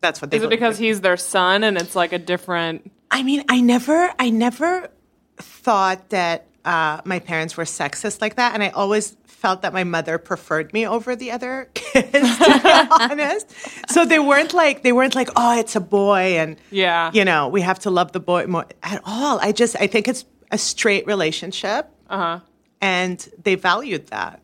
that's 0.01 0.21
what 0.21 0.31
they 0.31 0.37
Is 0.37 0.43
it 0.43 0.49
because 0.49 0.77
he's 0.77 1.01
their 1.01 1.17
son 1.17 1.63
and 1.63 1.77
it's 1.77 1.95
like 1.95 2.11
a 2.11 2.19
different? 2.19 2.91
I 3.09 3.23
mean, 3.23 3.45
I 3.47 3.61
never, 3.61 4.11
I 4.19 4.31
never 4.31 4.89
thought 5.37 6.09
that 6.09 6.45
uh, 6.65 7.01
my 7.05 7.19
parents 7.19 7.57
were 7.57 7.65
sexist 7.65 8.21
like 8.21 8.35
that, 8.35 8.53
and 8.53 8.63
I 8.63 8.69
always 8.69 9.15
felt 9.25 9.61
that 9.63 9.73
my 9.73 9.83
mother 9.83 10.17
preferred 10.17 10.71
me 10.73 10.87
over 10.87 11.15
the 11.15 11.31
other 11.31 11.69
kids. 11.73 12.11
To 12.37 12.59
be 12.63 12.69
honest, 13.03 13.51
so 13.89 14.05
they 14.05 14.19
weren't 14.19 14.53
like 14.53 14.83
they 14.83 14.91
weren't 14.93 15.15
like, 15.15 15.29
oh, 15.35 15.59
it's 15.59 15.75
a 15.75 15.81
boy, 15.81 16.37
and 16.37 16.57
Yeah. 16.71 17.11
you 17.13 17.25
know, 17.25 17.47
we 17.49 17.61
have 17.61 17.79
to 17.79 17.89
love 17.89 18.11
the 18.13 18.19
boy 18.21 18.47
more 18.47 18.65
at 18.83 19.01
all. 19.05 19.39
I 19.41 19.51
just, 19.51 19.75
I 19.79 19.87
think 19.87 20.07
it's 20.07 20.23
a 20.51 20.57
straight 20.57 21.05
relationship, 21.07 21.89
Uh 22.09 22.17
huh. 22.17 22.39
and 22.81 23.29
they 23.43 23.55
valued 23.55 24.07
that. 24.07 24.39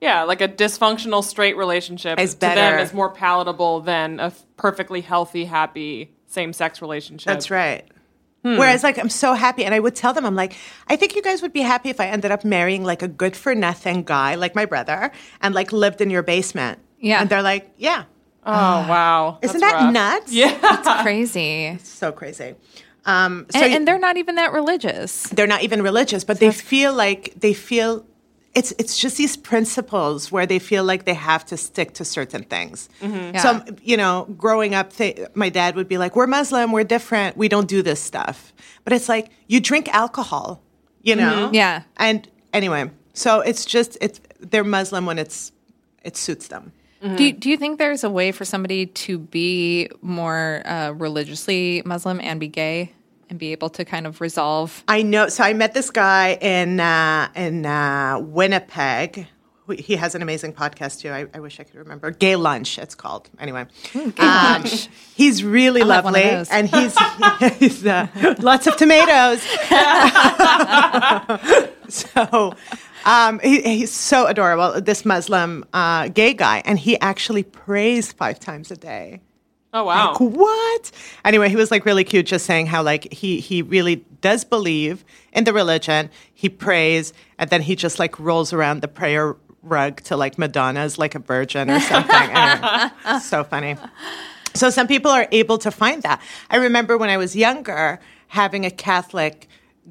Yeah, 0.00 0.24
like 0.24 0.40
a 0.40 0.48
dysfunctional 0.48 1.22
straight 1.22 1.56
relationship 1.56 2.18
Is 2.18 2.34
to 2.34 2.40
them 2.40 2.56
better. 2.56 2.78
is 2.78 2.92
more 2.92 3.10
palatable 3.10 3.82
than 3.82 4.18
a 4.18 4.32
perfectly 4.56 5.00
healthy, 5.00 5.44
happy 5.44 6.10
same 6.26 6.52
sex 6.52 6.82
relationship. 6.82 7.26
That's 7.26 7.50
right. 7.52 7.86
Whereas, 8.42 8.82
like, 8.82 8.98
I'm 8.98 9.08
so 9.08 9.34
happy, 9.34 9.64
and 9.64 9.72
I 9.74 9.78
would 9.78 9.94
tell 9.94 10.12
them, 10.12 10.26
I'm 10.26 10.34
like, 10.34 10.54
I 10.88 10.96
think 10.96 11.14
you 11.14 11.22
guys 11.22 11.42
would 11.42 11.52
be 11.52 11.60
happy 11.60 11.90
if 11.90 12.00
I 12.00 12.06
ended 12.06 12.30
up 12.32 12.44
marrying 12.44 12.82
like 12.82 13.00
a 13.02 13.08
good 13.08 13.36
for 13.36 13.54
nothing 13.54 14.02
guy, 14.02 14.34
like 14.34 14.54
my 14.56 14.64
brother, 14.64 15.12
and 15.40 15.54
like 15.54 15.70
lived 15.72 16.00
in 16.00 16.10
your 16.10 16.22
basement. 16.24 16.80
Yeah. 16.98 17.20
and 17.20 17.30
they're 17.30 17.42
like, 17.42 17.70
yeah, 17.76 18.04
Oh 18.44 18.50
wow, 18.50 19.38
isn't 19.42 19.60
That's 19.60 19.72
that 19.72 19.82
rough. 19.84 19.92
nuts? 19.92 20.32
Yeah. 20.32 20.58
It's 20.60 21.02
crazy, 21.02 21.78
so 21.84 22.10
crazy. 22.10 22.56
Um, 23.04 23.46
so 23.50 23.60
and, 23.60 23.74
and 23.74 23.88
they're 23.88 23.98
not 23.98 24.16
even 24.16 24.34
that 24.36 24.52
religious. 24.52 25.24
they're 25.28 25.46
not 25.46 25.62
even 25.62 25.82
religious, 25.82 26.24
but 26.24 26.40
they 26.40 26.50
feel 26.50 26.92
like 26.92 27.34
they 27.36 27.54
feel 27.54 28.04
it's 28.54 28.72
it's 28.78 28.98
just 28.98 29.16
these 29.16 29.36
principles 29.36 30.30
where 30.30 30.46
they 30.46 30.58
feel 30.58 30.84
like 30.84 31.04
they 31.04 31.14
have 31.14 31.44
to 31.46 31.56
stick 31.56 31.94
to 31.94 32.04
certain 32.04 32.44
things. 32.44 32.88
Mm-hmm. 33.00 33.34
Yeah. 33.34 33.42
So 33.42 33.64
you 33.82 33.96
know, 33.96 34.26
growing 34.36 34.74
up, 34.74 34.92
th- 34.92 35.28
my 35.34 35.48
dad 35.48 35.74
would 35.74 35.88
be 35.88 35.98
like, 35.98 36.16
"We're 36.16 36.26
Muslim, 36.26 36.72
we're 36.72 36.84
different, 36.84 37.36
we 37.36 37.48
don't 37.48 37.68
do 37.68 37.82
this 37.82 38.00
stuff." 38.00 38.52
But 38.84 38.92
it's 38.92 39.08
like 39.08 39.30
you 39.46 39.60
drink 39.60 39.88
alcohol, 39.94 40.62
you 41.02 41.16
know. 41.16 41.46
Mm-hmm. 41.46 41.54
Yeah. 41.54 41.82
And 41.96 42.28
anyway, 42.52 42.90
so 43.14 43.40
it's 43.40 43.64
just 43.64 43.96
it's 44.00 44.20
they're 44.40 44.64
Muslim 44.64 45.06
when 45.06 45.18
it's 45.18 45.52
it 46.04 46.16
suits 46.16 46.48
them. 46.48 46.72
Mm-hmm. 47.02 47.16
Do 47.16 47.24
you, 47.24 47.32
do 47.32 47.50
you 47.50 47.56
think 47.56 47.78
there's 47.78 48.04
a 48.04 48.10
way 48.10 48.30
for 48.30 48.44
somebody 48.44 48.86
to 48.86 49.18
be 49.18 49.90
more 50.02 50.62
uh, 50.64 50.90
religiously 50.90 51.82
Muslim 51.84 52.20
and 52.20 52.38
be 52.38 52.46
gay 52.46 52.92
and 53.32 53.38
be 53.38 53.52
able 53.52 53.70
to 53.70 53.84
kind 53.84 54.06
of 54.06 54.20
resolve? 54.20 54.84
I 54.86 55.02
know. 55.02 55.28
So 55.28 55.42
I 55.42 55.54
met 55.54 55.72
this 55.72 55.90
guy 55.90 56.34
in 56.40 56.80
uh, 56.80 57.28
in 57.34 57.64
uh, 57.64 58.18
Winnipeg, 58.20 59.26
he 59.78 59.96
has 59.96 60.14
an 60.14 60.20
amazing 60.20 60.52
podcast 60.52 61.00
too. 61.00 61.10
I, 61.10 61.26
I 61.32 61.40
wish 61.40 61.58
I 61.58 61.62
could 61.64 61.76
remember. 61.76 62.10
Gay 62.10 62.36
Lunch, 62.36 62.78
it's 62.78 62.94
called. 62.94 63.30
Anyway, 63.38 63.64
Gay 63.92 64.00
Um, 64.18 64.18
Lunch. 64.18 64.88
He's 65.14 65.42
really 65.42 65.80
I'll 65.82 65.90
have 65.90 66.04
one 66.04 66.14
of 66.16 66.22
lovely, 66.22 66.46
and 66.50 66.68
he's, 66.68 67.58
he's 67.58 67.86
uh, 67.86 68.34
lots 68.40 68.66
of 68.66 68.76
tomatoes. 68.76 69.40
so 71.88 72.54
um, 73.04 73.38
he, 73.40 73.62
he's 73.62 73.92
so 73.92 74.26
adorable. 74.26 74.80
This 74.80 75.04
Muslim 75.04 75.64
uh, 75.72 76.08
gay 76.08 76.34
guy, 76.34 76.62
and 76.66 76.78
he 76.78 76.98
actually 77.00 77.44
prays 77.44 78.12
five 78.12 78.38
times 78.40 78.70
a 78.70 78.76
day. 78.76 79.20
Oh 79.74 79.84
wow. 79.84 80.10
Like, 80.12 80.20
what? 80.20 80.90
Anyway, 81.24 81.48
he 81.48 81.56
was 81.56 81.70
like 81.70 81.86
really 81.86 82.04
cute, 82.04 82.26
just 82.26 82.44
saying 82.44 82.66
how 82.66 82.82
like 82.82 83.12
he 83.12 83.40
he 83.40 83.62
really 83.62 83.96
does 84.20 84.44
believe 84.44 85.04
in 85.32 85.44
the 85.44 85.52
religion. 85.52 86.10
He 86.34 86.48
prays, 86.48 87.12
and 87.38 87.48
then 87.50 87.62
he 87.62 87.74
just 87.74 87.98
like 87.98 88.18
rolls 88.18 88.52
around 88.52 88.82
the 88.82 88.88
prayer 88.88 89.34
rug 89.62 90.00
to 90.02 90.16
like 90.16 90.38
Madonna's 90.38 90.98
like 90.98 91.14
a 91.14 91.18
virgin 91.20 91.70
or 91.70 91.80
something. 91.80 92.12
Anyway, 92.34 93.18
so 93.20 93.44
funny. 93.44 93.76
So 94.54 94.68
some 94.70 94.86
people 94.86 95.10
are 95.10 95.26
able 95.32 95.56
to 95.58 95.70
find 95.70 96.02
that. 96.02 96.20
I 96.50 96.56
remember 96.56 96.98
when 96.98 97.08
I 97.08 97.16
was 97.16 97.34
younger 97.34 97.98
having 98.28 98.66
a 98.66 98.70
Catholic 98.70 99.48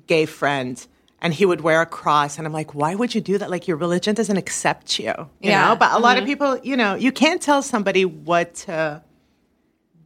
gay 0.08 0.26
friend. 0.26 0.86
And 1.24 1.36
he 1.36 1.46
would 1.46 1.62
wear 1.62 1.82
a 1.82 1.86
cross, 1.86 2.40
and 2.40 2.48
I'm 2.48 2.52
like, 2.54 2.74
why 2.74 2.96
would 2.96 3.14
you 3.14 3.22
do 3.22 3.38
that? 3.38 3.52
Like 3.52 3.68
your 3.68 3.78
religion 3.78 4.16
doesn't 4.16 4.38
accept 4.38 4.98
you, 4.98 5.14
you 5.40 5.52
Yeah. 5.52 5.68
know. 5.68 5.76
But 5.76 5.92
a 5.92 6.00
lot 6.00 6.18
of 6.18 6.24
Mhm. 6.24 6.26
people, 6.26 6.58
you 6.64 6.76
know, 6.76 6.96
you 6.96 7.12
can't 7.12 7.40
tell 7.40 7.62
somebody 7.62 8.06
what 8.06 8.56
to 8.66 9.04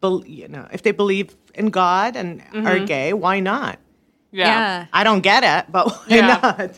bel 0.06 0.24
you 0.28 0.47
know, 0.47 0.68
if 0.72 0.82
they 0.82 0.91
believe 0.91 1.28
in 1.53 1.70
God 1.70 2.16
and 2.16 2.41
are 2.53 2.80
Mhm. 2.80 2.88
gay, 2.88 3.14
why 3.14 3.39
not? 3.39 3.80
Yeah. 4.32 4.47
Yeah. 4.47 4.86
I 4.93 5.03
don't 5.03 5.22
get 5.22 5.43
it, 5.43 5.72
but 5.72 5.86
why 6.08 6.16
Yeah. 6.16 6.39
not? 6.41 6.72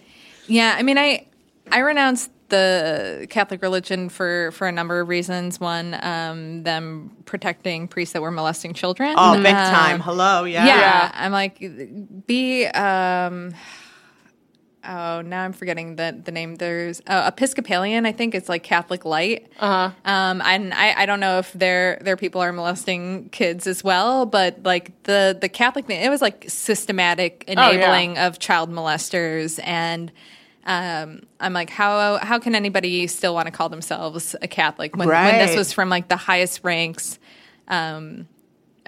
Yeah, 0.47 0.75
I 0.79 0.83
mean, 0.83 0.97
I 0.97 1.25
I 1.71 1.79
renounced 1.79 2.31
the 2.49 3.27
Catholic 3.29 3.61
religion 3.61 4.07
for 4.09 4.51
for 4.53 4.67
a 4.67 4.71
number 4.71 5.01
of 5.01 5.09
reasons. 5.09 5.59
One, 5.59 5.97
um, 6.01 6.63
them 6.63 7.11
protecting 7.25 7.87
priests 7.89 8.13
that 8.13 8.21
were 8.21 8.31
molesting 8.31 8.73
children. 8.73 9.15
Oh, 9.17 9.33
big 9.43 9.55
Um, 9.55 9.73
time. 9.73 9.99
Hello, 9.99 10.45
yeah. 10.45 10.65
yeah. 10.65 10.79
Yeah. 10.79 11.11
I'm 11.13 11.33
like, 11.33 11.59
be. 12.27 12.65
Um, 12.67 13.53
oh, 14.87 15.21
now 15.21 15.43
I'm 15.43 15.53
forgetting 15.53 15.97
the 15.97 16.19
the 16.23 16.31
name. 16.31 16.55
There's 16.55 17.01
uh, 17.05 17.29
Episcopalian. 17.33 18.05
I 18.05 18.11
think 18.13 18.33
it's 18.33 18.49
like 18.49 18.63
Catholic 18.63 19.05
light. 19.05 19.51
Uh-huh. 19.59 19.91
Um, 20.05 20.41
and 20.41 20.73
I, 20.73 21.01
I 21.01 21.05
don't 21.05 21.19
know 21.19 21.39
if 21.39 21.51
their 21.53 21.99
their 22.01 22.17
people 22.17 22.41
are 22.41 22.53
molesting 22.53 23.29
kids 23.29 23.67
as 23.67 23.83
well, 23.83 24.25
but 24.25 24.63
like 24.63 25.03
the 25.03 25.37
the 25.39 25.49
Catholic 25.49 25.85
thing, 25.85 26.01
it 26.01 26.09
was 26.09 26.21
like 26.21 26.45
systematic 26.47 27.43
Oh, 27.47 27.51
yeah. 27.53 27.71
enabling 27.71 28.17
of 28.17 28.39
child 28.39 28.71
molesters, 28.71 29.59
and 29.63 30.11
um, 30.65 31.21
I'm 31.39 31.53
like, 31.53 31.69
how 31.69 32.17
how 32.17 32.39
can 32.39 32.55
anybody 32.55 33.07
still 33.07 33.33
want 33.33 33.47
to 33.47 33.51
call 33.51 33.69
themselves 33.69 34.35
a 34.41 34.47
Catholic 34.47 34.95
when, 34.95 35.07
when 35.07 35.45
this 35.45 35.55
was 35.55 35.73
from 35.73 35.89
like 35.89 36.07
the 36.07 36.17
highest 36.17 36.61
ranks? 36.63 37.19
Um, 37.67 38.27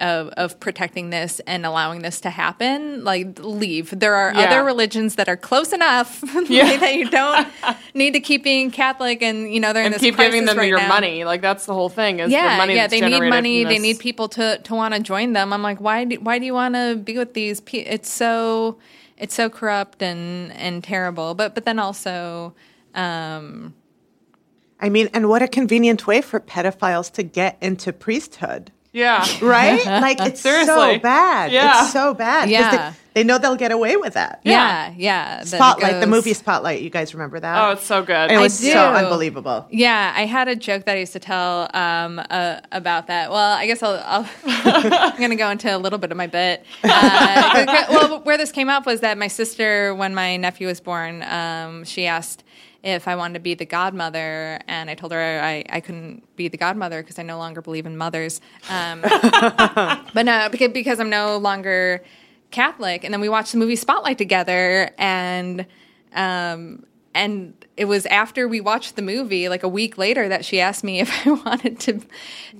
of, 0.00 0.28
of 0.30 0.58
protecting 0.60 1.10
this 1.10 1.40
and 1.46 1.64
allowing 1.64 2.02
this 2.02 2.20
to 2.22 2.30
happen, 2.30 3.04
like 3.04 3.38
leave. 3.38 3.98
There 3.98 4.14
are 4.14 4.32
Yeah. 4.34 4.46
other 4.46 4.64
religions 4.64 5.14
that 5.16 5.28
are 5.28 5.36
close 5.36 5.72
enough 5.72 6.22
Yeah. 6.48 6.76
that 6.78 6.94
you 6.94 7.08
don't 7.10 7.46
need 7.94 8.12
to 8.14 8.20
keep 8.20 8.42
being 8.42 8.70
Catholic, 8.70 9.22
and 9.22 9.52
you 9.52 9.60
know 9.60 9.72
they're 9.72 9.84
in 9.84 9.92
this 9.92 10.00
keep 10.00 10.16
giving 10.16 10.44
them 10.46 10.56
right 10.58 10.68
your 10.68 10.78
now. 10.80 10.88
money. 10.88 11.24
Like 11.24 11.42
that's 11.42 11.66
the 11.66 11.74
whole 11.74 11.88
thing. 11.88 12.20
Is 12.20 12.30
Yeah, 12.30 12.54
the 12.54 12.58
money 12.58 12.74
yeah, 12.74 12.86
they 12.86 13.00
need 13.00 13.20
money. 13.28 13.64
They 13.64 13.78
need 13.78 13.98
people 13.98 14.28
to 14.30 14.58
to 14.58 14.74
want 14.74 14.94
to 14.94 15.00
join 15.00 15.32
them. 15.34 15.52
I'm 15.52 15.62
like, 15.62 15.80
why? 15.80 16.04
Do, 16.04 16.16
why 16.16 16.38
do 16.38 16.46
you 16.46 16.54
want 16.54 16.74
to 16.74 16.96
be 16.96 17.16
with 17.18 17.34
these? 17.34 17.60
Pe- 17.60 17.78
it's 17.78 18.10
so 18.10 18.78
it's 19.18 19.34
so 19.34 19.48
corrupt 19.50 20.02
and 20.02 20.52
and 20.52 20.82
terrible. 20.82 21.34
But 21.34 21.54
but 21.54 21.64
then 21.64 21.78
also. 21.78 22.54
Um, 22.94 23.74
I 24.82 24.88
mean, 24.88 25.10
and 25.12 25.28
what 25.28 25.42
a 25.42 25.48
convenient 25.48 26.06
way 26.06 26.22
for 26.22 26.40
pedophiles 26.40 27.12
to 27.12 27.22
get 27.22 27.58
into 27.60 27.92
priesthood. 27.92 28.72
Yeah. 28.92 29.26
Right? 29.40 29.84
Like 29.84 30.20
it's 30.20 30.40
so 30.40 30.98
bad. 30.98 31.52
Yeah. 31.52 31.84
It's 31.84 31.92
so 31.92 32.14
bad. 32.14 32.50
Yeah. 32.50 32.90
They, 32.90 32.96
they 33.12 33.24
know 33.24 33.38
they'll 33.38 33.56
get 33.56 33.72
away 33.72 33.96
with 33.96 34.14
that. 34.14 34.40
yeah, 34.44 34.94
yeah. 34.96 35.38
that 35.38 35.46
it 35.46 35.48
Spotlight, 35.48 36.00
the 36.00 36.06
movie 36.06 36.32
Spotlight. 36.32 36.80
You 36.80 36.90
guys 36.90 37.12
remember 37.12 37.40
that? 37.40 37.68
Oh, 37.68 37.72
it's 37.72 37.84
so 37.84 38.02
good. 38.02 38.30
It 38.30 38.36
I 38.36 38.40
was 38.40 38.60
do. 38.60 38.70
so 38.70 38.92
unbelievable. 38.92 39.66
Yeah, 39.70 40.12
I 40.14 40.26
had 40.26 40.46
a 40.46 40.54
joke 40.54 40.84
that 40.84 40.96
I 40.96 41.00
used 41.00 41.12
to 41.14 41.18
tell 41.18 41.68
um, 41.74 42.20
uh, 42.30 42.60
about 42.70 43.08
that. 43.08 43.30
Well, 43.30 43.56
I 43.56 43.66
guess 43.66 43.82
I'll, 43.82 44.00
I'll 44.04 44.28
I'm 44.44 45.18
going 45.18 45.30
to 45.30 45.36
go 45.36 45.50
into 45.50 45.74
a 45.74 45.78
little 45.78 45.98
bit 45.98 46.12
of 46.12 46.16
my 46.16 46.28
bit. 46.28 46.64
Uh, 46.84 47.86
well, 47.90 48.20
where 48.20 48.38
this 48.38 48.52
came 48.52 48.68
up 48.68 48.86
was 48.86 49.00
that 49.00 49.18
my 49.18 49.28
sister, 49.28 49.92
when 49.94 50.14
my 50.14 50.36
nephew 50.36 50.68
was 50.68 50.80
born, 50.80 51.22
um, 51.24 51.84
she 51.84 52.06
asked 52.06 52.44
if 52.82 53.06
I 53.06 53.16
wanted 53.16 53.34
to 53.34 53.40
be 53.40 53.54
the 53.54 53.66
godmother, 53.66 54.58
and 54.66 54.88
I 54.88 54.94
told 54.94 55.12
her 55.12 55.40
I, 55.42 55.64
I 55.68 55.80
couldn't 55.80 56.36
be 56.36 56.48
the 56.48 56.56
godmother 56.56 57.02
because 57.02 57.18
I 57.18 57.22
no 57.22 57.38
longer 57.38 57.60
believe 57.60 57.86
in 57.86 57.96
mothers. 57.96 58.40
Um, 58.68 59.00
but 59.02 60.22
no, 60.22 60.48
because, 60.50 60.72
because 60.72 61.00
I'm 61.00 61.10
no 61.10 61.36
longer 61.36 62.02
Catholic. 62.50 63.04
And 63.04 63.12
then 63.12 63.20
we 63.20 63.28
watched 63.28 63.52
the 63.52 63.58
movie 63.58 63.76
Spotlight 63.76 64.18
together, 64.18 64.90
and 64.98 65.66
um, 66.14 66.84
and 67.14 67.54
it 67.80 67.86
was 67.86 68.04
after 68.06 68.46
we 68.46 68.60
watched 68.60 68.94
the 68.96 69.00
movie, 69.02 69.48
like 69.48 69.62
a 69.62 69.68
week 69.68 69.96
later, 69.96 70.28
that 70.28 70.44
she 70.44 70.60
asked 70.60 70.84
me 70.84 71.00
if 71.04 71.26
I 71.26 71.30
wanted 71.30 71.80
to 71.80 71.92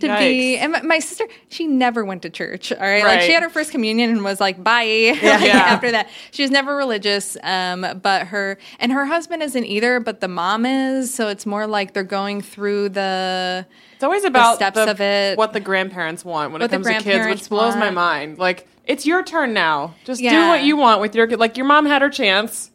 to 0.01 0.17
be. 0.19 0.57
And 0.57 0.73
my, 0.73 0.81
my 0.81 0.99
sister, 0.99 1.27
she 1.51 1.67
never 1.67 2.05
went 2.07 2.23
to 2.23 2.31
church. 2.31 2.73
All 2.73 2.79
right, 2.81 3.05
like 3.05 3.21
she 3.21 3.33
had 3.33 3.43
her 3.43 3.51
first 3.51 3.71
communion 3.71 4.09
and 4.11 4.25
was 4.25 4.41
like, 4.41 4.63
"Bye." 4.65 4.81
Like, 5.21 5.43
Yeah. 5.43 5.59
After 5.67 5.91
that, 5.93 6.09
she 6.31 6.43
was 6.43 6.51
never 6.51 6.75
religious. 6.75 7.37
Um, 7.43 8.01
but 8.03 8.29
her 8.29 8.57
and 8.79 8.91
her 8.93 9.05
husband 9.05 9.43
isn't 9.43 9.65
either, 9.67 10.01
but 10.01 10.21
the 10.21 10.29
mom 10.29 10.65
is. 10.65 11.13
So 11.13 11.29
it's 11.29 11.45
more 11.45 11.67
like 11.67 11.93
they're 11.93 12.03
going 12.03 12.41
through 12.41 12.89
the. 12.91 13.67
It's 13.95 14.03
always 14.05 14.25
about 14.25 14.55
steps 14.57 14.77
the- 14.77 14.91
of 14.91 15.01
it. 15.03 15.37
what 15.37 15.53
the 15.53 15.61
grandparents 15.61 16.25
want 16.25 16.53
when 16.53 16.63
What 16.63 16.73
it 16.73 16.79
the 16.79 16.83
comes 16.83 16.87
to 16.87 17.03
kids, 17.05 17.27
which 17.27 17.49
blows 17.51 17.77
my 17.77 17.91
mind. 17.91 18.39
Like 18.39 18.67
it's 18.87 19.05
your 19.05 19.23
turn 19.23 19.53
now. 19.53 19.95
Just 20.05 20.23
do 20.23 20.49
what 20.49 20.63
you 20.65 20.79
want 20.79 21.03
with 21.03 21.15
your 21.15 21.27
kid. 21.27 21.39
Like 21.39 21.59
your 21.59 21.67
mom 21.67 21.85
had 21.85 22.01
her 22.01 22.09
chance, 22.09 22.71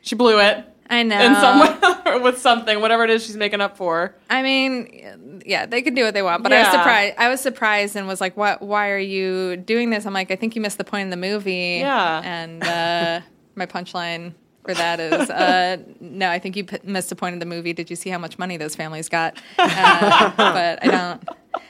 she 0.00 0.14
blew 0.14 0.40
it. 0.40 0.64
I 0.90 1.02
know. 1.04 1.20
In 1.20 1.34
some 1.36 1.60
way, 1.60 2.18
with 2.20 2.38
something, 2.38 2.80
whatever 2.80 3.04
it 3.04 3.10
is 3.10 3.24
she's 3.24 3.36
making 3.36 3.60
up 3.60 3.76
for. 3.76 4.14
I 4.28 4.42
mean, 4.42 5.42
yeah, 5.46 5.64
they 5.66 5.82
can 5.82 5.94
do 5.94 6.04
what 6.04 6.14
they 6.14 6.22
want, 6.22 6.42
but 6.42 6.52
I 6.52 6.60
was 6.62 6.68
surprised. 6.72 7.14
I 7.16 7.28
was 7.28 7.40
surprised 7.40 7.96
and 7.96 8.06
was 8.08 8.20
like, 8.20 8.36
"What? 8.36 8.60
Why 8.60 8.90
are 8.90 8.98
you 8.98 9.56
doing 9.56 9.90
this?" 9.90 10.04
I'm 10.04 10.12
like, 10.12 10.30
"I 10.30 10.36
think 10.36 10.56
you 10.56 10.60
missed 10.60 10.78
the 10.78 10.84
point 10.84 11.04
in 11.04 11.10
the 11.10 11.16
movie." 11.16 11.78
Yeah. 11.80 12.20
And 12.24 12.62
uh, 12.64 13.20
my 13.54 13.66
punchline 13.66 14.34
for 14.64 14.74
that 14.74 14.98
is, 15.00 15.30
uh, 15.30 15.76
"No, 16.00 16.28
I 16.28 16.38
think 16.40 16.56
you 16.56 16.64
p- 16.64 16.78
missed 16.82 17.08
the 17.08 17.16
point 17.16 17.34
of 17.34 17.40
the 17.40 17.46
movie. 17.46 17.72
Did 17.72 17.88
you 17.88 17.96
see 17.96 18.10
how 18.10 18.18
much 18.18 18.38
money 18.38 18.56
those 18.56 18.74
families 18.74 19.08
got?" 19.08 19.36
Uh, 19.58 20.32
but 20.36 20.84
I 20.84 20.88
don't. 20.88 21.28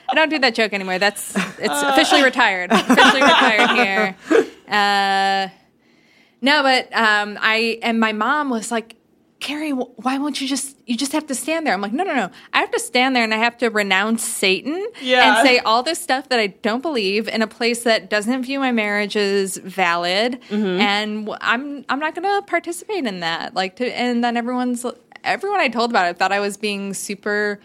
I 0.09 0.13
don't 0.15 0.29
do 0.29 0.39
that 0.39 0.55
joke 0.55 0.73
anymore. 0.73 0.99
That's 0.99 1.35
it's 1.59 1.81
officially 1.83 2.23
retired. 2.23 2.71
Officially 2.71 3.21
retired 3.21 3.69
here. 3.71 4.15
Uh, 4.71 5.49
no, 6.39 6.63
but 6.63 6.87
um, 6.95 7.37
I 7.41 7.77
and 7.83 7.99
my 7.99 8.13
mom 8.13 8.49
was 8.49 8.71
like, 8.71 8.95
Carrie, 9.41 9.71
why 9.71 10.19
won't 10.19 10.39
you 10.39 10.47
just 10.47 10.77
you 10.85 10.95
just 10.95 11.11
have 11.13 11.25
to 11.27 11.35
stand 11.35 11.65
there? 11.65 11.73
I'm 11.73 11.81
like, 11.81 11.91
no, 11.93 12.03
no, 12.03 12.13
no. 12.15 12.29
I 12.53 12.59
have 12.59 12.69
to 12.71 12.79
stand 12.79 13.15
there 13.15 13.23
and 13.23 13.33
I 13.33 13.37
have 13.37 13.57
to 13.57 13.69
renounce 13.69 14.23
Satan 14.23 14.87
Yeah. 15.01 15.27
and 15.39 15.45
say 15.47 15.57
all 15.59 15.81
this 15.81 15.99
stuff 15.99 16.29
that 16.29 16.39
I 16.39 16.47
don't 16.47 16.81
believe 16.81 17.27
in 17.27 17.41
a 17.41 17.47
place 17.47 17.83
that 17.83 18.07
doesn't 18.09 18.43
view 18.43 18.59
my 18.59 18.71
marriage 18.71 19.17
as 19.17 19.57
valid, 19.57 20.39
mm-hmm. 20.49 20.79
and 20.79 21.29
I'm 21.41 21.83
I'm 21.89 21.99
not 21.99 22.13
going 22.15 22.23
to 22.41 22.45
participate 22.47 23.05
in 23.05 23.21
that. 23.21 23.55
Like, 23.55 23.77
to, 23.77 23.85
and 23.99 24.23
then 24.23 24.37
everyone's 24.37 24.85
everyone 25.23 25.59
I 25.59 25.69
told 25.69 25.89
about 25.89 26.07
it 26.07 26.17
thought 26.19 26.31
I 26.31 26.39
was 26.39 26.55
being 26.55 26.93
super 26.93 27.59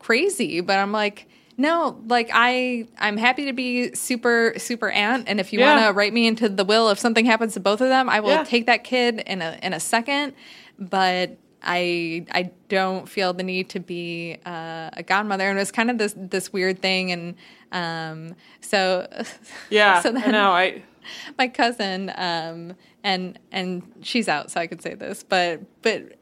crazy, 0.00 0.60
but 0.60 0.78
I'm 0.78 0.92
like. 0.92 1.26
No, 1.56 2.00
like 2.06 2.30
I, 2.32 2.86
I'm 2.98 3.18
happy 3.18 3.44
to 3.44 3.52
be 3.52 3.94
super, 3.94 4.54
super 4.56 4.88
aunt, 4.88 5.28
and 5.28 5.38
if 5.38 5.52
you 5.52 5.58
Yeah. 5.58 5.74
want 5.74 5.86
to 5.88 5.92
write 5.92 6.14
me 6.14 6.26
into 6.26 6.48
the 6.48 6.64
will, 6.64 6.88
if 6.88 6.98
something 6.98 7.26
happens 7.26 7.52
to 7.52 7.60
both 7.60 7.82
of 7.82 7.90
them, 7.90 8.08
I 8.08 8.20
will 8.20 8.30
Yeah. 8.30 8.44
take 8.44 8.64
that 8.64 8.82
kid 8.82 9.22
in 9.26 9.42
a 9.42 9.58
in 9.62 9.74
a 9.74 9.80
second. 9.80 10.32
But 10.80 11.36
I, 11.62 12.26
I 12.32 12.50
don't 12.68 13.08
feel 13.08 13.32
the 13.32 13.42
need 13.42 13.68
to 13.70 13.80
be 13.80 14.38
uh, 14.46 14.90
a 14.94 15.02
godmother, 15.02 15.48
and 15.48 15.58
it 15.58 15.62
was 15.62 15.70
kind 15.70 15.90
of 15.90 15.98
this 15.98 16.14
this 16.16 16.52
weird 16.52 16.80
thing, 16.80 17.12
and 17.12 17.34
um, 17.72 18.36
so 18.60 19.06
Yeah, 19.70 20.00
so 20.00 20.16
I 20.16 20.30
know. 20.30 20.50
I 20.52 20.82
my 21.38 21.48
cousin, 21.48 22.12
um, 22.16 22.74
and 23.04 23.38
and 23.52 23.82
she's 24.02 24.28
out, 24.28 24.50
so 24.50 24.60
I 24.60 24.66
could 24.66 24.82
say 24.82 24.94
this, 24.94 25.22
but 25.22 25.60
but 25.82 26.16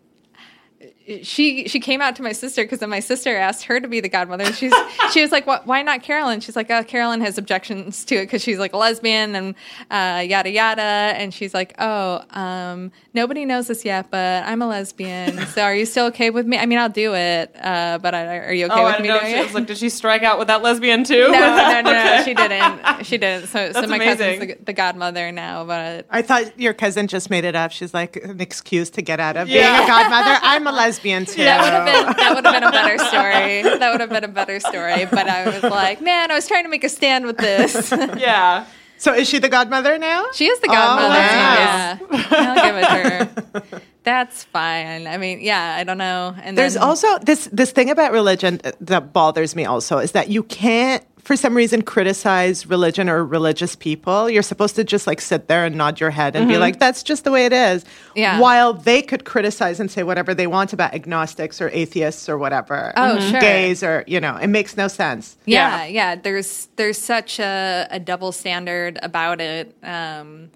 she 1.23 1.67
she 1.69 1.81
came 1.81 2.01
out 2.01 2.17
to 2.17 2.23
my 2.23 2.33
sister 2.33 2.63
because 2.65 2.81
then 2.81 2.91
my 2.91 3.01
sister 3.01 3.37
asked 3.37 3.65
her 3.65 3.81
to 3.81 3.89
be 3.89 4.01
the 4.01 4.09
godmother. 4.09 4.45
And 4.45 4.55
she's 4.55 4.73
she 5.13 5.21
was 5.23 5.33
like, 5.33 5.47
Why 5.47 5.83
not 5.83 6.03
Carolyn?" 6.03 6.41
She's 6.41 6.57
like, 6.57 6.71
"Oh, 6.71 6.83
Carolyn 6.85 7.21
has 7.23 7.39
objections 7.39 8.05
to 8.07 8.17
it 8.17 8.27
because 8.27 8.43
she's 8.43 8.59
like 8.59 8.73
a 8.73 8.77
lesbian 8.77 9.35
and 9.35 9.55
uh, 9.91 10.21
yada 10.27 10.51
yada." 10.51 10.83
And 10.83 11.33
she's 11.33 11.55
like, 11.55 11.75
"Oh, 11.79 12.23
um, 12.31 12.93
nobody 13.15 13.45
knows 13.45 13.69
this 13.69 13.85
yet, 13.85 14.11
but 14.11 14.45
I'm 14.45 14.63
a 14.63 14.67
lesbian. 14.69 15.39
So 15.49 15.63
are 15.63 15.75
you 15.75 15.87
still 15.87 16.07
okay 16.07 16.31
with 16.31 16.47
me? 16.47 16.59
I 16.59 16.67
mean, 16.67 16.79
I'll 16.79 16.89
do 16.89 17.15
it, 17.15 17.55
uh, 17.61 17.99
but 18.03 18.15
I, 18.15 18.39
are 18.39 18.53
you 18.53 18.67
okay 18.67 18.75
oh, 18.75 18.83
I 18.83 18.85
with 18.85 18.93
don't 18.95 19.03
me 19.03 19.09
know. 19.09 19.19
doing 19.21 19.33
She 19.33 19.39
it?" 19.39 19.45
was 19.45 19.55
like, 19.55 19.67
did 19.67 19.79
she 19.79 19.89
strike 19.89 20.23
out 20.23 20.39
with 20.39 20.49
that 20.49 20.63
lesbian 20.63 21.05
too? 21.05 21.29
no, 21.31 21.31
no, 21.33 21.57
no, 21.57 21.81
no, 21.81 21.91
Okay. 21.91 22.23
she 22.25 22.35
didn't. 22.35 23.05
She 23.07 23.19
didn't. 23.19 23.47
So, 23.49 23.73
so 23.73 23.87
my 23.87 23.97
amazing. 23.97 24.17
cousin's 24.39 24.39
the, 24.59 24.65
the 24.65 24.73
godmother 24.73 25.33
now, 25.33 25.65
but 25.65 26.07
I 26.11 26.23
thought 26.23 26.61
your 26.61 26.75
cousin 26.75 27.07
just 27.09 27.31
made 27.31 27.45
it 27.45 27.57
up. 27.57 27.73
She's 27.73 27.95
like 27.95 28.17
an 28.17 28.41
excuse 28.41 28.91
to 28.91 29.03
get 29.03 29.21
out 29.21 29.37
of 29.37 29.49
Yeah. 29.49 29.73
being 29.79 29.85
a 29.85 29.87
godmother. 29.89 30.39
I'm 30.43 30.67
a 30.67 30.73
lesbian. 30.73 30.98
Lesbian 30.99 31.25
too. 31.25 31.45
That 31.45 31.63
would 31.63 31.73
have 31.73 31.85
been 31.85 32.17
that 32.17 32.35
would 32.35 32.45
have 32.45 32.55
been 32.55 32.65
a 32.65 32.71
better 32.73 32.99
story. 32.99 33.79
That 33.79 33.91
would 33.93 34.01
have 34.01 34.11
been 34.11 34.25
a 34.25 34.29
better 34.29 34.61
story. 34.61 35.05
But 35.11 35.29
I 35.29 35.47
was 35.49 35.63
like, 35.63 36.01
man, 36.01 36.31
I 36.31 36.35
was 36.35 36.47
trying 36.47 36.65
to 36.65 36.69
make 36.69 36.85
a 36.85 36.89
stand 36.89 37.25
with 37.27 37.39
this. 37.39 37.91
yeah. 38.17 38.67
So 38.99 39.15
is 39.15 39.29
she 39.29 39.39
the 39.39 39.49
godmother 39.49 39.97
now? 39.99 40.27
She 40.35 40.47
is 40.47 40.59
the 40.61 40.69
Oh, 40.69 40.73
godmother. 40.73 41.15
nice. 41.15 42.31
Yeah, 42.31 42.53
I'll 42.53 42.65
give 42.65 42.77
it 42.77 43.61
to 43.63 43.71
her. 43.77 43.81
That's 44.09 44.45
fine. 44.45 45.07
I 45.07 45.19
mean, 45.19 45.41
yeah, 45.43 45.77
I 45.81 45.85
don't 45.85 45.99
know. 45.99 46.35
And 46.43 46.57
There's 46.57 46.75
then, 46.75 46.83
also 46.83 47.07
this 47.19 47.47
this 47.53 47.73
thing 47.73 47.91
about 47.91 48.11
religion 48.13 48.59
that 48.81 49.13
bothers 49.13 49.55
me 49.55 49.67
also 49.67 49.99
is 49.99 50.13
that 50.13 50.29
you 50.31 50.43
can't 50.45 51.05
for 51.29 51.37
some 51.37 51.55
reason 51.55 51.83
criticize 51.83 52.65
religion 52.67 53.11
or 53.11 53.23
religious 53.23 53.77
people. 53.77 54.31
You're 54.31 54.43
supposed 54.53 54.77
to 54.77 54.85
just 54.85 55.07
like 55.07 55.21
sit 55.21 55.47
there 55.47 55.67
and 55.67 55.77
nod 55.77 56.01
your 56.01 56.09
head 56.09 56.35
and 56.37 56.49
be 56.49 56.55
Mhm. 56.55 56.61
like 56.61 56.79
that's 56.79 57.03
just 57.03 57.25
the 57.25 57.31
way 57.31 57.45
it 57.45 57.53
is. 57.53 57.85
Yeah. 58.17 58.41
While 58.41 58.73
they 58.73 59.03
could 59.03 59.27
criticize 59.27 59.79
and 59.79 59.91
say 59.91 60.03
whatever 60.05 60.33
they 60.33 60.47
want 60.47 60.73
about 60.73 60.95
agnostics 60.95 61.61
or 61.61 61.69
atheists 61.75 62.31
or 62.31 62.39
whatever. 62.39 62.95
Oh, 62.97 63.19
Mhm. 63.19 63.31
sure. 63.31 63.41
Gays 63.41 63.83
or 63.83 64.05
you 64.07 64.21
know, 64.25 64.37
it 64.37 64.47
makes 64.49 64.75
no 64.79 64.89
sense. 64.89 65.37
yeah, 65.45 65.85
yeah. 65.85 66.15
There's 66.17 66.69
there's 66.77 66.97
such 67.15 67.39
a, 67.41 67.87
a 67.91 67.99
double 68.01 68.33
standard 68.33 68.99
about 69.03 69.39
it. 69.43 69.77
Um, 69.83 70.49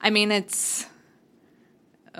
I 0.00 0.10
mean, 0.10 0.32
it's. 0.32 0.86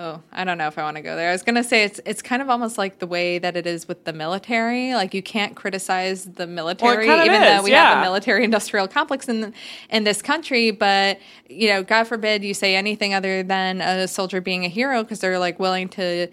Oh, 0.01 0.21
I 0.31 0.45
don't 0.45 0.57
know 0.57 0.67
if 0.67 0.77
I 0.77 0.83
want 0.83 0.95
to 0.95 1.03
go 1.03 1.17
there. 1.17 1.27
I 1.27 1.33
was 1.33 1.43
gonna 1.43 1.63
say 1.63 1.83
it's 1.83 1.99
it's 2.05 2.21
kind 2.21 2.41
of 2.41 2.49
almost 2.49 2.77
like 2.77 2.99
the 2.99 3.05
way 3.07 3.37
that 3.37 3.57
it 3.57 3.67
is 3.67 3.85
with 3.85 4.05
the 4.05 4.13
military. 4.13 4.93
Like 4.93 5.13
you 5.13 5.21
can't 5.21 5.57
criticize 5.57 6.23
the 6.23 6.47
military, 6.47 7.09
of 7.09 7.25
even 7.25 7.43
is, 7.43 7.57
though 7.57 7.63
we 7.63 7.71
have 7.71 7.97
yeah. 7.97 7.99
a 7.99 8.01
military 8.01 8.45
industrial 8.45 8.87
complex 8.87 9.27
in 9.27 9.53
in 9.89 10.05
this 10.05 10.21
country. 10.21 10.71
But 10.71 11.19
you 11.49 11.67
know, 11.67 11.83
God 11.83 12.05
forbid 12.05 12.45
you 12.45 12.53
say 12.53 12.77
anything 12.77 13.13
other 13.13 13.43
than 13.43 13.81
a 13.81 14.07
soldier 14.07 14.39
being 14.39 14.63
a 14.63 14.69
hero 14.69 15.03
because 15.03 15.19
they're 15.19 15.37
like 15.37 15.59
willing 15.59 15.89
to 15.89 16.29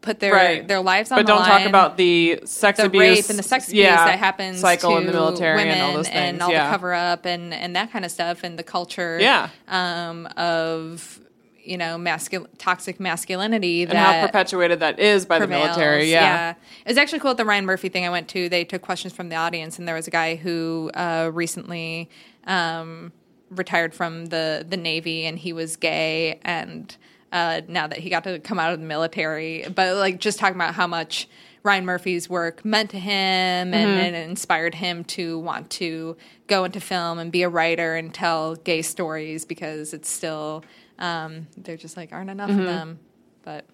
put 0.00 0.18
their 0.18 0.32
Right. 0.34 0.66
their 0.66 0.80
lives 0.80 1.12
on 1.12 1.16
the 1.16 1.22
line. 1.22 1.26
But 1.38 1.46
don't 1.46 1.58
talk 1.58 1.68
about 1.68 1.96
the 1.96 2.40
sex 2.44 2.78
the 2.78 2.86
abuse 2.86 3.18
rape 3.20 3.30
and 3.30 3.38
the 3.38 3.44
sex 3.44 3.68
abuse 3.68 3.84
yeah, 3.84 4.04
that 4.06 4.18
happens 4.18 4.58
cycle 4.60 4.90
to 4.90 4.96
in 4.96 5.06
the 5.06 5.12
military 5.12 5.56
women 5.56 5.74
and 5.74 5.82
all 5.82 5.92
those 5.94 6.08
things. 6.08 6.42
all 6.42 6.50
yeah. 6.50 6.66
the 6.66 6.70
cover 6.72 6.92
up 6.92 7.26
and 7.26 7.54
and 7.54 7.76
that 7.76 7.92
kind 7.92 8.04
of 8.04 8.10
stuff 8.10 8.42
and 8.42 8.58
the 8.58 8.64
culture 8.64 9.18
Yeah. 9.20 9.50
um, 9.68 10.26
of 10.36 11.20
you 11.64 11.76
know 11.78 11.96
mascul- 11.96 12.46
toxic 12.58 13.00
masculinity 13.00 13.82
and 13.84 13.92
how 13.92 14.26
perpetuated 14.26 14.80
that 14.80 14.98
is 14.98 15.24
by 15.26 15.38
the 15.38 15.46
military. 15.46 16.10
Yeah. 16.10 16.50
It 16.84 16.88
was 16.88 16.98
actually 16.98 17.20
cool 17.20 17.30
at 17.32 17.36
the 17.36 17.44
Ryan 17.44 17.64
Murphy 17.66 17.88
thing 17.88 18.04
I 18.04 18.10
went 18.10 18.28
to. 18.28 18.48
They 18.48 18.64
took 18.64 18.82
questions 18.82 19.12
from 19.12 19.28
the 19.28 19.36
audience, 19.36 19.78
and 19.78 19.86
there 19.88 19.94
was 19.94 20.06
a 20.06 20.10
guy 20.10 20.36
who 20.36 20.90
uh, 20.94 21.30
recently 21.32 22.10
um, 22.46 23.12
retired 23.50 23.94
from 23.94 24.26
the 24.26 24.64
the 24.68 24.76
Navy, 24.76 25.26
and 25.26 25.38
he 25.38 25.52
was 25.52 25.76
gay, 25.76 26.38
and 26.44 26.96
uh, 27.32 27.62
now 27.68 27.86
that 27.86 27.98
he 27.98 28.10
got 28.10 28.24
to 28.24 28.38
come 28.38 28.58
out 28.58 28.72
of 28.72 28.80
the 28.80 28.86
military, 28.86 29.64
but 29.74 29.96
like 29.96 30.20
just 30.20 30.38
talking 30.38 30.56
about 30.56 30.74
how 30.74 30.86
much. 30.86 31.28
Ryan 31.66 31.86
Murphy's 31.86 32.28
work 32.28 32.62
meant 32.62 32.90
to 32.90 32.98
him 32.98 33.72
and, 33.72 33.72
Mhm. 33.72 34.02
and 34.02 34.14
inspired 34.14 34.74
him 34.74 35.02
to 35.04 35.38
want 35.38 35.70
to 35.70 36.14
go 36.46 36.64
into 36.64 36.78
film 36.78 37.18
and 37.18 37.32
be 37.32 37.42
a 37.42 37.48
writer 37.48 37.94
and 37.94 38.12
tell 38.12 38.54
gay 38.54 38.82
stories 38.82 39.46
because 39.46 39.94
it's 39.94 40.10
still 40.10 40.62
um, 40.98 41.46
there 41.56 41.76
just 41.76 41.96
like 41.96 42.12
aren't 42.12 42.30
enough 42.30 42.50
Mhm. 42.50 42.58
of 42.60 42.64
them. 42.64 42.98
But 43.42 43.64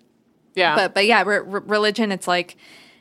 Yeah. 0.55 0.75
but 0.77 0.95
but 0.95 1.07
yeah, 1.07 1.23
re- 1.23 1.39
re- 1.41 1.61
religion. 1.67 2.13
It's 2.13 2.27
like 2.29 2.57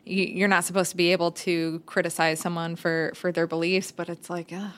you, 0.05 0.23
you're 0.25 0.47
not 0.47 0.63
supposed 0.65 0.91
to 0.91 0.97
be 0.97 1.11
able 1.11 1.31
to 1.31 1.81
criticize 1.85 2.39
someone 2.39 2.75
for 2.75 3.11
for 3.15 3.31
their 3.31 3.47
beliefs, 3.47 3.91
but 3.91 4.09
it's 4.09 4.29
like, 4.29 4.51
ugh. 4.53 4.71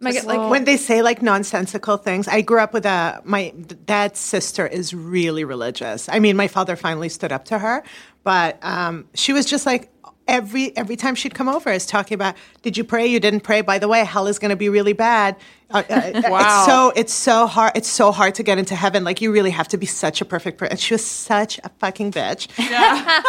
Like, 0.00 0.14
Just 0.14 0.26
like 0.26 0.50
when 0.50 0.64
they 0.64 0.76
say 0.78 1.00
like 1.00 1.22
nonsensical 1.22 1.96
things, 1.96 2.26
I 2.26 2.40
grew 2.40 2.58
up 2.58 2.72
with 2.72 2.84
a 2.86 3.20
my 3.24 3.50
dad's 3.86 4.18
sister 4.18 4.66
is 4.66 4.92
really 4.92 5.44
religious. 5.44 6.08
I 6.08 6.18
mean, 6.18 6.36
my 6.36 6.48
father 6.48 6.74
finally 6.74 7.08
stood 7.08 7.30
up 7.30 7.44
to 7.46 7.58
her, 7.60 7.84
but 8.24 8.58
um, 8.62 9.06
she 9.14 9.32
was 9.32 9.46
just 9.46 9.64
like 9.64 9.92
every 10.28 10.76
every 10.76 10.96
time 10.96 11.14
she'd 11.14 11.34
come 11.34 11.48
over 11.48 11.70
is 11.70 11.84
talking 11.86 12.14
about 12.14 12.34
did 12.62 12.76
you 12.76 12.84
pray 12.84 13.06
you 13.06 13.18
didn't 13.20 13.40
pray 13.40 13.60
by 13.60 13.78
the 13.78 13.88
way 13.88 14.04
hell 14.04 14.26
is 14.26 14.38
going 14.38 14.50
to 14.50 14.56
be 14.56 14.68
really 14.68 14.92
bad 14.92 15.34
uh, 15.70 15.82
uh, 15.90 16.22
Wow. 16.30 16.38
it's 16.40 16.66
so 16.66 16.92
it's 16.94 17.12
so 17.12 17.46
hard 17.46 17.72
it's 17.74 17.88
so 17.88 18.12
hard 18.12 18.34
to 18.36 18.42
get 18.42 18.58
into 18.58 18.74
heaven 18.76 19.02
like 19.04 19.20
you 19.20 19.32
really 19.32 19.50
have 19.50 19.68
to 19.68 19.76
be 19.78 19.86
such 19.86 20.20
a 20.20 20.24
perfect 20.24 20.58
person 20.58 20.72
and 20.72 20.80
she 20.80 20.94
was 20.94 21.04
such 21.04 21.58
a 21.64 21.68
fucking 21.80 22.12
bitch 22.12 22.46
Yeah. 22.58 23.04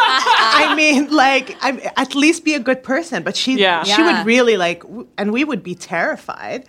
I 0.56 0.74
mean, 0.76 1.10
like, 1.10 1.56
I'm, 1.60 1.80
at 1.96 2.14
least 2.14 2.44
be 2.44 2.54
a 2.54 2.60
good 2.60 2.82
person. 2.82 3.22
But 3.22 3.36
she, 3.36 3.58
Yeah. 3.58 3.82
she 3.84 3.90
Yeah. 3.90 4.18
would 4.18 4.26
really 4.26 4.56
like, 4.56 4.80
w- 4.82 5.06
and 5.18 5.32
we 5.32 5.44
would 5.44 5.62
be 5.62 5.74
terrified. 5.74 6.64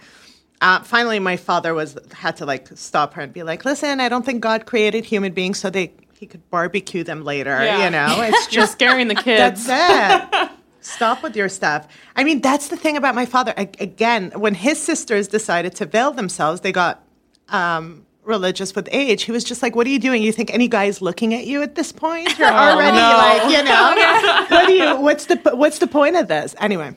Uh, 0.61 0.79
finally, 0.81 1.19
my 1.19 1.37
father 1.37 1.73
was 1.73 1.97
had 2.13 2.37
to 2.37 2.45
like 2.45 2.67
stop 2.75 3.13
her 3.13 3.21
and 3.21 3.31
be 3.33 3.43
like, 3.43 3.63
"Listen, 3.65 3.99
I 3.99 4.09
don't 4.09 4.25
think 4.25 4.41
God 4.41 4.65
created 4.65 5.05
human 5.05 5.33
beings 5.33 5.59
so 5.59 5.69
they 5.69 5.91
he 6.25 6.29
could 6.29 6.49
barbecue 6.49 7.03
them 7.03 7.23
later. 7.23 7.63
Yeah. 7.63 7.85
You 7.85 7.91
know, 7.91 8.15
it's 8.23 8.51
You're 8.51 8.63
just 8.63 8.73
scaring 8.73 9.07
the 9.09 9.13
kids. 9.15 9.67
That's 9.67 10.33
it. 10.43 10.51
Stop 10.81 11.21
with 11.21 11.35
your 11.35 11.49
stuff. 11.49 11.87
I 12.15 12.23
mean, 12.23 12.41
that's 12.41 12.69
the 12.69 12.77
thing 12.77 12.97
about 12.97 13.13
my 13.13 13.27
father. 13.27 13.53
A- 13.57 13.69
again, 13.79 14.31
when 14.35 14.55
his 14.55 14.81
sisters 14.81 15.27
decided 15.27 15.75
to 15.75 15.85
veil 15.85 16.11
themselves, 16.11 16.61
they 16.61 16.71
got 16.71 17.03
um, 17.49 18.05
religious 18.23 18.73
with 18.75 18.89
age. 18.91 19.21
He 19.23 19.31
was 19.31 19.43
just 19.43 19.61
like, 19.61 19.75
"What 19.75 19.85
are 19.85 19.91
you 19.91 19.99
doing? 19.99 20.23
You 20.23 20.31
think 20.31 20.51
any 20.51 20.67
guy 20.67 20.85
is 20.85 20.99
looking 21.01 21.33
at 21.35 21.45
you 21.45 21.61
at 21.61 21.75
this 21.75 21.91
point? 21.91 22.35
You're 22.39 22.47
Oh, 22.49 22.53
already 22.55 22.97
no. 22.97 23.17
like, 23.17 23.55
you 23.55 23.63
know, 23.63 24.45
what 24.55 24.65
do 24.67 24.73
you? 24.73 24.95
What's 24.99 25.25
the 25.27 25.37
what's 25.53 25.77
the 25.79 25.87
point 25.87 26.15
of 26.15 26.27
this? 26.27 26.55
Anyway, 26.59 26.95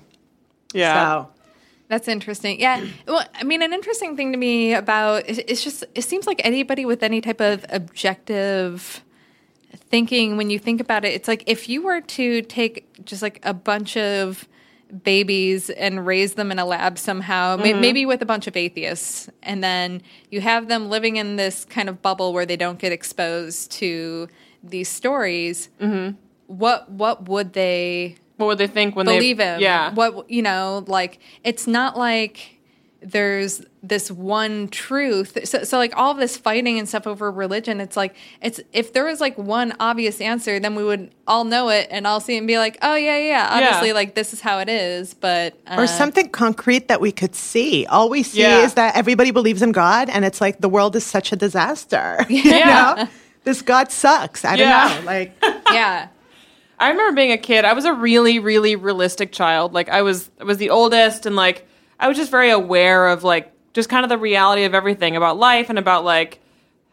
Yeah. 0.75 0.95
So 1.25 1.31
That's 1.89 2.09
interesting. 2.09 2.61
Yeah. 2.61 2.85
Well, 3.07 3.25
I 3.35 3.45
mean, 3.45 3.63
an 3.63 3.73
interesting 3.73 4.17
thing 4.19 4.33
to 4.33 4.39
me 4.39 4.75
about 4.75 5.25
it's 5.27 5.65
just 5.65 5.85
it 5.95 6.03
seems 6.03 6.27
like 6.27 6.43
anybody 6.45 6.85
with 6.85 7.03
any 7.03 7.23
type 7.23 7.41
of 7.41 7.65
objective 7.71 9.03
thinking, 9.77 10.37
when 10.37 10.51
you 10.51 10.59
think 10.59 10.81
about 10.81 11.05
it, 11.05 11.13
it's 11.15 11.29
like 11.29 11.45
if 11.47 11.69
you 11.69 11.83
were 11.83 12.01
to 12.01 12.43
take 12.43 13.05
just 13.05 13.23
like 13.23 13.41
a 13.43 13.55
bunch 13.55 13.97
of 13.97 14.47
babies 15.05 15.69
and 15.71 16.07
raise 16.07 16.35
them 16.35 16.51
in 16.51 16.59
a 16.59 16.65
lab 16.65 16.99
somehow, 16.99 17.57
may- 17.57 17.73
Mhm. 17.75 17.81
maybe 17.81 18.07
with 18.07 18.23
a 18.23 18.27
bunch 18.27 18.47
of 18.47 18.57
atheists, 18.57 19.29
and 19.43 19.63
then 19.63 20.01
you 20.31 20.41
have 20.41 20.69
them 20.69 20.89
living 20.89 21.17
in 21.17 21.37
this 21.37 21.65
kind 21.67 21.89
of 21.89 22.01
bubble 22.01 22.33
where 22.33 22.47
they 22.47 22.57
don't 22.57 22.79
get 22.79 22.91
exposed 22.93 23.71
to 23.73 24.29
these 24.63 24.89
stories. 24.89 25.69
What 26.47 26.91
what 26.91 27.29
would 27.29 27.53
they? 27.53 28.17
What 28.39 28.47
would 28.47 28.59
they 28.59 28.67
think 28.67 28.97
when 28.97 29.05
believe 29.07 29.37
they 29.37 29.45
him? 29.45 29.61
Yeah. 29.61 29.93
What 29.93 30.31
you 30.31 30.41
know, 30.43 30.85
like 30.87 31.19
it's 31.45 31.67
not 31.67 31.99
like 31.99 32.58
there's 33.01 33.63
this 33.83 34.11
one 34.11 34.67
truth. 34.69 35.39
So, 35.49 35.63
so 35.63 35.79
like 35.79 35.93
all 35.97 36.15
this 36.15 36.37
fighting 36.37 36.79
and 36.81 36.89
stuff 36.89 37.07
over 37.07 37.31
religion, 37.31 37.81
it's 37.81 37.97
like 37.97 38.17
it's 38.43 38.61
if 38.73 38.93
there 38.93 39.05
was 39.05 39.21
like 39.21 39.39
one 39.39 39.73
obvious 39.79 40.21
answer, 40.21 40.59
then 40.59 40.75
we 40.75 40.83
would 40.83 41.11
all 41.27 41.45
know 41.45 41.69
it 41.69 41.87
and 41.93 42.07
all 42.07 42.19
see 42.19 42.35
it 42.35 42.39
and 42.39 42.47
be 42.49 42.59
like, 42.59 42.77
oh 42.83 42.97
yeah, 42.97 43.17
yeah, 43.19 43.49
obviously 43.53 43.89
Yeah. 43.89 43.95
like 43.95 44.15
this 44.17 44.33
is 44.33 44.41
how 44.41 44.59
it 44.59 44.69
is. 44.69 45.15
But 45.15 45.55
uh, 45.69 45.77
or 45.79 45.87
something 45.87 46.29
concrete 46.31 46.89
that 46.89 47.01
we 47.01 47.13
could 47.13 47.37
see. 47.37 47.87
All 47.87 48.09
we 48.09 48.25
see 48.25 48.41
Yeah. 48.41 48.65
is 48.65 48.75
that 48.75 48.97
everybody 48.97 49.31
believes 49.31 49.63
in 49.63 49.71
God, 49.73 50.09
and 50.11 50.25
it's 50.25 50.41
like 50.41 50.61
the 50.61 50.69
world 50.69 50.97
is 50.97 51.07
such 51.07 51.31
a 51.33 51.37
disaster. 51.37 52.27
You 52.29 52.43
Yeah. 52.43 52.95
know? 52.99 53.09
This 53.45 53.63
God 53.63 53.93
sucks. 53.93 54.45
I 54.45 54.57
don't 54.57 54.69
Yeah. 54.69 54.99
know. 55.01 55.07
Like, 55.07 55.37
yeah. 55.73 56.09
I 56.81 56.91
remember 56.91 57.15
being 57.15 57.33
a 57.33 57.39
kid. 57.39 57.65
I 57.65 57.73
was 57.75 57.85
a 57.85 57.93
really, 57.93 58.39
really 58.41 58.75
realistic 58.77 59.31
child. 59.33 59.73
Like 59.73 59.89
I 59.89 60.03
was, 60.03 60.31
I 60.41 60.45
was 60.45 60.59
the 60.59 60.71
oldest, 60.71 61.27
and 61.27 61.37
like 61.37 61.68
I 61.99 62.09
was 62.09 62.17
just 62.17 62.31
very 62.31 62.51
aware 62.51 63.09
of 63.09 63.25
like 63.25 63.53
just 63.73 63.89
kind 63.89 64.05
of 64.05 64.09
the 64.09 64.19
reality 64.19 64.65
of 64.65 64.75
everything 64.75 65.17
about 65.17 65.39
life 65.39 65.69
and 65.69 65.79
about 65.79 66.05
like 66.05 66.41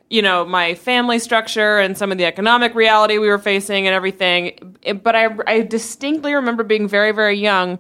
you 0.10 0.22
know 0.22 0.46
my 0.46 0.76
family 0.76 1.20
structure 1.20 1.80
and 1.80 1.98
some 1.98 2.12
of 2.12 2.18
the 2.18 2.26
economic 2.26 2.76
reality 2.76 3.18
we 3.18 3.28
were 3.28 3.40
facing 3.40 3.88
and 3.88 3.96
everything. 3.96 4.78
But 5.04 5.16
I, 5.16 5.30
I 5.48 5.62
distinctly 5.62 6.34
remember 6.34 6.64
being 6.64 6.88
very, 6.88 7.12
very 7.12 7.38
young 7.38 7.80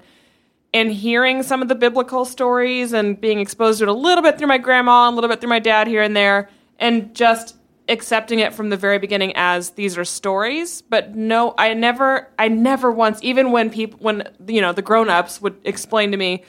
and 0.73 0.91
hearing 0.91 1.41
some 1.41 1.61
of 1.61 1.69
the 1.69 1.75
biblical 1.75 2.25
stories 2.25 2.91
and 2.91 3.19
being 3.21 3.39
exposed 3.39 3.79
to 3.79 3.85
it 3.85 3.87
a 3.87 3.93
little 3.93 4.21
bit 4.21 4.37
through 4.37 4.47
my 4.47 4.57
grandma, 4.57 5.07
and 5.07 5.13
a 5.13 5.15
little 5.15 5.29
bit 5.29 5.39
through 5.39 5.49
my 5.49 5.59
dad 5.59 5.87
here 5.87 6.01
and 6.01 6.17
there, 6.17 6.49
and 6.79 7.15
just 7.15 7.55
accepting 7.87 8.39
it 8.39 8.53
from 8.53 8.69
the 8.69 8.75
very 8.75 8.99
beginning 8.99 9.31
as 9.35 9.69
these 9.71 9.97
are 9.97 10.03
stories. 10.03 10.81
But 10.81 11.15
no, 11.15 11.53
I 11.57 11.73
never, 11.75 12.27
I 12.37 12.49
never 12.49 12.91
once, 12.91 13.19
even 13.21 13.51
when 13.51 13.69
people, 13.69 13.99
when 13.99 14.27
you 14.47 14.59
know 14.59 14.73
the 14.73 14.81
grown-ups 14.81 15.41
would 15.41 15.55
explain 15.63 16.11
to 16.11 16.17
me, 16.17 16.43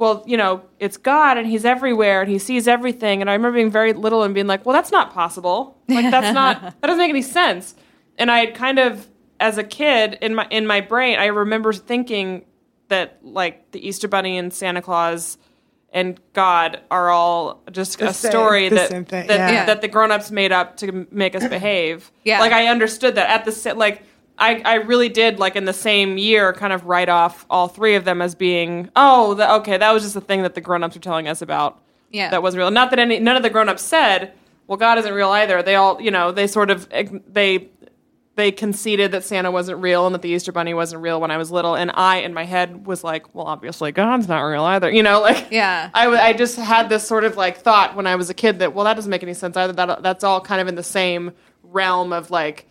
well, 0.00 0.24
you 0.26 0.36
know, 0.36 0.62
it's 0.80 0.96
God 0.96 1.38
and 1.38 1.46
He's 1.46 1.64
everywhere 1.64 2.22
and 2.22 2.30
He 2.30 2.38
sees 2.38 2.66
everything. 2.66 3.20
And 3.20 3.30
I 3.30 3.34
remember 3.34 3.54
being 3.56 3.70
very 3.70 3.92
little 3.92 4.22
and 4.24 4.34
being 4.34 4.46
like, 4.48 4.66
well, 4.66 4.72
that's 4.72 4.90
not 4.90 5.12
possible. 5.12 5.76
Like 5.88 6.10
that's 6.10 6.34
not, 6.34 6.60
that 6.62 6.82
doesn't 6.82 6.98
make 6.98 7.10
any 7.10 7.22
sense. 7.22 7.74
And 8.18 8.30
I 8.30 8.40
had 8.46 8.54
kind 8.54 8.78
of, 8.78 9.06
as 9.38 9.56
a 9.58 9.64
kid, 9.64 10.18
in 10.20 10.34
my 10.34 10.46
in 10.50 10.66
my 10.66 10.80
brain, 10.80 11.18
I 11.18 11.26
remember 11.26 11.72
thinking 11.72 12.44
that 12.88 13.18
like 13.22 13.70
the 13.70 13.86
Easter 13.86 14.08
Bunny 14.08 14.36
and 14.36 14.52
Santa 14.52 14.82
Claus 14.82 15.38
and 15.92 16.20
God 16.34 16.80
are 16.90 17.08
all 17.10 17.62
just 17.72 17.98
The 17.98 18.08
a 18.08 18.12
same- 18.12 18.30
story 18.30 18.68
the 18.68 18.74
that 18.74 19.08
that, 19.08 19.26
yeah. 19.28 19.64
that 19.66 19.80
the 19.80 19.88
grown-ups 19.88 20.30
made 20.30 20.52
up 20.52 20.76
to 20.78 21.06
make 21.10 21.34
us 21.34 21.46
behave. 21.58 22.10
Yeah. 22.24 22.40
Like 22.40 22.52
I 22.52 22.66
understood 22.66 23.14
that 23.14 23.30
at 23.30 23.44
the 23.44 23.74
like 23.74 24.02
I 24.40 24.60
I 24.64 24.74
really 24.76 25.08
did 25.08 25.38
like 25.38 25.54
in 25.54 25.66
the 25.66 25.72
same 25.72 26.18
year 26.18 26.52
kind 26.52 26.72
of 26.72 26.86
write 26.86 27.08
off 27.08 27.46
all 27.48 27.68
three 27.68 27.94
of 27.94 28.04
them 28.04 28.20
as 28.22 28.34
being 28.34 28.88
oh 28.96 29.34
the, 29.34 29.52
okay 29.56 29.76
that 29.76 29.92
was 29.92 30.02
just 30.02 30.16
a 30.16 30.20
thing 30.20 30.42
that 30.42 30.54
the 30.54 30.60
grown-ups 30.60 30.96
were 30.96 31.00
telling 31.00 31.28
us 31.28 31.42
about. 31.42 31.80
Yeah. 32.10 32.30
That 32.30 32.42
wasn't 32.42 32.58
real. 32.60 32.70
Not 32.72 32.90
that 32.90 32.98
any 32.98 33.20
none 33.20 33.36
of 33.36 33.42
the 33.44 33.50
grown-ups 33.50 33.82
said, 33.82 34.32
well 34.66 34.78
God 34.78 34.98
isn't 34.98 35.12
real 35.12 35.30
either. 35.30 35.62
They 35.62 35.76
all, 35.76 36.00
you 36.00 36.10
know, 36.10 36.32
they 36.32 36.46
sort 36.46 36.70
of 36.70 36.88
they 36.88 37.68
they 38.36 38.50
conceded 38.52 39.12
that 39.12 39.22
Santa 39.22 39.50
wasn't 39.50 39.82
real 39.82 40.06
and 40.06 40.14
that 40.14 40.22
the 40.22 40.30
Easter 40.30 40.50
Bunny 40.50 40.72
wasn't 40.72 41.02
real 41.02 41.20
when 41.20 41.30
I 41.30 41.36
was 41.36 41.50
little, 41.50 41.74
and 41.74 41.90
I 41.92 42.18
in 42.18 42.32
my 42.32 42.44
head 42.44 42.86
was 42.86 43.04
like, 43.04 43.34
well, 43.34 43.46
obviously 43.46 43.92
God's 43.92 44.28
not 44.28 44.40
real 44.40 44.64
either, 44.64 44.90
you 44.90 45.02
know, 45.02 45.20
like 45.28 45.48
Yeah. 45.50 45.90
I, 45.92 46.04
w- 46.04 46.20
I 46.22 46.32
just 46.32 46.56
had 46.56 46.88
this 46.88 47.06
sort 47.06 47.24
of 47.24 47.36
like 47.36 47.58
thought 47.58 47.94
when 47.96 48.06
I 48.06 48.16
was 48.16 48.30
a 48.30 48.34
kid 48.34 48.60
that 48.60 48.72
well 48.74 48.86
that 48.86 48.94
doesn't 48.94 49.10
make 49.10 49.22
any 49.22 49.34
sense 49.34 49.56
either 49.56 49.74
that 49.74 50.02
that's 50.02 50.24
all 50.24 50.40
kind 50.40 50.60
of 50.60 50.68
in 50.68 50.74
the 50.76 50.82
same 50.82 51.32
realm 51.62 52.12
of 52.14 52.30
like 52.30 52.66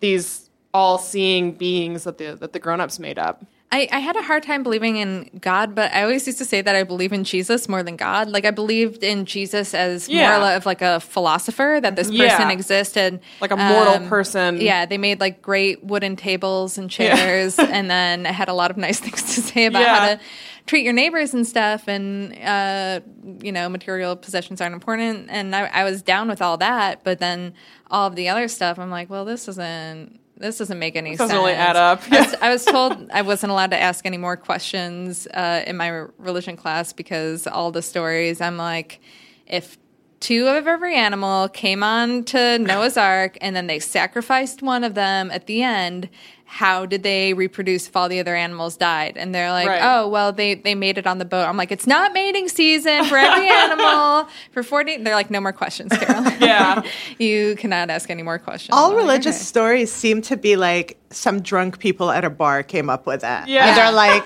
these 0.00 0.43
all 0.74 0.98
seeing 0.98 1.52
beings 1.52 2.04
that 2.04 2.18
the 2.18 2.34
that 2.34 2.52
the 2.52 2.58
grown 2.58 2.80
ups 2.80 2.98
made 2.98 3.18
up. 3.18 3.44
I, 3.72 3.88
I 3.90 3.98
had 3.98 4.14
a 4.14 4.22
hard 4.22 4.44
time 4.44 4.62
believing 4.62 4.98
in 4.98 5.30
God, 5.40 5.74
but 5.74 5.92
I 5.92 6.02
always 6.02 6.24
used 6.28 6.38
to 6.38 6.44
say 6.44 6.60
that 6.60 6.76
I 6.76 6.84
believe 6.84 7.12
in 7.12 7.24
Jesus 7.24 7.68
more 7.68 7.82
than 7.82 7.96
God. 7.96 8.28
Like 8.28 8.44
I 8.44 8.52
believed 8.52 9.02
in 9.02 9.24
Jesus 9.24 9.74
as 9.74 10.08
Yeah. 10.08 10.38
more 10.38 10.50
of 10.52 10.64
like 10.64 10.80
a 10.80 11.00
philosopher 11.00 11.80
that 11.82 11.96
this 11.96 12.06
person 12.08 12.20
Yeah. 12.20 12.50
existed, 12.50 13.20
Like 13.40 13.50
a 13.50 13.56
mortal 13.56 13.94
Um, 13.94 14.08
person. 14.08 14.60
Yeah, 14.60 14.86
they 14.86 14.96
made 14.96 15.18
like 15.18 15.42
great 15.42 15.82
wooden 15.82 16.14
tables 16.14 16.78
and 16.78 16.88
chairs, 16.88 17.58
and 17.76 17.90
then 17.90 18.26
I 18.26 18.32
had 18.32 18.48
a 18.48 18.52
lot 18.54 18.70
of 18.70 18.76
nice 18.76 19.00
things 19.00 19.34
to 19.34 19.40
say 19.42 19.66
about 19.66 19.80
Yeah. 19.82 19.94
how 19.98 20.06
to 20.14 20.20
treat 20.66 20.84
your 20.84 20.92
neighbors 20.92 21.34
and 21.34 21.44
stuff, 21.44 21.88
and 21.88 22.32
uh, 22.44 23.00
you 23.42 23.50
know, 23.50 23.68
material 23.68 24.14
possessions 24.14 24.60
aren't 24.60 24.74
important. 24.74 25.26
And 25.30 25.54
I, 25.56 25.66
I 25.66 25.82
was 25.84 26.00
down 26.00 26.28
with 26.28 26.40
all 26.40 26.58
that, 26.58 27.02
but 27.02 27.18
then 27.18 27.54
all 27.90 28.06
of 28.06 28.14
the 28.14 28.28
other 28.28 28.46
stuff, 28.46 28.78
I'm 28.78 28.90
like, 28.90 29.10
well, 29.10 29.24
this 29.24 29.48
isn't. 29.48 30.20
This 30.36 30.58
doesn't 30.58 30.78
make 30.78 30.96
any 30.96 31.10
This 31.10 31.18
sense. 31.18 31.30
doesn't 31.30 31.44
really 31.44 31.56
add 31.56 31.76
up. 31.76 32.02
I 32.10 32.20
was, 32.20 32.34
I 32.42 32.50
was 32.50 32.64
told 32.64 33.10
I 33.12 33.22
wasn't 33.22 33.52
allowed 33.52 33.70
to 33.70 33.80
ask 33.80 34.04
any 34.04 34.16
more 34.16 34.36
questions 34.36 35.26
uh, 35.28 35.62
in 35.66 35.76
my 35.76 35.88
religion 36.18 36.56
class 36.56 36.92
because 36.92 37.46
all 37.46 37.70
the 37.70 37.82
stories. 37.82 38.40
I'm 38.40 38.56
like, 38.56 39.00
if 39.46 39.78
two 40.20 40.48
of 40.48 40.66
every 40.66 40.96
animal 40.96 41.48
came 41.48 41.82
on 41.82 42.24
to 42.24 42.58
Noah's 42.58 42.96
Ark 42.96 43.38
and 43.40 43.54
then 43.54 43.66
they 43.68 43.78
sacrificed 43.78 44.62
one 44.62 44.82
of 44.82 44.94
them 44.94 45.30
at 45.30 45.46
the 45.46 45.62
end, 45.62 46.08
how 46.54 46.86
did 46.86 47.02
they 47.02 47.34
reproduce 47.34 47.88
if 47.88 47.96
all 47.96 48.08
the 48.08 48.20
other 48.20 48.36
animals 48.36 48.76
died? 48.76 49.16
And 49.16 49.34
they're 49.34 49.50
like, 49.50 49.66
Right. 49.66 49.80
oh, 49.82 50.06
well, 50.06 50.30
they, 50.32 50.54
they 50.54 50.76
made 50.76 50.98
it 50.98 51.04
on 51.04 51.18
the 51.18 51.24
boat. 51.24 51.48
I'm 51.48 51.56
like, 51.56 51.72
it's 51.72 51.86
not 51.86 52.12
mating 52.12 52.48
season 52.48 53.04
for 53.06 53.16
every 53.18 53.48
animal 53.48 54.28
for 54.52 54.62
40. 54.62 54.98
They're 54.98 55.16
like, 55.16 55.30
no 55.32 55.40
more 55.40 55.52
questions, 55.52 55.90
Carol. 55.98 56.22
Yeah. 56.40 56.82
you 57.18 57.56
cannot 57.56 57.90
ask 57.90 58.08
any 58.08 58.22
more 58.22 58.38
questions. 58.38 58.70
All 58.72 58.90
I'm 58.90 58.96
like, 58.96 59.02
religious 59.02 59.34
"Okay." 59.36 59.44
stories 59.44 59.90
seem 59.92 60.22
to 60.22 60.36
be 60.36 60.54
like 60.54 60.96
some 61.10 61.40
drunk 61.42 61.80
people 61.80 62.12
at 62.12 62.24
a 62.24 62.30
bar 62.30 62.62
came 62.62 62.88
up 62.88 63.04
with 63.04 63.22
that. 63.22 63.48
Yeah. 63.48 63.66
And 63.68 63.76
they're 63.76 63.90
like, 63.92 64.22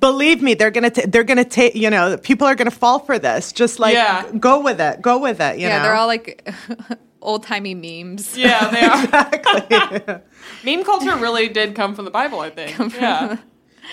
believe 0.00 0.42
me, 0.42 0.54
they're 0.54 0.70
gonna, 0.70 0.90
t- 0.90 1.06
they're 1.06 1.24
gonna 1.24 1.44
take, 1.44 1.74
you 1.74 1.90
know, 1.90 2.16
people 2.16 2.46
are 2.46 2.54
gonna 2.54 2.70
fall 2.70 2.98
for 2.98 3.18
this. 3.18 3.52
Just 3.52 3.78
like, 3.78 3.94
Yeah. 3.94 4.30
go 4.38 4.60
with 4.60 4.80
it, 4.80 5.00
go 5.02 5.18
with 5.18 5.40
it. 5.40 5.58
You 5.58 5.68
yeah, 5.68 5.78
know? 5.78 5.82
they're 5.84 5.94
all 5.94 6.06
like 6.06 6.48
old 7.22 7.42
timey 7.44 7.74
memes. 7.74 8.36
Yeah, 8.36 8.68
they 8.70 8.84
are. 8.84 10.22
Meme 10.64 10.84
culture 10.84 11.16
really 11.16 11.48
did 11.48 11.74
come 11.74 11.94
from 11.94 12.04
the 12.04 12.10
Bible, 12.10 12.40
I 12.40 12.50
think. 12.50 12.94
Yeah. 12.94 13.36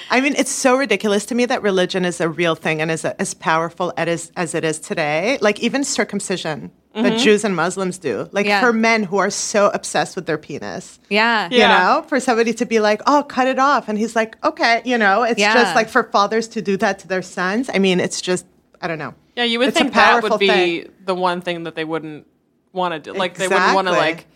I 0.10 0.20
mean, 0.22 0.36
it's 0.36 0.52
so 0.52 0.76
ridiculous 0.78 1.26
to 1.28 1.36
me 1.36 1.46
that 1.46 1.62
religion 1.62 2.04
is 2.06 2.20
a 2.20 2.28
real 2.28 2.56
thing 2.56 2.82
and 2.82 2.92
is 2.92 3.06
a, 3.06 3.20
as 3.20 3.34
powerful 3.34 3.94
as, 3.98 4.32
as 4.36 4.54
it 4.54 4.64
is 4.66 4.80
today. 4.80 5.38
Like 5.42 5.60
even 5.62 5.84
circumcision 5.84 6.72
that 6.96 7.14
Mhm. 7.14 7.20
Jews 7.20 7.44
and 7.44 7.56
Muslims 7.56 7.98
do. 7.98 8.30
Like 8.32 8.46
Yeah. 8.46 8.62
for 8.62 8.72
men 8.74 9.04
who 9.04 9.18
are 9.18 9.30
so 9.30 9.70
obsessed 9.74 10.16
with 10.16 10.26
their 10.26 10.38
penis. 10.38 10.98
Yeah. 11.10 11.50
You 11.52 11.60
know, 11.60 12.06
for 12.08 12.20
somebody 12.20 12.54
to 12.54 12.66
be 12.66 12.80
like, 12.80 13.02
oh, 13.06 13.24
cut 13.24 13.48
it 13.48 13.60
off. 13.60 13.90
And 13.90 13.98
he's 14.00 14.16
like, 14.16 14.38
okay, 14.46 14.82
you 14.86 14.98
know, 14.98 15.24
it's 15.24 15.40
Yeah. 15.40 15.54
just 15.54 15.76
like 15.76 15.90
for 15.90 16.04
fathers 16.04 16.48
to 16.50 16.62
do 16.62 16.78
that 16.78 17.00
to 17.00 17.08
their 17.08 17.22
sons. 17.22 17.70
I 17.74 17.80
mean, 17.80 18.00
it's 18.00 18.22
just, 18.22 18.46
I 18.82 18.88
don't 18.88 18.98
know. 19.00 19.14
Yeah, 19.36 19.44
you 19.44 19.60
would 19.60 19.70
It's 19.70 19.78
think 19.78 19.94
that 19.94 20.24
would 20.24 20.40
be 20.40 20.48
thing. 20.48 20.92
the 21.04 21.14
one 21.16 21.42
thing 21.42 21.64
that 21.64 21.76
they 21.76 21.84
wouldn't 21.84 22.26
want 22.72 22.94
to 22.94 23.00
do. 23.12 23.18
Like 23.18 23.36
they 23.36 23.48
wouldn't 23.50 23.76
want 23.76 23.88
to 23.88 23.94
like 23.94 24.28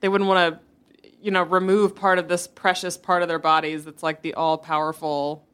they 0.00 0.08
wouldn't 0.08 0.28
want 0.28 0.54
to 0.54 1.08
you 1.20 1.30
know 1.30 1.44
remove 1.44 1.94
part 1.94 2.18
of 2.18 2.26
this 2.26 2.48
precious 2.48 2.96
part 2.96 3.22
of 3.22 3.28
their 3.28 3.38
bodies 3.38 3.84
that's 3.84 4.02
like 4.02 4.22
the 4.22 4.34
all 4.34 4.58
powerful 4.58 5.44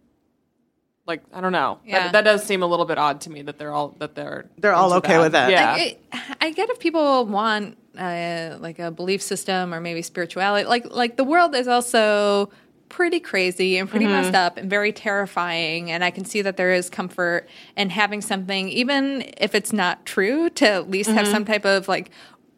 like 1.08 1.22
I 1.32 1.40
don't 1.40 1.52
know. 1.52 1.80
Yeah. 1.84 2.04
That, 2.04 2.12
that 2.12 2.24
does 2.24 2.44
seem 2.44 2.62
a 2.62 2.66
little 2.66 2.84
bit 2.84 2.98
odd 2.98 3.22
to 3.22 3.30
me 3.30 3.42
that 3.42 3.58
they're 3.58 3.72
all 3.72 3.96
that 3.98 4.14
they're 4.14 4.48
They're 4.58 4.74
all 4.74 4.92
into 4.94 5.08
okay 5.08 5.18
with 5.18 5.32
that. 5.32 5.50
Yeah. 5.50 5.72
Like, 5.72 5.82
it, 5.82 6.02
I 6.40 6.50
get 6.52 6.68
if 6.70 6.78
people 6.78 7.24
want 7.26 7.76
uh, 7.98 8.56
like 8.60 8.78
a 8.78 8.90
belief 8.92 9.22
system 9.22 9.74
or 9.74 9.80
maybe 9.80 10.02
spirituality. 10.02 10.68
Like 10.68 10.84
like 10.94 11.16
the 11.16 11.24
world 11.24 11.56
is 11.56 11.66
also 11.66 12.50
pretty 12.90 13.20
crazy 13.20 13.76
and 13.76 13.88
pretty 13.88 14.06
Mhm. 14.06 14.10
messed 14.22 14.34
up 14.34 14.56
and 14.56 14.70
very 14.70 14.92
terrifying. 14.92 15.90
And 15.90 16.02
I 16.04 16.10
can 16.10 16.24
see 16.24 16.40
that 16.42 16.56
there 16.56 16.72
is 16.72 16.88
comfort 16.88 17.46
in 17.76 17.90
having 17.90 18.20
something, 18.22 18.68
even 18.70 19.24
if 19.38 19.54
it's 19.54 19.72
not 19.74 20.06
true, 20.06 20.48
to 20.50 20.66
at 20.68 20.90
least 20.90 21.10
have 21.10 21.26
Mhm. 21.26 21.30
some 21.30 21.44
type 21.44 21.64
of 21.66 21.86
like 21.88 22.10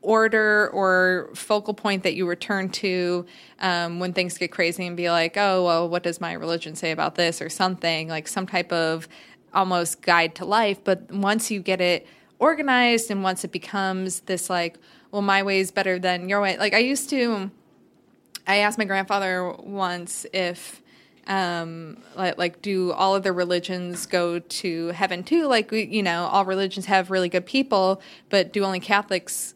order 0.02 0.70
or 0.70 1.30
focal 1.34 1.74
point 1.74 2.02
that 2.02 2.14
you 2.14 2.26
return 2.26 2.68
to 2.70 3.26
um, 3.58 3.98
when 4.00 4.12
things 4.12 4.38
get 4.38 4.50
crazy 4.50 4.86
and 4.86 4.96
be 4.96 5.10
like, 5.10 5.36
oh, 5.36 5.64
well, 5.64 5.88
what 5.88 6.02
does 6.02 6.20
my 6.20 6.32
religion 6.32 6.74
say 6.74 6.90
about 6.90 7.14
this 7.16 7.42
or 7.42 7.48
something? 7.48 8.08
Like 8.08 8.26
some 8.26 8.46
type 8.46 8.72
of 8.72 9.08
almost 9.52 10.00
guide 10.02 10.34
to 10.36 10.44
life. 10.44 10.82
But 10.82 11.10
once 11.10 11.50
you 11.50 11.60
get 11.60 11.80
it 11.80 12.06
organized 12.38 13.10
and 13.10 13.22
once 13.22 13.44
it 13.44 13.52
becomes 13.52 14.20
this 14.20 14.48
like, 14.48 14.78
well, 15.10 15.22
my 15.22 15.42
way 15.42 15.60
is 15.60 15.70
better 15.70 15.98
than 15.98 16.28
your 16.28 16.40
way. 16.40 16.56
Like 16.56 16.72
I 16.72 16.78
used 16.78 17.10
to, 17.10 17.50
I 18.46 18.56
asked 18.56 18.78
my 18.78 18.84
grandfather 18.84 19.52
once 19.52 20.24
if, 20.32 20.80
um, 21.26 21.98
like, 22.16 22.38
like, 22.38 22.62
do 22.62 22.92
all 22.92 23.14
of 23.14 23.22
the 23.22 23.32
religions 23.32 24.06
go 24.06 24.38
to 24.40 24.88
heaven 24.88 25.22
too? 25.22 25.46
Like, 25.46 25.70
we, 25.70 25.84
you 25.84 26.02
know, 26.02 26.24
all 26.24 26.44
religions 26.44 26.86
have 26.86 27.10
really 27.10 27.28
good 27.28 27.46
people, 27.46 28.00
but 28.30 28.52
do 28.52 28.64
only 28.64 28.80
Catholics, 28.80 29.54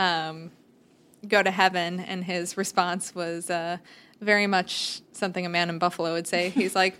um, 0.00 0.50
go 1.28 1.42
to 1.42 1.50
heaven? 1.50 2.00
And 2.00 2.24
his 2.24 2.56
response 2.56 3.14
was, 3.14 3.50
uh, 3.50 3.76
very 4.20 4.46
much 4.46 5.00
something 5.12 5.46
a 5.46 5.48
man 5.48 5.70
in 5.70 5.78
Buffalo 5.78 6.12
would 6.12 6.26
say. 6.26 6.50
He's 6.50 6.74
like, 6.74 6.94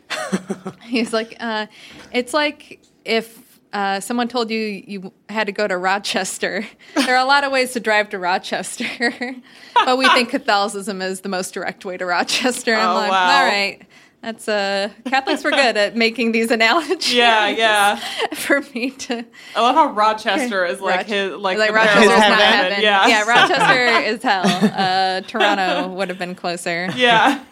he's 0.83 1.13
like, 1.13 1.37
uh, 1.39 1.67
it's 2.13 2.33
like 2.33 2.81
if 3.05 3.61
uh, 3.75 4.01
someone 4.01 4.27
told 4.27 4.51
you 4.51 4.59
you 4.59 5.13
had 5.29 5.47
to 5.47 5.53
go 5.53 5.69
to 5.69 5.77
Rochester. 5.77 6.67
There 6.97 7.15
are 7.17 7.23
a 7.23 7.29
lot 7.29 7.45
of 7.45 7.53
ways 7.53 7.73
to 7.73 7.81
drive 7.81 8.09
to 8.11 8.19
Rochester, 8.19 8.85
but 9.75 9.99
we 9.99 10.09
think 10.09 10.31
Catholicism 10.31 11.03
is 11.03 11.21
the 11.21 11.29
most 11.29 11.53
direct 11.55 11.85
way 11.85 11.97
to 11.97 12.07
Rochester. 12.07 12.75
I'm 12.75 12.89
Oh, 12.89 12.95
like, 12.95 13.11
wow. 13.11 13.37
all 13.43 13.45
right. 13.47 13.83
That's 14.23 14.49
uh 14.49 14.91
Catholics 15.07 15.43
were 15.45 15.51
good 15.51 15.77
at 15.79 15.97
making 15.97 16.33
these 16.33 16.51
analogies. 16.51 17.13
Yeah, 17.15 17.49
yeah. 17.49 17.97
For 18.35 18.61
me 18.75 18.91
to 18.91 19.25
I 19.57 19.61
love 19.63 19.75
how 19.75 19.93
Rochester 19.93 20.67
is 20.67 20.81
like 20.81 20.99
Roch- 20.99 21.07
his 21.07 21.33
like, 21.37 21.57
like 21.59 21.69
comparison 21.71 22.03
Rochester's 22.09 22.25
to 22.25 22.29
not 22.31 22.41
heaven. 22.41 22.73
heaven. 22.73 22.83
Yeah, 22.83 23.07
yeah, 23.07 23.23
Rochester 23.29 24.09
is 24.11 24.23
hell. 24.23 24.43
Uh, 24.47 25.21
Toronto 25.23 25.89
would 25.95 26.09
have 26.11 26.19
been 26.19 26.35
closer. 26.35 26.89
Yeah. 26.95 27.43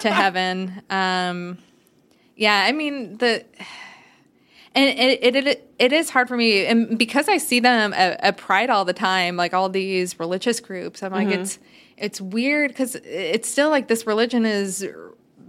to 0.00 0.10
heaven. 0.10 0.82
Um, 0.90 1.58
yeah, 2.34 2.64
I 2.66 2.72
mean 2.72 3.18
the, 3.18 3.44
and 4.74 4.98
it, 4.98 5.18
it 5.22 5.36
it 5.46 5.70
it 5.78 5.92
is 5.92 6.10
hard 6.10 6.26
for 6.28 6.36
me, 6.36 6.64
and 6.66 6.98
because 6.98 7.28
I 7.28 7.36
see 7.38 7.60
them 7.60 7.92
at, 7.92 8.18
at 8.20 8.36
Pride 8.36 8.70
all 8.70 8.84
the 8.84 8.92
time, 8.94 9.36
like 9.36 9.52
all 9.54 9.68
these 9.68 10.18
religious 10.18 10.58
groups. 10.60 11.02
I'm 11.02 11.12
like, 11.12 11.28
Mhm. 11.28 11.40
it's 11.40 11.58
it's 11.98 12.20
weird 12.20 12.70
because 12.70 12.94
it's 13.04 13.48
still 13.48 13.68
like 13.70 13.88
this 13.88 14.06
religion 14.06 14.46
is 14.46 14.86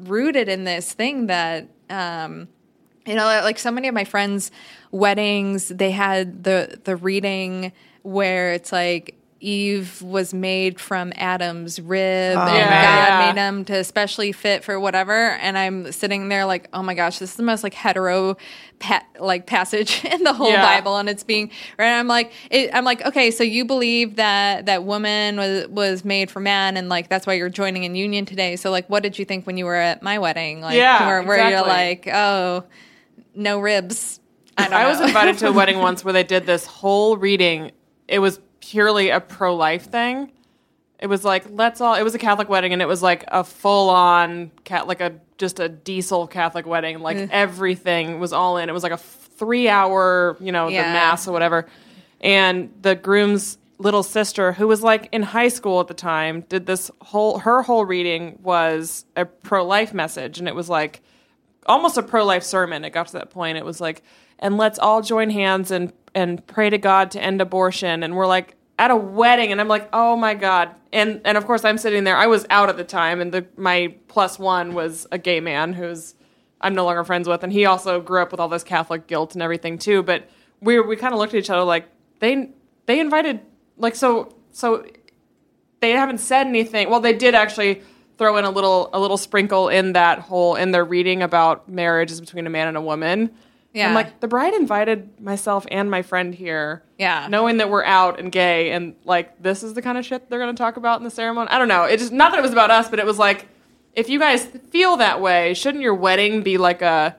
rooted 0.08 0.50
in 0.50 0.64
this 0.64 0.92
thing 0.94 1.28
that. 1.28 1.68
Um, 1.90 2.48
you 3.04 3.16
know, 3.16 3.26
like 3.26 3.58
so 3.58 3.72
many 3.72 3.88
of 3.88 3.96
my 3.96 4.04
friends' 4.04 4.52
weddings, 4.92 5.70
they 5.70 5.90
had 5.90 6.44
the 6.44 6.80
the 6.84 6.96
reading 6.96 7.74
where 8.04 8.54
it's 8.54 8.72
like 8.72 9.16
Eve 9.42 10.02
was 10.02 10.34
made 10.34 10.80
from 10.80 11.12
Adam's 11.16 11.80
rib, 11.80 12.38
Oh, 12.38 12.42
and 12.42 12.70
man. 12.70 12.70
God 12.70 13.08
Yeah. 13.08 13.34
made 13.34 13.42
him 13.42 13.66
to 13.66 13.74
especially 13.78 14.32
fit 14.32 14.64
for 14.64 14.80
whatever. 14.80 15.32
And 15.32 15.58
I'm 15.58 15.92
sitting 15.92 16.30
there 16.30 16.46
like, 16.46 16.70
oh 16.74 16.84
my 16.84 16.94
gosh, 16.94 17.18
this 17.20 17.32
is 17.32 17.36
the 17.36 17.44
most 17.44 17.64
like 17.64 17.74
hetero 17.74 18.38
pa- 18.80 19.04
like 19.20 19.48
passage 19.48 20.06
in 20.12 20.24
the 20.24 20.32
whole 20.34 20.52
Yeah. 20.52 20.62
Bible, 20.62 20.96
and 20.98 21.10
it's 21.10 21.24
being 21.24 21.50
right. 21.80 21.98
I'm 21.98 22.08
like, 22.08 22.32
it, 22.52 22.70
I'm 22.74 22.86
like, 22.86 23.04
okay, 23.06 23.32
so 23.32 23.44
you 23.44 23.66
believe 23.66 24.16
that 24.18 24.68
that 24.68 24.84
woman 24.84 25.38
was 25.38 25.68
was 25.70 26.06
made 26.06 26.30
for 26.30 26.40
man, 26.40 26.78
and 26.78 26.88
like 26.88 27.10
that's 27.10 27.26
why 27.26 27.34
you're 27.34 27.50
joining 27.50 27.84
in 27.84 27.96
union 27.96 28.26
today. 28.26 28.56
So 28.56 28.70
like, 28.72 28.88
what 28.90 29.02
did 29.04 29.18
you 29.18 29.26
think 29.26 29.48
when 29.48 29.58
you 29.58 29.66
were 29.66 29.76
at 29.76 30.04
my 30.04 30.20
wedding? 30.20 30.62
Like, 30.62 30.76
Yeah, 30.78 31.06
where, 31.08 31.24
where 31.24 31.50
you're 31.50 31.62
like, 31.62 32.08
oh, 32.08 32.64
no 33.34 33.60
ribs. 33.60 34.20
I 34.58 34.66
don't 34.66 34.74
I 34.74 34.88
was 34.88 35.02
invited 35.02 35.38
to 35.40 35.48
a 35.48 35.52
wedding 35.52 35.80
once 35.88 36.04
where 36.04 36.14
they 36.14 36.24
did 36.24 36.46
this 36.46 36.66
whole 36.68 37.18
reading. 37.18 37.72
It 38.08 38.20
was 38.20 38.40
purely 38.72 39.10
a 39.10 39.20
pro 39.20 39.54
life 39.56 39.90
thing. 39.92 40.32
It 41.00 41.08
was 41.08 41.26
like 41.26 41.46
let's 41.50 41.82
all. 41.82 41.96
It 41.96 42.04
was 42.04 42.16
a 42.16 42.20
Catholic 42.20 42.48
wedding, 42.48 42.74
and 42.74 42.82
it 42.82 42.88
was 42.88 43.02
like 43.04 43.26
a 43.28 43.44
full 43.44 43.90
on 43.90 44.52
cat, 44.64 44.88
like 44.88 45.02
a 45.02 45.14
just 45.38 45.60
a 45.60 45.68
diesel 45.68 46.28
Catholic 46.28 46.66
wedding. 46.66 47.00
Like 47.00 47.18
Ugh. 47.18 47.30
everything 47.32 48.20
was 48.20 48.32
all 48.34 48.58
in. 48.58 48.70
It 48.70 48.74
was 48.74 48.84
like 48.84 48.92
a 48.92 48.98
three 48.98 49.68
hour, 49.68 50.38
you 50.40 50.52
know, 50.52 50.68
Yeah. 50.68 50.84
the 50.84 50.90
mass 50.94 51.28
or 51.28 51.32
whatever. 51.32 51.68
And 52.22 52.72
the 52.82 52.96
groom's 52.96 53.58
little 53.80 54.04
sister, 54.04 54.54
who 54.54 54.68
was 54.68 54.84
like 54.84 55.10
in 55.12 55.24
high 55.24 55.48
school 55.48 55.80
at 55.82 55.88
the 55.88 55.96
time, 55.96 56.42
did 56.48 56.66
this 56.68 56.92
whole. 57.02 57.40
Her 57.40 57.64
whole 57.64 57.84
reading 57.84 58.38
was 58.44 59.06
a 59.18 59.26
pro 59.26 59.66
life 59.66 59.94
message, 59.94 60.38
and 60.40 60.48
it 60.48 60.54
was 60.56 60.70
like 60.70 61.02
almost 61.66 61.98
a 61.98 62.04
pro 62.04 62.24
life 62.24 62.44
sermon. 62.44 62.86
It 62.86 62.92
got 62.92 63.08
to 63.08 63.14
that 63.14 63.32
point. 63.32 63.58
It 63.58 63.66
was 63.66 63.82
like, 63.82 64.04
and 64.38 64.56
let's 64.58 64.78
all 64.78 65.02
join 65.02 65.30
hands 65.32 65.72
and 65.72 65.92
and 66.14 66.46
pray 66.46 66.70
to 66.70 66.78
God 66.78 67.10
to 67.12 67.20
end 67.22 67.42
abortion. 67.42 68.04
And 68.04 68.16
we're 68.16 68.28
like, 68.28 68.56
at 68.82 68.90
a 68.90 68.96
wedding, 68.96 69.52
and 69.52 69.62
I'm 69.62 69.68
like, 69.68 69.88
oh 69.94 70.16
my 70.16 70.34
god. 70.34 70.72
And 70.92 71.22
and 71.24 71.38
of 71.38 71.46
course 71.46 71.64
I'm 71.64 71.78
sitting 71.78 72.04
there. 72.04 72.18
I 72.18 72.26
was 72.26 72.48
out 72.50 72.68
at 72.68 72.78
the 72.78 72.84
time, 72.84 73.22
and 73.22 73.32
the 73.32 73.46
my 73.56 73.94
plus 74.08 74.40
one 74.40 74.74
was 74.74 75.06
a 75.12 75.20
gay 75.20 75.40
man 75.40 75.74
who's 75.74 76.16
I'm 76.60 76.74
no 76.74 76.84
longer 76.84 77.04
friends 77.04 77.28
with, 77.28 77.44
and 77.44 77.54
he 77.54 77.66
also 77.66 78.02
grew 78.02 78.24
up 78.24 78.32
with 78.32 78.40
all 78.40 78.50
this 78.50 78.64
Catholic 78.64 79.06
guilt 79.06 79.36
and 79.36 79.44
everything 79.44 79.78
too. 79.78 80.02
But 80.02 80.28
we 80.62 80.80
we 80.80 80.96
kind 80.96 81.14
of 81.14 81.20
looked 81.20 81.36
at 81.36 81.38
each 81.38 81.52
other 81.52 81.64
like 81.64 81.90
they 82.22 82.50
they 82.88 83.00
invited 83.00 83.42
like 83.78 83.94
so 83.94 84.36
so 84.52 84.84
they 85.80 85.92
haven't 85.92 86.18
said 86.18 86.48
anything. 86.48 86.90
Well, 86.90 87.02
they 87.02 87.14
did 87.14 87.36
actually 87.36 87.84
throw 88.18 88.38
in 88.38 88.46
a 88.46 88.50
little 88.52 88.90
a 88.94 89.00
little 89.00 89.18
sprinkle 89.18 89.70
in 89.70 89.94
that 89.94 90.18
whole 90.18 90.56
in 90.56 90.72
their 90.72 90.86
reading 90.86 91.22
about 91.22 91.70
marriage 91.70 92.10
is 92.10 92.20
between 92.20 92.48
a 92.48 92.50
man 92.50 92.68
and 92.68 92.78
a 92.78 92.82
woman. 92.82 93.30
Yeah. 93.74 93.90
I'm 93.90 93.96
like 93.96 94.20
the 94.20 94.28
bride 94.28 94.54
invited 94.54 95.20
myself 95.20 95.66
and 95.72 95.90
my 95.90 96.02
friend 96.02 96.36
here. 96.36 96.84
Yeah. 96.98 97.28
Knowing 97.30 97.58
that 97.58 97.70
we're 97.70 97.86
out 97.86 98.20
and 98.20 98.32
gay 98.32 98.72
and 98.72 98.96
like 99.06 99.42
this 99.42 99.64
is 99.64 99.74
the 99.74 99.82
kind 99.82 99.98
of 99.98 100.06
shit 100.06 100.30
they're 100.30 100.40
going 100.40 100.54
to 100.54 100.62
talk 100.62 100.78
about 100.78 101.00
in 101.00 101.04
the 101.04 101.12
ceremony. 101.12 101.50
I 101.50 101.58
don't 101.58 101.68
know. 101.68 101.84
It 101.86 101.98
just 101.98 102.12
not 102.12 102.32
that 102.32 102.40
it 102.40 102.44
was 102.44 102.52
about 102.52 102.72
us, 102.72 102.90
but 102.90 103.00
it 103.00 103.06
was 103.06 103.18
like 103.18 103.48
if 103.96 104.10
you 104.10 104.20
guys 104.20 104.46
feel 104.46 104.98
that 104.98 105.22
way, 105.22 105.54
shouldn't 105.54 105.84
your 105.84 105.96
wedding 105.96 106.44
be 106.44 106.58
like 106.58 106.82
a 106.82 107.16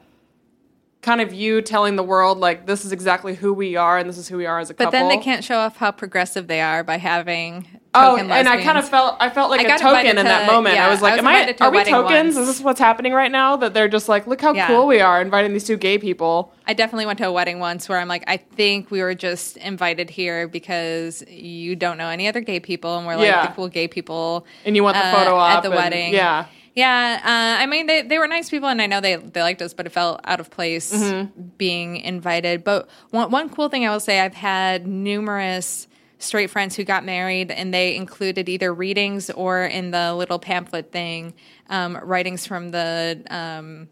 kind 1.02 1.20
of 1.20 1.32
you 1.34 1.60
telling 1.60 1.96
the 1.96 2.02
world 2.02 2.38
like 2.38 2.64
this 2.66 2.84
is 2.84 2.92
exactly 2.92 3.34
who 3.34 3.52
we 3.52 3.74
are 3.74 3.98
and 3.98 4.08
this 4.08 4.16
is 4.16 4.28
who 4.28 4.36
we 4.36 4.46
are 4.46 4.60
as 4.60 4.70
a 4.70 4.74
But 4.74 4.84
couple? 4.84 5.00
But 5.00 5.08
then 5.08 5.18
they 5.18 5.22
can't 5.22 5.42
show 5.44 5.56
off 5.58 5.76
how 5.76 5.90
progressive 5.90 6.46
they 6.46 6.60
are 6.60 6.84
by 6.84 6.96
having. 6.96 7.66
Oh, 7.94 8.16
and 8.16 8.32
I 8.32 8.62
kind 8.62 8.78
of 8.78 8.88
felt 8.88 9.16
I 9.20 9.28
felt 9.28 9.50
like 9.50 9.60
I 9.66 9.74
a 9.74 9.78
token 9.78 9.88
invited 9.88 10.18
in 10.20 10.24
that 10.26 10.46
moment. 10.46 10.76
yeah, 10.76 10.86
I 10.86 10.90
was 10.90 11.02
like, 11.02 11.12
I 11.12 11.16
was 11.16 11.20
"Am 11.20 11.26
I? 11.28 11.52
to 11.52 11.64
Are 11.64 11.70
we 11.70 11.84
tokens? 11.84 12.36
once. 12.36 12.36
Is 12.38 12.46
this 12.46 12.60
what's 12.64 12.80
happening 12.80 13.12
right 13.12 13.30
now?" 13.30 13.56
That 13.56 13.74
they're 13.74 13.88
just 13.88 14.08
like, 14.08 14.26
"Look 14.26 14.40
how 14.40 14.54
Yeah. 14.54 14.66
cool 14.68 14.86
we 14.86 15.00
are 15.00 15.20
inviting 15.20 15.52
these 15.52 15.64
two 15.64 15.76
gay 15.76 15.98
people." 15.98 16.54
I 16.66 16.72
definitely 16.72 17.04
went 17.06 17.18
to 17.18 17.26
a 17.26 17.32
wedding 17.32 17.58
once 17.58 17.88
where 17.90 17.98
I'm 17.98 18.08
like, 18.08 18.24
I 18.28 18.36
think 18.38 18.90
we 18.90 19.02
were 19.02 19.14
just 19.14 19.56
invited 19.58 20.08
here 20.08 20.46
because 20.48 21.22
you 21.28 21.74
don't 21.76 21.98
know 21.98 22.08
any 22.08 22.28
other 22.28 22.40
gay 22.40 22.60
people, 22.60 22.96
and 22.96 23.06
we're 23.06 23.16
like 23.16 23.26
Yeah. 23.26 23.46
the 23.48 23.52
cool 23.52 23.68
gay 23.68 23.88
people. 23.88 24.46
And 24.64 24.74
you 24.76 24.82
want 24.84 24.96
the 24.96 25.04
uh, 25.04 25.12
photo 25.14 25.38
at 25.38 25.62
the 25.62 25.68
and- 25.70 25.76
wedding. 25.76 26.14
yeah. 26.14 26.46
Yeah, 26.74 27.20
uh, 27.22 27.62
I 27.62 27.66
mean 27.66 27.86
they 27.86 28.02
they 28.02 28.18
were 28.18 28.26
nice 28.26 28.48
people, 28.48 28.68
and 28.68 28.80
I 28.80 28.86
know 28.86 29.00
they 29.00 29.16
they 29.16 29.42
liked 29.42 29.60
us, 29.60 29.74
but 29.74 29.84
it 29.86 29.90
felt 29.90 30.20
out 30.24 30.40
of 30.40 30.50
place 30.50 30.92
Mhm. 30.92 31.56
being 31.58 31.96
invited. 31.98 32.64
But 32.64 32.88
one 33.10 33.30
one 33.30 33.50
cool 33.50 33.68
thing 33.68 33.86
I 33.86 33.90
will 33.90 34.00
say, 34.00 34.20
I've 34.20 34.34
had 34.34 34.86
numerous 34.86 35.86
straight 36.18 36.50
friends 36.50 36.76
who 36.76 36.84
got 36.84 37.04
married, 37.04 37.50
and 37.50 37.74
they 37.74 37.94
included 37.96 38.48
either 38.48 38.72
readings 38.72 39.28
or 39.30 39.64
in 39.64 39.90
the 39.90 40.14
little 40.14 40.38
pamphlet 40.38 40.92
thing, 40.92 41.34
um, 41.68 41.98
writings 42.02 42.46
from 42.46 42.70
the. 42.70 43.22
Um, 43.28 43.88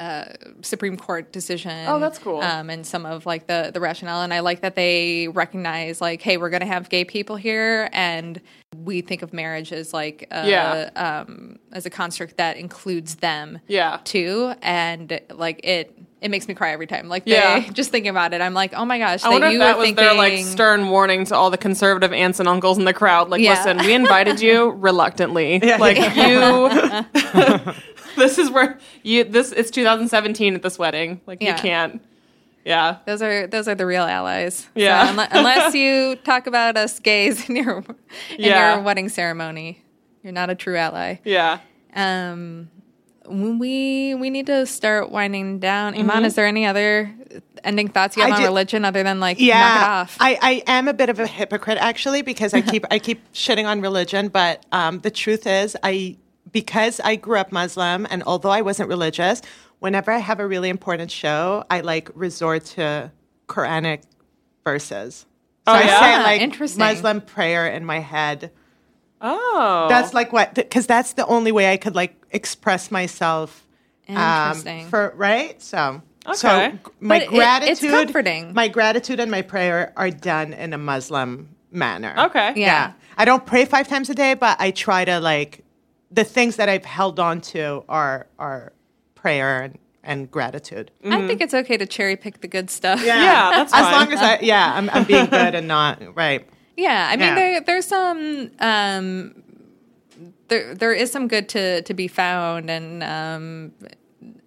uh, 0.00 0.24
Supreme 0.62 0.96
Court 0.96 1.30
decision. 1.30 1.86
Oh, 1.86 1.98
that's 2.00 2.18
cool. 2.18 2.40
Um, 2.40 2.70
and 2.70 2.86
some 2.86 3.04
of 3.06 3.26
like 3.26 3.46
the 3.46 3.70
the 3.72 3.80
rationale, 3.80 4.22
and 4.22 4.32
I 4.34 4.40
like 4.40 4.62
that 4.62 4.74
they 4.74 5.28
recognize 5.28 6.00
like, 6.00 6.22
hey, 6.22 6.38
we're 6.38 6.50
going 6.50 6.60
to 6.60 6.66
have 6.66 6.88
gay 6.88 7.04
people 7.04 7.36
here, 7.36 7.88
and 7.92 8.40
we 8.74 9.02
think 9.02 9.20
of 9.22 9.32
marriage 9.32 9.72
as 9.72 9.92
like 9.92 10.26
a, 10.30 10.48
Yeah. 10.48 10.90
um, 10.96 11.58
as 11.72 11.84
a 11.86 11.90
construct 11.90 12.38
that 12.38 12.56
includes 12.56 13.16
them 13.16 13.58
Yeah. 13.68 13.98
too, 14.04 14.54
and 14.62 15.20
like 15.32 15.60
it 15.64 15.96
it 16.22 16.30
makes 16.30 16.46
me 16.46 16.52
cry 16.52 16.72
every 16.72 16.86
time. 16.86 17.08
Like, 17.08 17.22
Yeah. 17.24 17.60
they, 17.60 17.68
just 17.72 17.90
thinking 17.90 18.10
about 18.10 18.34
it, 18.34 18.42
I'm 18.42 18.52
like, 18.52 18.74
oh 18.74 18.84
my 18.84 18.98
gosh, 18.98 19.24
I 19.24 19.30
wonder 19.30 19.46
that 19.46 19.48
if 19.48 19.52
you 19.54 19.58
that 19.60 19.76
was 19.78 19.86
thinking, 19.86 20.04
their 20.04 20.14
like 20.14 20.44
stern 20.44 20.88
warning 20.90 21.24
to 21.26 21.34
all 21.34 21.48
the 21.50 21.56
conservative 21.56 22.12
aunts 22.12 22.40
and 22.40 22.48
uncles 22.48 22.76
in 22.78 22.84
the 22.84 22.92
crowd. 22.92 23.30
Like, 23.30 23.40
Yeah. 23.40 23.50
listen, 23.54 23.78
we 23.78 23.94
invited 23.94 24.40
you 24.40 24.70
reluctantly. 24.76 25.60
Like 25.60 25.96
you, 26.16 27.74
this 28.16 28.38
is 28.38 28.50
where 28.50 28.78
you. 29.02 29.24
This 29.24 29.52
it's 29.52 29.70
2017 29.70 30.54
at 30.54 30.62
this 30.62 30.78
wedding. 30.78 31.20
Like 31.26 31.42
Yeah. 31.42 31.56
you 31.56 31.62
can't. 31.62 32.02
Yeah. 32.64 32.98
Those 33.06 33.22
are 33.22 33.46
those 33.46 33.68
are 33.68 33.74
the 33.74 33.86
real 33.86 34.04
allies. 34.04 34.68
Yeah. 34.74 35.06
So, 35.06 35.12
unle- 35.14 35.28
unless 35.32 35.74
you 35.74 36.16
talk 36.16 36.46
about 36.46 36.76
us 36.76 36.98
gays 36.98 37.48
in 37.48 37.56
your 37.56 37.78
in 37.78 37.84
Yeah. 38.38 38.74
your 38.76 38.84
wedding 38.84 39.08
ceremony, 39.08 39.82
you're 40.22 40.32
not 40.32 40.50
a 40.50 40.54
true 40.54 40.76
ally. 40.76 41.16
Yeah. 41.24 41.60
Um, 41.94 42.70
we 43.28 44.14
we 44.14 44.30
need 44.30 44.46
to 44.46 44.66
start 44.66 45.10
winding 45.10 45.58
down. 45.60 45.94
Eman, 45.94 46.10
Mhm. 46.10 46.24
is 46.26 46.34
there 46.34 46.46
any 46.46 46.66
other 46.66 47.12
ending 47.62 47.88
thoughts 47.88 48.16
you 48.16 48.22
have 48.22 48.32
I 48.32 48.34
on 48.36 48.40
do- 48.40 48.46
religion 48.46 48.84
other 48.84 49.02
than 49.02 49.20
like 49.20 49.36
knock 49.38 49.42
it 49.42 49.46
yeah, 49.46 49.84
off? 50.02 50.16
I, 50.18 50.38
I 50.40 50.62
am 50.78 50.88
a 50.88 50.94
bit 50.94 51.08
of 51.10 51.18
a 51.20 51.26
hypocrite 51.26 51.78
actually 51.78 52.22
because 52.22 52.54
I 52.54 52.60
keep 52.60 52.84
I 52.90 52.98
keep 52.98 53.20
shitting 53.32 53.66
on 53.66 53.80
religion, 53.80 54.28
but 54.28 54.64
um, 54.72 54.98
the 55.00 55.10
truth 55.10 55.46
is 55.46 55.76
I 55.82 56.16
because 56.52 57.00
I 57.00 57.16
grew 57.16 57.38
up 57.38 57.52
Muslim 57.52 58.06
and 58.10 58.22
although 58.24 58.50
I 58.50 58.62
wasn't 58.62 58.88
religious, 58.88 59.42
whenever 59.78 60.10
I 60.10 60.18
have 60.18 60.40
a 60.40 60.46
really 60.46 60.68
important 60.68 61.10
show, 61.10 61.64
I 61.70 61.80
like 61.80 62.10
resort 62.14 62.64
to 62.76 63.10
Quranic 63.48 64.02
verses. 64.64 65.26
So 65.66 65.72
Oh, 65.72 65.72
I 65.74 65.82
yeah? 65.82 66.00
say 66.00 66.22
like 66.22 66.40
Interesting. 66.40 66.78
Muslim 66.80 67.20
prayer 67.20 67.66
in 67.66 67.84
my 67.84 67.98
head. 68.00 68.50
Oh. 69.20 69.86
That's 69.88 70.14
like 70.14 70.32
what 70.32 70.54
because 70.54 70.86
that's 70.86 71.12
the 71.12 71.26
only 71.26 71.52
way 71.52 71.70
I 71.72 71.76
could 71.76 71.94
like 71.94 72.14
express 72.30 72.90
myself. 72.90 73.66
um, 74.08 74.16
Interesting. 74.16 74.88
for 74.88 75.12
right, 75.16 75.60
so 75.62 76.02
so 76.34 76.48
Okay. 76.48 76.72
g- 76.72 76.78
my 77.00 77.18
But 77.18 77.22
it- 77.24 77.28
gratitude, 77.30 77.70
it's 77.84 77.92
comforting. 78.04 78.54
my 78.54 78.68
gratitude 78.68 79.20
and 79.20 79.30
my 79.30 79.42
prayer 79.42 79.92
are 79.96 80.10
done 80.10 80.52
in 80.52 80.72
a 80.72 80.78
Muslim 80.78 81.54
manner. 81.70 82.14
Okay. 82.18 82.54
Yeah. 82.56 82.92
I 83.16 83.24
don't 83.24 83.44
pray 83.46 83.64
five 83.66 83.86
times 83.88 84.10
a 84.10 84.14
day, 84.14 84.34
but 84.34 84.56
I 84.60 84.70
try 84.72 85.04
to 85.04 85.20
like 85.20 85.62
the 86.10 86.24
things 86.24 86.56
that 86.56 86.68
I've 86.68 86.84
held 86.84 87.20
on 87.20 87.40
to 87.52 87.84
are 87.88 88.26
are 88.38 88.72
prayer 89.14 89.62
and, 89.62 89.78
and 90.02 90.30
gratitude. 90.30 90.90
I 91.04 91.26
think 91.26 91.40
it's 91.40 91.54
okay 91.54 91.76
to 91.76 91.86
cherry 91.86 92.16
pick 92.16 92.40
the 92.40 92.48
good 92.48 92.70
stuff. 92.70 93.02
Yeah, 93.04 93.50
that's 93.52 93.72
as 93.72 93.80
fine. 93.84 93.92
long 93.92 94.12
as 94.12 94.20
I 94.20 94.38
yeah, 94.40 94.72
I'm, 94.74 94.88
I'm 94.90 95.04
being 95.04 95.26
good 95.30 95.54
and 95.54 95.68
not 95.68 96.00
right. 96.16 96.48
Yeah, 96.76 97.08
I 97.10 97.16
mean 97.16 97.28
Yeah. 97.28 97.34
there 97.34 97.60
there's 97.60 97.86
some 97.86 98.50
um 98.60 99.42
there 100.48 100.74
there 100.74 100.92
is 100.92 101.10
some 101.12 101.28
good 101.28 101.48
to 101.50 101.82
to 101.82 101.94
be 101.94 102.08
found 102.08 102.70
and 102.70 103.02
um 103.02 103.72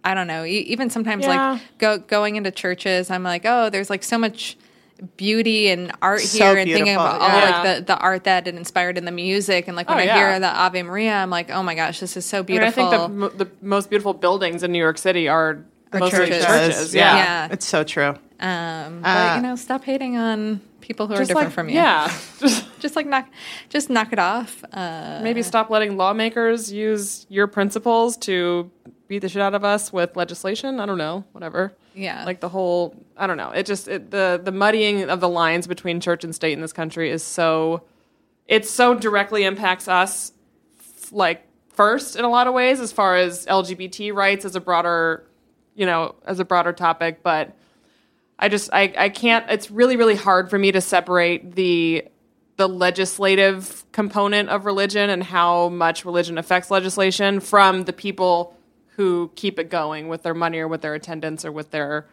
I 0.03 0.13
don't 0.13 0.27
know, 0.27 0.43
e- 0.43 0.59
even 0.67 0.89
sometimes 0.89 1.23
Yeah. 1.25 1.51
like 1.53 1.61
go 1.77 1.97
going 1.97 2.35
into 2.35 2.51
churches, 2.51 3.09
I'm 3.09 3.23
like, 3.23 3.43
"Oh, 3.45 3.69
there's 3.69 3.89
like 3.89 4.03
so 4.03 4.17
much 4.17 4.57
beauty 5.17 5.69
and 5.69 5.91
art 6.01 6.21
So 6.21 6.37
here 6.37 6.57
and 6.57 6.67
thinking 6.69 6.85
beautiful, 6.85 7.05
about 7.05 7.21
all 7.21 7.27
yeah. 7.29 7.61
like 7.61 7.77
the, 7.79 7.83
the 7.85 7.97
art 7.97 8.23
that 8.25 8.47
it 8.47 8.55
inspired 8.55 8.97
in 8.97 9.05
the 9.05 9.11
music 9.11 9.67
and 9.67 9.75
like 9.75 9.89
when 9.89 9.97
Oh, 9.97 10.01
I 10.01 10.05
yeah. 10.05 10.17
hear 10.17 10.39
the 10.39 10.47
Ave 10.47 10.81
Maria, 10.83 11.13
I'm 11.13 11.29
like, 11.29 11.49
"Oh 11.51 11.61
my 11.63 11.75
gosh, 11.75 11.99
this 11.99 12.15
is 12.17 12.25
so 12.25 12.37
I, 12.37 12.41
mean, 12.41 12.45
beautiful." 12.45 12.85
I 12.87 12.97
think 13.07 13.37
the, 13.37 13.45
the 13.45 13.51
most 13.61 13.89
beautiful 13.89 14.13
buildings 14.13 14.63
in 14.63 14.71
New 14.71 14.79
York 14.79 14.97
City 14.97 15.27
are 15.27 15.65
Are 15.91 15.99
mostly 15.99 16.19
churches. 16.27 16.45
churches. 16.45 16.95
yeah. 16.95 17.15
Yeah. 17.15 17.23
Yeah. 17.47 17.47
it's 17.53 17.65
so 17.67 17.83
true. 17.83 18.09
um 18.39 19.01
but 19.01 19.07
Uh, 19.09 19.33
you 19.37 19.41
know, 19.43 19.55
stop 19.55 19.83
hating 19.83 20.17
on 20.17 20.61
people 20.81 21.07
who 21.07 21.13
are 21.13 21.19
different 21.25 21.47
like, 21.47 21.53
from 21.53 21.69
you. 21.69 21.75
Yeah. 21.75 22.11
Just 22.39 22.65
Just 22.79 22.95
like 22.97 23.05
knock 23.07 23.27
just 23.69 23.89
knock 23.89 24.11
it 24.11 24.19
off. 24.19 24.63
Uh 24.73 25.19
maybe 25.23 25.41
stop 25.43 25.69
letting 25.69 25.95
lawmakers 25.97 26.71
use 26.71 27.25
your 27.29 27.47
principles 27.47 28.17
to 28.17 28.69
beat 29.13 29.19
the 29.19 29.29
shit 29.29 29.41
out 29.41 29.53
of 29.53 29.63
us 29.63 29.93
with 29.93 30.15
legislation. 30.15 30.79
I 30.79 30.85
don't 30.87 30.97
know. 30.97 31.23
Whatever. 31.33 31.73
yeah. 31.93 32.25
Like 32.25 32.39
the 32.39 32.49
whole, 32.49 32.95
I 33.15 33.27
don't 33.27 33.37
know. 33.37 33.51
It 33.51 33.65
just 33.65 33.87
it, 33.87 34.09
the 34.09 34.41
the 34.43 34.51
muddying 34.51 35.09
of 35.09 35.19
the 35.19 35.29
lines 35.29 35.67
between 35.67 35.99
church 35.99 36.23
and 36.23 36.33
state 36.33 36.53
in 36.53 36.61
this 36.61 36.73
country 36.73 37.11
is 37.11 37.23
so 37.23 37.83
it 38.47 38.67
so 38.67 38.95
directly 38.95 39.43
impacts 39.43 39.87
us 39.87 40.31
like 41.11 41.45
first 41.69 42.15
in 42.15 42.25
a 42.25 42.29
lot 42.29 42.47
of 42.47 42.53
ways 42.53 42.79
as 42.79 42.91
far 42.91 43.15
as 43.15 43.45
LGBT 43.45 44.13
rights 44.13 44.45
as 44.45 44.55
a 44.55 44.59
broader, 44.59 45.23
you 45.75 45.85
know, 45.85 46.15
as 46.25 46.39
a 46.39 46.45
broader 46.45 46.73
topic, 46.73 47.21
but 47.21 47.55
I 48.39 48.49
just 48.49 48.71
I 48.73 48.93
I 48.97 49.09
can't 49.09 49.47
it's 49.49 49.69
really 49.69 49.95
really 49.95 50.15
hard 50.15 50.49
for 50.49 50.57
me 50.57 50.71
to 50.71 50.81
separate 50.81 51.53
the 51.53 52.05
the 52.57 52.67
legislative 52.67 53.83
component 53.91 54.49
of 54.49 54.65
religion 54.65 55.09
and 55.11 55.23
how 55.23 55.69
much 55.69 56.03
religion 56.03 56.37
affects 56.39 56.71
legislation 56.71 57.39
from 57.39 57.83
the 57.83 57.93
people 57.93 58.55
who 58.95 59.31
keep 59.35 59.59
it 59.59 59.69
going 59.69 60.07
with 60.07 60.23
their 60.23 60.33
money 60.33 60.59
or 60.59 60.67
with 60.67 60.81
their 60.81 60.93
attendance 60.93 61.43
or 61.45 61.51
with 61.51 61.71
their 61.71 62.05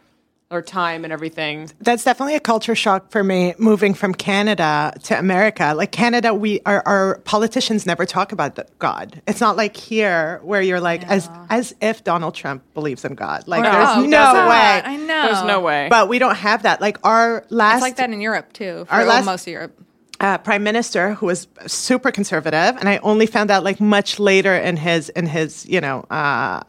or 0.49 0.61
time 0.61 1.05
and 1.05 1.13
everything. 1.13 1.69
That's 1.79 2.03
definitely 2.03 2.35
a 2.35 2.39
culture 2.41 2.75
shock 2.75 3.09
for 3.09 3.23
me 3.23 3.53
moving 3.57 3.93
from 3.93 4.13
Canada 4.13 4.91
to 5.03 5.17
America. 5.17 5.73
Like 5.77 5.93
Canada, 5.93 6.33
we 6.33 6.59
our, 6.65 6.83
our 6.85 7.19
politicians 7.19 7.85
never 7.85 8.05
talk 8.05 8.33
about 8.33 8.55
the 8.55 8.67
God. 8.77 9.21
It's 9.27 9.39
not 9.39 9.55
like 9.55 9.77
here 9.77 10.41
where 10.43 10.61
you're 10.61 10.81
like 10.81 11.07
as 11.09 11.29
as 11.49 11.73
if 11.79 12.03
Donald 12.03 12.35
Trump 12.35 12.63
believes 12.73 13.05
in 13.05 13.15
God. 13.15 13.47
Like 13.47 13.63
No, 13.63 13.71
there's 13.71 14.07
no 14.07 14.17
doesn't. 14.17 14.49
way. 14.49 14.81
I 14.83 14.97
know. 14.97 15.23
There's 15.31 15.43
no 15.45 15.61
way. 15.61 15.87
But 15.89 16.09
we 16.09 16.19
don't 16.19 16.35
have 16.35 16.63
that. 16.63 16.81
Like 16.81 16.97
our 17.05 17.45
last 17.49 17.75
It's 17.75 17.81
like 17.83 17.95
that 17.95 18.09
in 18.09 18.19
Europe 18.19 18.51
too. 18.51 18.83
For 18.89 18.93
Our 18.93 19.05
last- 19.05 19.25
most 19.25 19.47
of 19.47 19.53
Europe. 19.53 19.79
Uh, 20.21 20.37
prime 20.37 20.63
minister 20.63 21.13
who 21.15 21.25
was 21.25 21.47
super 21.67 22.11
conservative, 22.11 22.77
and 22.79 22.87
I 22.87 22.97
only 22.99 23.25
found 23.25 23.51
out 23.51 23.63
like 23.65 23.79
much 23.81 24.19
later 24.19 24.55
in 24.55 24.77
his 24.77 25.09
in 25.09 25.25
his 25.25 25.65
you 25.67 25.81
know 25.81 26.05
uh, 26.09 26.61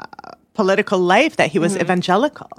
political 0.55 0.98
life 0.98 1.36
that 1.36 1.50
he 1.53 1.59
was 1.61 1.72
Mm-hmm. 1.74 1.82
evangelical. 1.82 2.50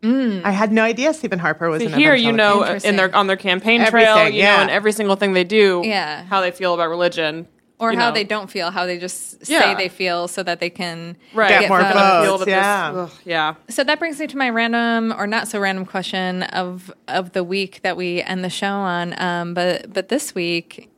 I 0.00 0.52
had 0.52 0.70
no 0.72 0.82
idea 0.84 1.12
Stephen 1.12 1.38
Harper 1.40 1.68
was 1.68 1.82
So 1.82 1.88
an 1.88 1.94
here, 1.98 2.14
you 2.14 2.30
know, 2.32 2.62
in 2.62 2.96
their 2.96 3.14
on 3.16 3.26
their 3.26 3.36
campaign 3.36 3.84
trail, 3.86 4.16
Everything, 4.16 4.34
you 4.34 4.40
yeah. 4.42 4.56
know, 4.56 4.62
and 4.62 4.70
every 4.70 4.92
single 4.92 5.16
thing 5.16 5.32
they 5.32 5.42
do, 5.44 5.82
Yeah. 5.84 6.22
how 6.24 6.40
they 6.40 6.52
feel 6.52 6.72
about 6.74 6.88
religion. 6.88 7.46
Or 7.80 7.92
how 7.92 8.08
know. 8.08 8.14
they 8.14 8.24
don't 8.24 8.50
feel, 8.50 8.72
how 8.72 8.86
they 8.86 8.98
just 8.98 9.46
say 9.46 9.54
Yeah. 9.54 9.74
they 9.76 9.88
feel, 9.88 10.26
so 10.26 10.42
that 10.42 10.58
they 10.58 10.68
can 10.68 11.16
right 11.32 11.48
Get 11.48 11.68
more 11.68 11.78
Kind 11.80 11.96
of 11.96 12.24
votes, 12.24 12.26
feel 12.26 12.38
this- 12.38 12.48
yeah. 12.48 12.90
ugh, 12.92 13.10
yeah. 13.24 13.54
So 13.68 13.84
that 13.84 14.00
brings 14.00 14.18
me 14.18 14.26
to 14.26 14.36
my 14.36 14.50
random 14.50 15.14
or 15.16 15.28
not 15.28 15.46
so 15.46 15.60
random 15.60 15.86
question 15.86 16.42
of 16.42 16.92
of 17.06 17.32
the 17.32 17.44
week 17.44 17.80
that 17.82 17.96
we 17.96 18.20
end 18.22 18.42
the 18.42 18.50
show 18.50 18.66
on. 18.72 19.14
Um, 19.22 19.54
but 19.54 19.92
but 19.92 20.08
this 20.08 20.34
week, 20.34 20.90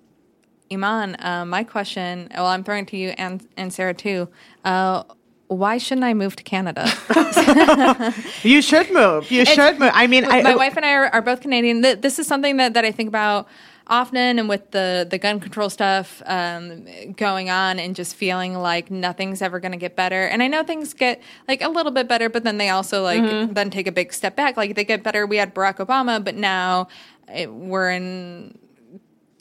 Eman, 0.70 1.22
uh, 1.22 1.44
my 1.44 1.64
question. 1.64 2.28
Well, 2.34 2.46
I'm 2.46 2.64
throwing 2.64 2.84
it 2.84 2.88
to 2.88 2.96
you 2.96 3.10
and 3.18 3.46
and 3.58 3.72
Sarah 3.72 3.92
too. 3.92 4.28
Uh, 4.64 5.02
why 5.48 5.78
shouldn't 5.78 6.04
I 6.04 6.14
move 6.14 6.36
to 6.36 6.44
Canada? 6.44 6.90
You 8.42 8.62
should 8.62 8.90
move. 8.90 9.30
You 9.30 9.44
should 9.44 9.78
move. 9.78 9.90
I 9.92 10.06
mean, 10.06 10.24
I, 10.24 10.42
my 10.42 10.54
wife 10.54 10.76
and 10.76 10.84
I 10.86 10.92
are, 10.94 11.06
are 11.08 11.20
both 11.22 11.40
Canadian. 11.40 11.80
This 11.82 12.18
is 12.18 12.26
something 12.26 12.56
that, 12.56 12.74
that 12.74 12.84
I 12.84 12.92
think 12.92 13.08
about 13.08 13.48
often, 13.90 14.38
and 14.38 14.48
with 14.48 14.70
the 14.70 15.06
the 15.10 15.18
gun 15.18 15.40
control 15.40 15.68
stuff 15.68 16.22
um, 16.24 16.84
going 17.16 17.50
on, 17.50 17.78
and 17.78 17.94
just 17.94 18.14
feeling 18.16 18.54
like 18.54 18.90
nothing's 18.90 19.42
ever 19.42 19.60
going 19.60 19.72
to 19.72 19.78
get 19.78 19.96
better. 19.96 20.24
And 20.26 20.42
I 20.42 20.46
know 20.46 20.62
things 20.62 20.94
get 20.94 21.20
like 21.48 21.60
a 21.60 21.68
little 21.68 21.92
bit 21.92 22.08
better, 22.08 22.30
but 22.30 22.44
then 22.44 22.56
they 22.56 22.70
also 22.70 23.02
like 23.02 23.20
Mm-hmm. 23.20 23.52
then 23.52 23.68
take 23.70 23.86
a 23.86 23.92
big 23.92 24.12
step 24.14 24.36
back. 24.36 24.56
Like 24.56 24.74
they 24.76 24.84
get 24.84 25.02
better. 25.02 25.26
We 25.26 25.36
had 25.36 25.54
Barack 25.54 25.76
Obama, 25.84 26.24
but 26.24 26.34
now 26.36 26.88
it, 27.34 27.52
we're 27.52 27.90
in 27.90 28.56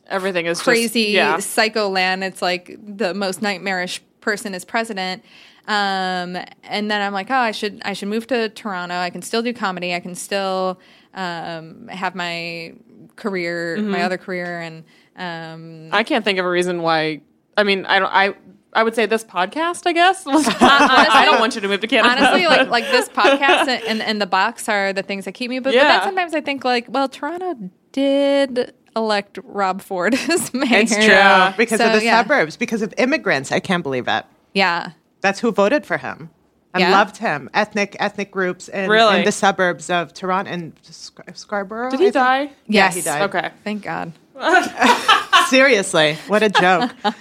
Everything 0.07 0.47
is 0.47 0.57
just- 0.57 0.63
crazy 0.65 1.01
yeah. 1.11 1.37
psycho 1.37 1.87
land. 1.87 2.23
It's 2.23 2.41
like 2.41 2.75
the 2.83 3.13
most 3.13 3.41
nightmarish 3.43 4.01
person 4.21 4.53
is 4.55 4.65
president. 4.65 5.23
Um, 5.67 6.35
and 6.63 6.89
then 6.89 6.99
I'm 7.01 7.13
like, 7.13 7.29
oh, 7.29 7.35
I 7.35 7.51
should 7.51 7.79
I 7.85 7.93
should 7.93 8.07
move 8.07 8.25
to 8.27 8.49
Toronto. 8.49 8.95
I 8.95 9.11
can 9.11 9.21
still 9.21 9.43
do 9.43 9.53
comedy. 9.53 9.93
I 9.93 9.99
can 9.99 10.15
still 10.15 10.79
um, 11.13 11.87
have 11.89 12.15
my 12.15 12.73
career, 13.19 13.77
Mm-hmm. 13.77 13.91
my 13.91 14.01
other 14.03 14.17
career, 14.17 14.59
and 14.59 14.83
um, 15.15 15.89
I 15.93 16.03
can't 16.03 16.23
think 16.25 16.39
of 16.39 16.45
a 16.45 16.49
reason 16.49 16.81
why. 16.81 17.21
I 17.57 17.63
mean, 17.63 17.85
I 17.85 17.99
don't. 17.99 18.09
I 18.11 18.33
I 18.71 18.83
would 18.83 18.95
say 18.95 19.05
this 19.05 19.23
podcast. 19.23 19.85
I 19.85 19.93
guess. 19.93 20.25
honestly, 20.27 20.53
I 20.59 21.23
don't 21.25 21.39
want 21.39 21.55
you 21.55 21.61
to 21.61 21.67
move 21.67 21.81
to 21.81 21.87
Canada. 21.87 22.09
honestly, 22.25 22.47
like 22.47 22.69
like 22.77 22.85
this 22.85 23.09
podcast 23.09 23.67
and, 23.87 24.01
and 24.01 24.21
the 24.21 24.25
box 24.27 24.69
are 24.69 24.93
the 24.93 25.03
things 25.03 25.25
that 25.25 25.33
keep 25.33 25.49
me. 25.49 25.59
But, 25.59 25.69
but 25.71 25.75
Yeah. 25.75 25.87
then 25.87 26.01
sometimes 26.03 26.33
I 26.33 26.41
think 26.41 26.63
like, 26.63 26.85
well, 26.87 27.09
Toronto 27.09 27.55
did 27.91 28.73
elect 28.95 29.39
Rob 29.43 29.81
Ford 29.81 30.13
as 30.29 30.53
mayor. 30.53 30.67
it's 30.81 30.95
true 30.95 31.57
because 31.57 31.79
of 31.81 31.93
the 31.93 32.03
yeah. 32.05 32.21
suburbs, 32.21 32.57
because 32.57 32.81
of 32.81 32.93
immigrants. 32.97 33.51
I 33.51 33.59
can't 33.59 33.83
believe 33.83 34.07
it. 34.07 34.25
Yeah. 34.53 34.91
That's 35.21 35.39
who 35.41 35.51
voted 35.51 35.85
for 35.85 35.97
him 35.97 36.29
and 36.73 36.81
Yeah? 36.81 36.91
loved 36.91 37.17
him. 37.17 37.49
Ethnic 37.53 37.95
ethnic 37.99 38.31
groups 38.31 38.67
in, 38.69 38.89
Really? 38.89 39.19
in 39.19 39.25
the 39.25 39.31
suburbs 39.31 39.89
of 39.89 40.13
Toronto 40.13 40.51
and 40.51 40.73
Scar- 40.83 41.25
Scarborough. 41.33 41.89
Did 41.91 41.99
he 41.99 42.05
think. 42.07 42.13
die? 42.15 42.49
Yeah, 42.67 42.91
he 42.91 43.01
died. 43.01 43.23
Okay. 43.23 43.49
Thank 43.63 43.83
God. 43.83 44.13
Seriously, 45.49 46.15
what 46.27 46.43
a 46.43 46.49
joke. 46.49 46.91
um, 47.03 47.13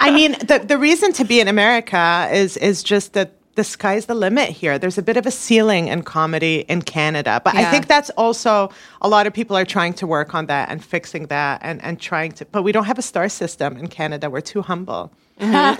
I 0.00 0.10
mean, 0.12 0.32
the 0.32 0.58
the 0.66 0.76
reason 0.78 1.12
to 1.14 1.24
be 1.24 1.40
in 1.40 1.48
America 1.48 2.28
is 2.32 2.56
is 2.56 2.82
just 2.82 3.12
that 3.12 3.32
the 3.54 3.64
sky's 3.64 4.06
the 4.06 4.14
limit 4.14 4.50
here. 4.50 4.78
There's 4.78 4.98
a 4.98 5.02
bit 5.02 5.16
of 5.16 5.26
a 5.26 5.30
ceiling 5.30 5.88
in 5.88 6.02
comedy 6.02 6.64
in 6.68 6.82
Canada, 6.82 7.40
but 7.44 7.54
I 7.56 7.64
think 7.70 7.86
that's 7.88 8.10
also 8.10 8.70
a 9.02 9.08
lot 9.08 9.26
of 9.26 9.32
people 9.32 9.56
are 9.56 9.64
trying 9.64 9.94
to 9.94 10.06
work 10.06 10.34
on 10.34 10.46
that 10.46 10.68
and 10.70 10.84
fixing 10.84 11.26
that 11.28 11.60
and 11.62 11.82
and 11.82 12.00
trying 12.00 12.32
to. 12.32 12.44
But 12.44 12.62
we 12.62 12.72
don't 12.72 12.84
have 12.86 12.98
a 12.98 13.02
star 13.02 13.28
system 13.28 13.76
in 13.76 13.86
Canada. 13.88 14.28
We're 14.30 14.40
too 14.42 14.62
humble. 14.62 15.12
We're 15.40 15.76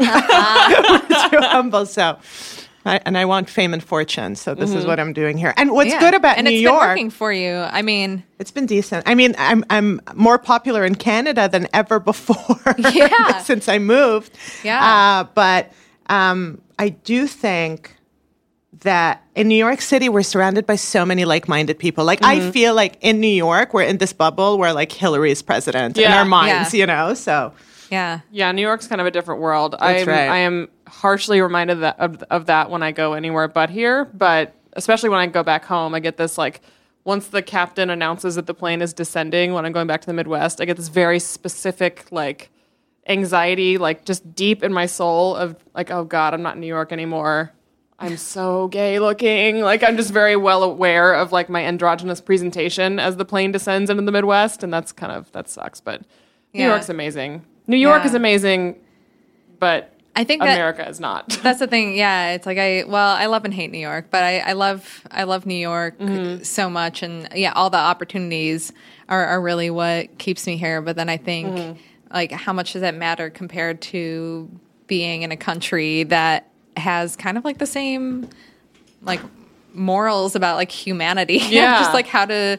too 1.30 1.40
humble. 1.40 1.86
So. 1.86 2.18
I, 2.88 3.00
and 3.04 3.16
I 3.18 3.24
want 3.24 3.48
fame 3.50 3.72
and 3.74 3.82
fortune, 3.82 4.34
so 4.36 4.54
this 4.54 4.72
is 4.72 4.84
what 4.86 4.98
I'm 4.98 5.12
doing 5.12 5.36
here. 5.38 5.52
And 5.56 5.70
what's 5.72 5.90
Yeah. 5.90 6.00
good 6.00 6.14
about 6.14 6.36
and 6.38 6.46
New 6.46 6.52
it's 6.52 6.62
York? 6.62 6.80
been 6.80 6.88
working 6.88 7.10
for 7.10 7.32
you. 7.32 7.54
I 7.54 7.82
mean, 7.82 8.22
It's 8.38 8.50
been 8.50 8.66
decent. 8.66 9.06
I 9.08 9.14
mean, 9.14 9.34
I'm 9.38 9.64
I'm 9.70 10.00
more 10.14 10.38
popular 10.38 10.84
in 10.84 10.94
Canada 10.94 11.48
than 11.48 11.68
ever 11.72 12.00
before 12.10 12.74
Yeah. 12.92 13.38
since 13.42 13.68
I 13.68 13.78
moved. 13.78 14.32
Yeah. 14.64 14.80
Uh, 14.82 15.24
but 15.34 15.72
um, 16.08 16.60
I 16.78 16.88
do 16.90 17.26
think 17.26 17.94
that 18.80 19.22
in 19.34 19.48
New 19.48 19.56
York 19.56 19.80
City 19.80 20.08
we're 20.08 20.22
surrounded 20.22 20.64
by 20.66 20.76
so 20.76 21.04
many 21.04 21.24
like-minded 21.24 21.78
people. 21.78 22.04
Like 22.04 22.20
Mm-hmm. 22.20 22.48
I 22.48 22.50
feel 22.52 22.74
like 22.74 22.96
in 23.00 23.18
New 23.20 23.26
York 23.46 23.74
we're 23.74 23.82
in 23.82 23.98
this 23.98 24.12
bubble 24.12 24.56
where 24.58 24.72
like 24.72 24.92
Hillary's 24.92 25.42
president 25.42 25.98
in 25.98 26.10
our 26.12 26.24
minds, 26.24 26.72
Yeah. 26.74 26.80
you 26.80 26.86
know. 26.86 27.14
So 27.14 27.52
yeah. 27.90 28.20
Yeah, 28.30 28.52
New 28.52 28.62
York's 28.62 28.86
kind 28.86 29.00
of 29.00 29.06
a 29.06 29.10
different 29.10 29.40
world. 29.40 29.74
I'm, 29.78 30.06
right. 30.06 30.28
I 30.28 30.36
am 30.38 30.68
harshly 30.86 31.40
reminded 31.40 31.80
that, 31.80 31.98
of, 31.98 32.22
of 32.30 32.46
that 32.46 32.70
when 32.70 32.82
I 32.82 32.92
go 32.92 33.14
anywhere 33.14 33.48
but 33.48 33.70
here. 33.70 34.04
But 34.06 34.54
especially 34.74 35.08
when 35.08 35.20
I 35.20 35.26
go 35.26 35.42
back 35.42 35.64
home, 35.64 35.94
I 35.94 36.00
get 36.00 36.16
this 36.16 36.38
like 36.38 36.60
once 37.04 37.28
the 37.28 37.42
captain 37.42 37.90
announces 37.90 38.34
that 38.34 38.46
the 38.46 38.54
plane 38.54 38.82
is 38.82 38.92
descending 38.92 39.52
when 39.54 39.64
I'm 39.64 39.72
going 39.72 39.86
back 39.86 40.00
to 40.02 40.06
the 40.06 40.12
Midwest, 40.12 40.60
I 40.60 40.64
get 40.66 40.76
this 40.76 40.88
very 40.88 41.18
specific 41.18 42.06
like 42.10 42.50
anxiety, 43.08 43.78
like 43.78 44.04
just 44.04 44.34
deep 44.34 44.62
in 44.62 44.72
my 44.72 44.86
soul 44.86 45.34
of 45.34 45.56
like, 45.74 45.90
oh 45.90 46.04
God, 46.04 46.34
I'm 46.34 46.42
not 46.42 46.54
in 46.56 46.60
New 46.60 46.66
York 46.66 46.92
anymore. 46.92 47.52
I'm 47.98 48.16
so 48.16 48.68
gay 48.68 48.98
looking. 49.00 49.60
Like 49.60 49.82
I'm 49.82 49.96
just 49.96 50.12
very 50.12 50.36
well 50.36 50.62
aware 50.62 51.14
of 51.14 51.32
like 51.32 51.48
my 51.48 51.64
androgynous 51.64 52.20
presentation 52.20 53.00
as 53.00 53.16
the 53.16 53.24
plane 53.24 53.50
descends 53.50 53.90
into 53.90 54.02
the 54.02 54.12
Midwest, 54.12 54.62
and 54.62 54.72
that's 54.72 54.92
kind 54.92 55.10
of 55.12 55.32
that 55.32 55.48
sucks. 55.48 55.80
But 55.80 56.02
New 56.54 56.60
Yeah. 56.60 56.68
York's 56.68 56.88
amazing. 56.88 57.44
New 57.68 57.76
York 57.76 58.00
Yeah. 58.02 58.06
is 58.08 58.14
amazing, 58.14 58.76
but 59.60 59.94
I 60.16 60.24
think 60.24 60.42
that 60.42 60.54
America 60.54 60.88
is 60.88 60.98
not. 60.98 61.28
that's 61.42 61.60
the 61.60 61.68
thing. 61.68 61.96
Yeah, 61.96 62.30
it's 62.32 62.44
like 62.46 62.58
I 62.58 62.82
well, 62.88 63.14
I 63.14 63.26
love 63.26 63.44
and 63.44 63.54
hate 63.54 63.70
New 63.70 63.78
York, 63.78 64.06
but 64.10 64.24
I, 64.24 64.38
I 64.40 64.52
love 64.54 65.06
I 65.12 65.22
love 65.24 65.46
New 65.46 65.54
York 65.54 65.96
Mm-hmm. 65.98 66.42
so 66.42 66.68
much, 66.68 67.02
and 67.04 67.28
yeah, 67.34 67.52
all 67.54 67.70
the 67.70 67.76
opportunities 67.78 68.72
are, 69.08 69.24
are 69.26 69.40
really 69.40 69.70
what 69.70 70.18
keeps 70.18 70.46
me 70.46 70.56
here. 70.56 70.80
But 70.82 70.96
then 70.96 71.08
I 71.08 71.18
think 71.18 71.48
Mm-hmm. 71.54 71.78
like 72.12 72.32
how 72.32 72.52
much 72.52 72.72
does 72.72 72.82
that 72.82 72.94
matter 72.96 73.30
compared 73.30 73.80
to 73.82 74.50
being 74.88 75.22
in 75.22 75.30
a 75.30 75.36
country 75.36 76.02
that 76.04 76.48
has 76.76 77.14
kind 77.14 77.36
of 77.38 77.44
like 77.44 77.58
the 77.58 77.66
same 77.66 78.28
like 79.02 79.20
morals 79.74 80.34
about 80.34 80.56
like 80.56 80.70
humanity, 80.72 81.36
Yeah. 81.48 81.78
just 81.78 81.92
like 81.92 82.06
how 82.08 82.24
to 82.24 82.58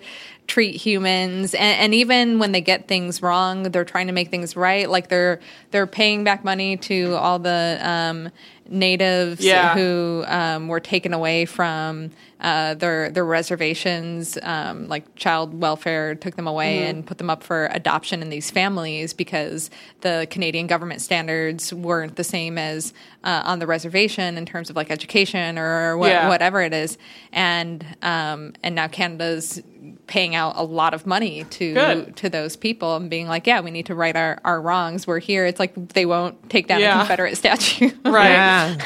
treat 0.50 0.76
humans 0.76 1.54
and, 1.54 1.80
and 1.80 1.93
even 1.93 2.39
when 2.39 2.52
they 2.52 2.60
get 2.60 2.88
things 2.88 3.22
wrong 3.22 3.64
they're 3.72 3.86
trying 3.86 4.08
to 4.08 4.14
make 4.14 4.30
things 4.30 4.56
right 4.58 4.89
like 4.89 5.08
they're 5.08 5.39
they're 5.72 5.88
paying 5.88 6.24
back 6.26 6.43
money 6.43 6.76
to 6.76 7.14
all 7.14 7.39
the 7.39 7.80
um, 7.82 8.30
natives 8.68 9.39
Yeah. 9.45 9.74
who 9.76 10.24
um, 10.28 10.68
were 10.68 10.80
taken 10.82 11.14
away 11.14 11.45
from 11.45 12.12
uh, 12.42 12.74
their 12.76 13.10
their 13.12 13.26
reservations 13.26 14.38
um, 14.44 14.88
like 14.88 15.14
child 15.16 15.60
welfare 15.60 16.16
took 16.16 16.36
them 16.36 16.48
away 16.48 16.86
and 16.88 17.06
put 17.06 17.18
them 17.18 17.30
up 17.30 17.44
for 17.44 17.68
adoption 17.72 18.22
in 18.22 18.30
these 18.30 18.50
families 18.50 19.14
because 19.14 19.70
the 20.02 20.26
Canadian 20.30 20.66
government 20.68 21.02
standards 21.02 21.74
weren't 21.74 22.16
the 22.16 22.24
same 22.24 22.58
as 22.58 22.94
uh, 23.24 23.42
on 23.46 23.60
the 23.60 23.68
reservation 23.68 24.38
in 24.38 24.46
terms 24.46 24.70
of 24.70 24.76
like 24.78 24.90
education 24.90 25.58
or 25.60 25.98
what, 25.98 26.08
Yeah. 26.10 26.28
whatever 26.30 26.62
it 26.62 26.74
is 26.74 26.98
and 27.34 27.86
um, 28.02 28.54
and 28.64 28.76
now 28.76 28.88
Canada's 28.88 29.62
paying 30.08 30.36
out 30.36 30.54
a 30.58 30.64
lot 30.64 30.94
of 30.94 31.06
money 31.06 31.44
to 31.46 31.74
Good. 31.74 32.16
to 32.18 32.30
those 32.30 32.56
people 32.56 32.96
and 32.96 33.10
being 33.10 33.28
like 33.28 33.46
yeah 33.48 33.62
we 33.62 33.72
need 33.72 33.86
to 33.88 33.96
right 33.96 34.16
our, 34.16 34.40
our 34.44 34.60
wrongs 34.62 35.06
we're 35.08 35.20
here 35.20 35.46
it's 35.46 35.60
like 35.60 35.74
they 35.94 36.06
won't 36.06 36.50
take 36.50 36.68
down 36.68 36.82
Yeah. 36.82 36.96
a 36.96 37.00
confederate 37.00 37.36
statue 37.38 37.90
right. 38.06 38.30
yeah, 38.32 38.78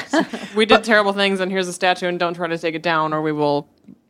We 0.56 0.66
did 0.66 0.84
terrible 0.84 1.12
things, 1.12 1.40
and 1.40 1.50
here's 1.50 1.66
a 1.66 1.72
statue, 1.72 2.06
and 2.06 2.18
don't 2.18 2.34
try 2.34 2.46
to 2.46 2.56
take 2.58 2.74
it 2.76 2.82
down, 2.82 3.12
or 3.12 3.22
we 3.22 3.32
will 3.32 3.43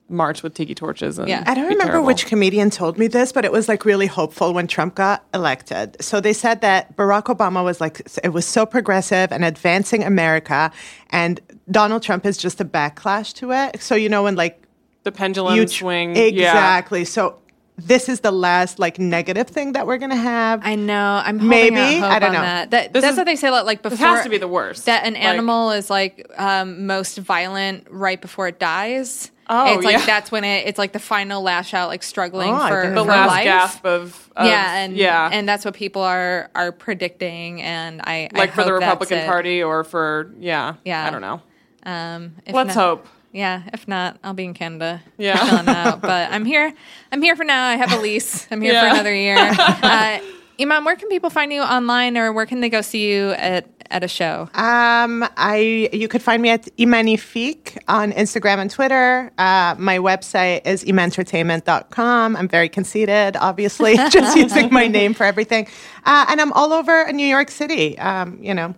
march 0.08 0.42
with 0.42 0.54
tiki 0.54 0.74
torches. 0.74 1.18
And 1.18 1.28
Yeah. 1.28 1.42
I 1.46 1.54
don't 1.54 1.64
be 1.64 1.74
remember 1.74 1.92
terrible. 1.92 2.06
which 2.06 2.26
comedian 2.26 2.68
told 2.70 2.98
me 2.98 3.06
this, 3.08 3.32
but 3.32 3.44
it 3.44 3.50
was 3.52 3.68
like 3.68 3.84
really 3.84 4.06
hopeful 4.06 4.52
when 4.52 4.66
Trump 4.66 4.94
got 4.94 5.24
elected. 5.32 5.96
So 6.00 6.20
they 6.20 6.34
said 6.34 6.60
that 6.60 6.94
Barack 6.96 7.24
Obama 7.24 7.64
was 7.64 7.80
like, 7.80 8.02
it 8.22 8.32
was 8.32 8.44
so 8.46 8.66
progressive 8.66 9.32
and 9.32 9.44
advancing 9.44 10.04
America, 10.04 10.70
and 11.10 11.40
Donald 11.70 12.02
Trump 12.02 12.26
is 12.26 12.36
just 12.36 12.60
a 12.60 12.64
backlash 12.64 13.32
to 13.34 13.52
it. 13.52 13.80
So, 13.82 13.94
you 13.94 14.10
know, 14.10 14.24
when 14.24 14.36
like 14.36 14.62
the 15.04 15.12
pendulum 15.12 15.56
you 15.56 15.66
swing. 15.66 16.14
Yeah. 16.16 16.22
Exactly. 16.22 17.04
So 17.04 17.38
this 17.76 18.08
is 18.08 18.20
the 18.20 18.30
last 18.30 18.78
like 18.78 18.98
negative 18.98 19.48
thing 19.48 19.72
that 19.72 19.86
we're 19.86 19.98
going 19.98 20.10
to 20.10 20.16
have. 20.16 20.60
I 20.64 20.76
know. 20.76 21.20
I'm 21.24 21.38
holding 21.40 21.74
Maybe. 21.74 21.76
out 21.98 22.02
hope 22.04 22.12
I 22.12 22.18
don't 22.20 22.28
on 22.28 22.34
know. 22.34 22.40
that. 22.42 22.70
That- 22.70 22.92
that's 22.92 23.06
is- 23.06 23.16
what 23.16 23.26
they 23.26 23.36
say. 23.36 23.50
Like, 23.50 23.64
like 23.66 23.82
This 23.82 23.92
before 23.94 24.06
has 24.08 24.24
to 24.24 24.30
be 24.30 24.38
the 24.38 24.48
worst. 24.48 24.86
That 24.86 25.04
an 25.04 25.14
Like- 25.14 25.22
animal 25.22 25.70
is 25.72 25.90
like 25.90 26.26
um, 26.36 26.86
most 26.86 27.18
violent 27.18 27.86
right 27.90 28.20
before 28.20 28.46
it 28.48 28.58
dies. 28.60 29.30
Oh, 29.46 29.74
it's 29.74 29.84
like 29.84 29.98
yeah. 29.98 30.06
that's 30.06 30.32
when 30.32 30.42
it. 30.42 30.66
It's 30.66 30.78
like 30.78 30.92
the 30.94 30.98
final 30.98 31.42
lash 31.42 31.74
out, 31.74 31.88
like 31.88 32.02
struggling 32.02 32.54
Oh, 32.54 32.66
for, 32.66 32.88
the 32.88 32.94
for 32.94 33.02
last 33.02 33.28
life. 33.28 33.44
gasp 33.44 33.84
of, 33.84 34.30
of 34.36 34.46
yeah, 34.46 34.76
and 34.78 34.96
yeah, 34.96 35.28
and 35.30 35.46
that's 35.46 35.66
what 35.66 35.74
people 35.74 36.00
are 36.00 36.48
are 36.54 36.72
predicting. 36.72 37.60
And 37.60 38.00
I 38.02 38.30
I 38.34 38.38
like 38.38 38.52
for 38.52 38.64
the 38.64 38.70
hope 38.70 38.80
that's 38.80 38.90
Republican. 39.00 39.26
Party 39.26 39.62
or 39.62 39.84
for 39.84 40.32
yeah, 40.38 40.76
Yeah. 40.86 41.06
I 41.06 41.10
don't 41.10 41.20
know. 41.20 41.42
Um, 41.84 42.36
if 42.46 42.54
Let's 42.54 42.74
not- 42.74 42.82
hope. 42.82 43.06
Yeah, 43.34 43.64
if 43.72 43.88
not, 43.88 44.16
I'll 44.22 44.32
be 44.32 44.44
in 44.44 44.54
Canada. 44.54 45.02
Yeah. 45.18 45.36
chilling 45.36 45.68
out. 45.68 46.00
But 46.00 46.30
I'm 46.32 46.44
here. 46.44 46.72
I'm 47.10 47.20
here 47.20 47.34
for 47.34 47.42
now. 47.42 47.66
I 47.66 47.74
have 47.74 47.92
a 47.92 48.00
lease. 48.00 48.46
I'm 48.50 48.60
here 48.60 48.80
for 48.80 48.86
another 48.86 49.14
year. 49.14 49.36
Uh, 49.84 50.20
Eman, 50.58 50.84
where 50.84 50.94
can 50.94 51.08
people 51.08 51.30
find 51.30 51.52
you 51.52 51.62
online, 51.62 52.16
or 52.16 52.32
where 52.32 52.46
can 52.46 52.60
they 52.60 52.68
go 52.68 52.80
see 52.80 53.10
you 53.12 53.30
at 53.32 53.66
at 53.90 54.04
a 54.04 54.08
show? 54.08 54.48
Um, 54.54 55.26
I 55.36 55.88
you 55.92 56.06
could 56.06 56.22
find 56.22 56.40
me 56.40 56.50
at 56.50 56.62
Imanifique 56.78 57.76
on 57.88 58.12
Instagram 58.12 58.58
and 58.58 58.70
Twitter. 58.70 59.32
Uh, 59.36 59.74
my 59.78 59.98
website 59.98 60.64
is 60.64 60.84
imentertainment.com. 60.84 62.36
I'm 62.36 62.48
very 62.48 62.68
conceited, 62.68 63.36
obviously, 63.36 63.96
just 64.10 64.36
using 64.36 64.72
my 64.72 64.86
name 64.98 65.12
for 65.12 65.24
everything. 65.24 65.66
Uh, 66.04 66.26
and 66.28 66.40
I'm 66.40 66.52
all 66.52 66.72
over 66.72 67.12
New 67.12 67.26
York 67.26 67.50
City. 67.50 67.98
Um, 67.98 68.38
you 68.40 68.54
know, 68.54 68.74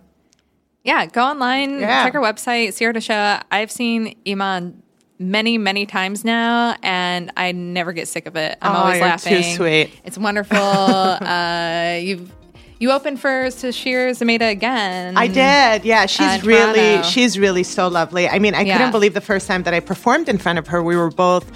Yeah, 0.87 1.05
go 1.05 1.21
online, 1.21 1.81
Yeah. 1.81 2.05
check 2.05 2.13
her 2.13 2.21
website, 2.21 2.73
see 2.73 2.85
her 2.85 2.91
at 2.91 2.95
show. 3.01 3.39
I've 3.51 3.69
seen 3.71 4.15
Eman 4.25 4.75
many, 5.19 5.57
many 5.57 5.85
times 5.85 6.23
now, 6.23 6.77
and 6.81 7.29
I 7.35 7.51
never 7.51 7.91
get 7.91 8.07
sick 8.07 8.25
of 8.25 8.37
it. 8.37 8.57
I'm 8.61 8.73
Oh, 8.73 8.79
always 8.79 9.01
laughing. 9.01 9.43
too 9.43 9.55
sweet. 9.55 9.91
It's 10.05 10.17
wonderful. 10.17 10.57
uh, 10.57 11.97
you've 12.01 12.31
you 12.79 12.91
opened 12.91 13.19
for 13.19 13.47
Sasheer 13.47 14.11
Zamata 14.11 14.49
again. 14.51 15.17
I 15.17 15.27
did. 15.27 15.83
Yeah, 15.83 16.05
she's 16.05 16.21
Uh, 16.21 16.39
really 16.43 17.03
she's 17.03 17.37
really 17.37 17.63
so 17.63 17.87
lovely. 17.87 18.29
I 18.29 18.39
mean, 18.39 18.53
I 18.55 18.61
Yeah. 18.61 18.77
couldn't 18.77 18.91
believe 18.91 19.13
the 19.13 19.19
first 19.21 19.47
time 19.47 19.63
that 19.63 19.73
I 19.73 19.79
performed 19.81 20.29
in 20.29 20.37
front 20.37 20.57
of 20.59 20.67
her. 20.67 20.81
We 20.83 20.95
were 20.95 21.09
both 21.09 21.51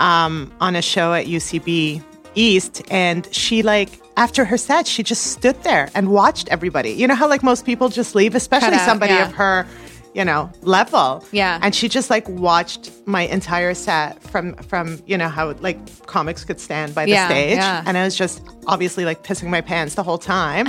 um, 0.00 0.50
on 0.60 0.74
a 0.74 0.82
show 0.82 1.12
at 1.14 1.26
UCB 1.26 2.02
East, 2.34 2.82
and 2.90 3.28
she 3.32 3.62
like 3.62 4.00
after 4.16 4.44
her 4.44 4.56
set, 4.56 4.86
she 4.86 5.02
just 5.02 5.28
stood 5.32 5.60
there 5.62 5.90
and 5.94 6.08
watched 6.10 6.48
everybody. 6.48 6.90
You 6.90 7.06
know 7.06 7.14
how 7.14 7.28
like 7.28 7.42
most 7.42 7.64
people 7.64 7.88
just 7.88 8.14
leave, 8.14 8.34
especially 8.34 8.74
out, 8.74 8.86
somebody 8.86 9.14
yeah. 9.14 9.26
of 9.26 9.32
her. 9.34 9.66
You 10.14 10.26
know, 10.26 10.52
level. 10.60 11.24
Yeah. 11.32 11.58
And 11.62 11.74
she 11.74 11.88
just 11.88 12.10
like 12.10 12.28
watched 12.28 12.90
my 13.06 13.22
entire 13.22 13.72
set 13.72 14.22
from 14.22 14.54
from 14.56 15.00
you 15.06 15.16
know 15.16 15.28
how 15.30 15.52
like 15.52 15.78
comics 16.04 16.44
could 16.44 16.60
stand 16.60 16.94
by 16.94 17.06
the 17.06 17.12
Yeah, 17.12 17.28
stage, 17.28 17.56
yeah. 17.56 17.82
and 17.86 17.96
I 17.96 18.04
was 18.04 18.14
just 18.14 18.42
obviously 18.66 19.06
like 19.06 19.22
pissing 19.22 19.48
my 19.48 19.62
pants 19.62 19.94
the 19.94 20.02
whole 20.02 20.18
time. 20.18 20.66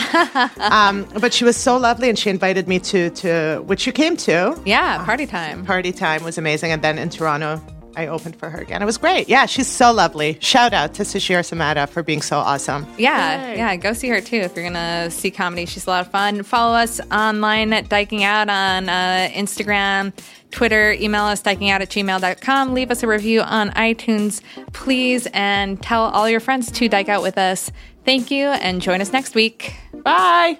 um, 0.62 1.06
but 1.20 1.34
she 1.34 1.44
was 1.44 1.58
so 1.58 1.76
lovely, 1.76 2.08
and 2.08 2.18
she 2.18 2.30
invited 2.30 2.70
me 2.70 2.80
to 2.80 3.10
to 3.10 3.62
which 3.66 3.86
you 3.86 3.92
came 3.92 4.16
to. 4.16 4.58
Yeah, 4.66 5.04
party 5.04 5.26
time. 5.26 5.66
Party 5.66 5.92
time 5.92 6.24
was 6.24 6.38
amazing, 6.38 6.72
and 6.72 6.82
then 6.82 6.98
in 6.98 7.10
Toronto, 7.10 7.62
I 7.96 8.08
opened 8.08 8.36
for 8.36 8.50
her 8.50 8.60
again. 8.60 8.82
It 8.82 8.86
was 8.86 8.98
great. 8.98 9.30
Yeah, 9.30 9.46
she's 9.46 9.68
so 9.68 9.92
lovely. 9.92 10.38
Shout 10.42 10.74
out 10.74 10.94
to 10.96 11.04
Sasheer 11.04 11.40
Zamata 11.40 11.88
for 11.88 12.04
being 12.04 12.22
so 12.22 12.38
awesome. 12.38 12.88
Yeah, 12.98 13.54
yeah, 13.54 13.76
go 13.76 13.94
see 13.94 14.10
her 14.10 14.22
too 14.22 14.38
if 14.38 14.56
you're 14.56 14.66
gonna 14.66 15.10
see 15.12 15.32
comedy. 15.32 15.66
She's 15.66 15.88
a 15.88 15.90
lot 15.90 16.06
of 16.06 16.12
fun. 16.12 16.44
Follow 16.44 16.76
us 16.76 17.00
online 17.12 17.74
at 17.74 17.90
Dyking 17.90 18.22
Out 18.24 18.50
on 18.50 18.90
uh, 18.90 19.30
Instagram, 19.34 20.14
Twitter, 20.52 20.94
email 20.94 21.24
us 21.24 21.42
dykingout 21.42 21.82
at 21.82 21.90
gmail.com. 21.90 22.74
Leave 22.74 22.92
us 22.92 23.04
a 23.04 23.08
review 23.08 23.42
on 23.42 23.72
iTunes, 23.72 24.42
please, 24.72 25.28
and 25.34 25.82
tell 25.82 26.04
all 26.04 26.30
your 26.30 26.40
friends 26.40 26.72
to 26.72 26.88
dyke 26.88 27.10
out 27.10 27.24
with 27.24 27.38
us. 27.38 27.72
Thank 28.06 28.32
you, 28.32 28.48
and 28.48 28.82
join 28.82 29.02
us 29.02 29.12
next 29.12 29.34
week. 29.36 29.76
Bye. 30.04 30.60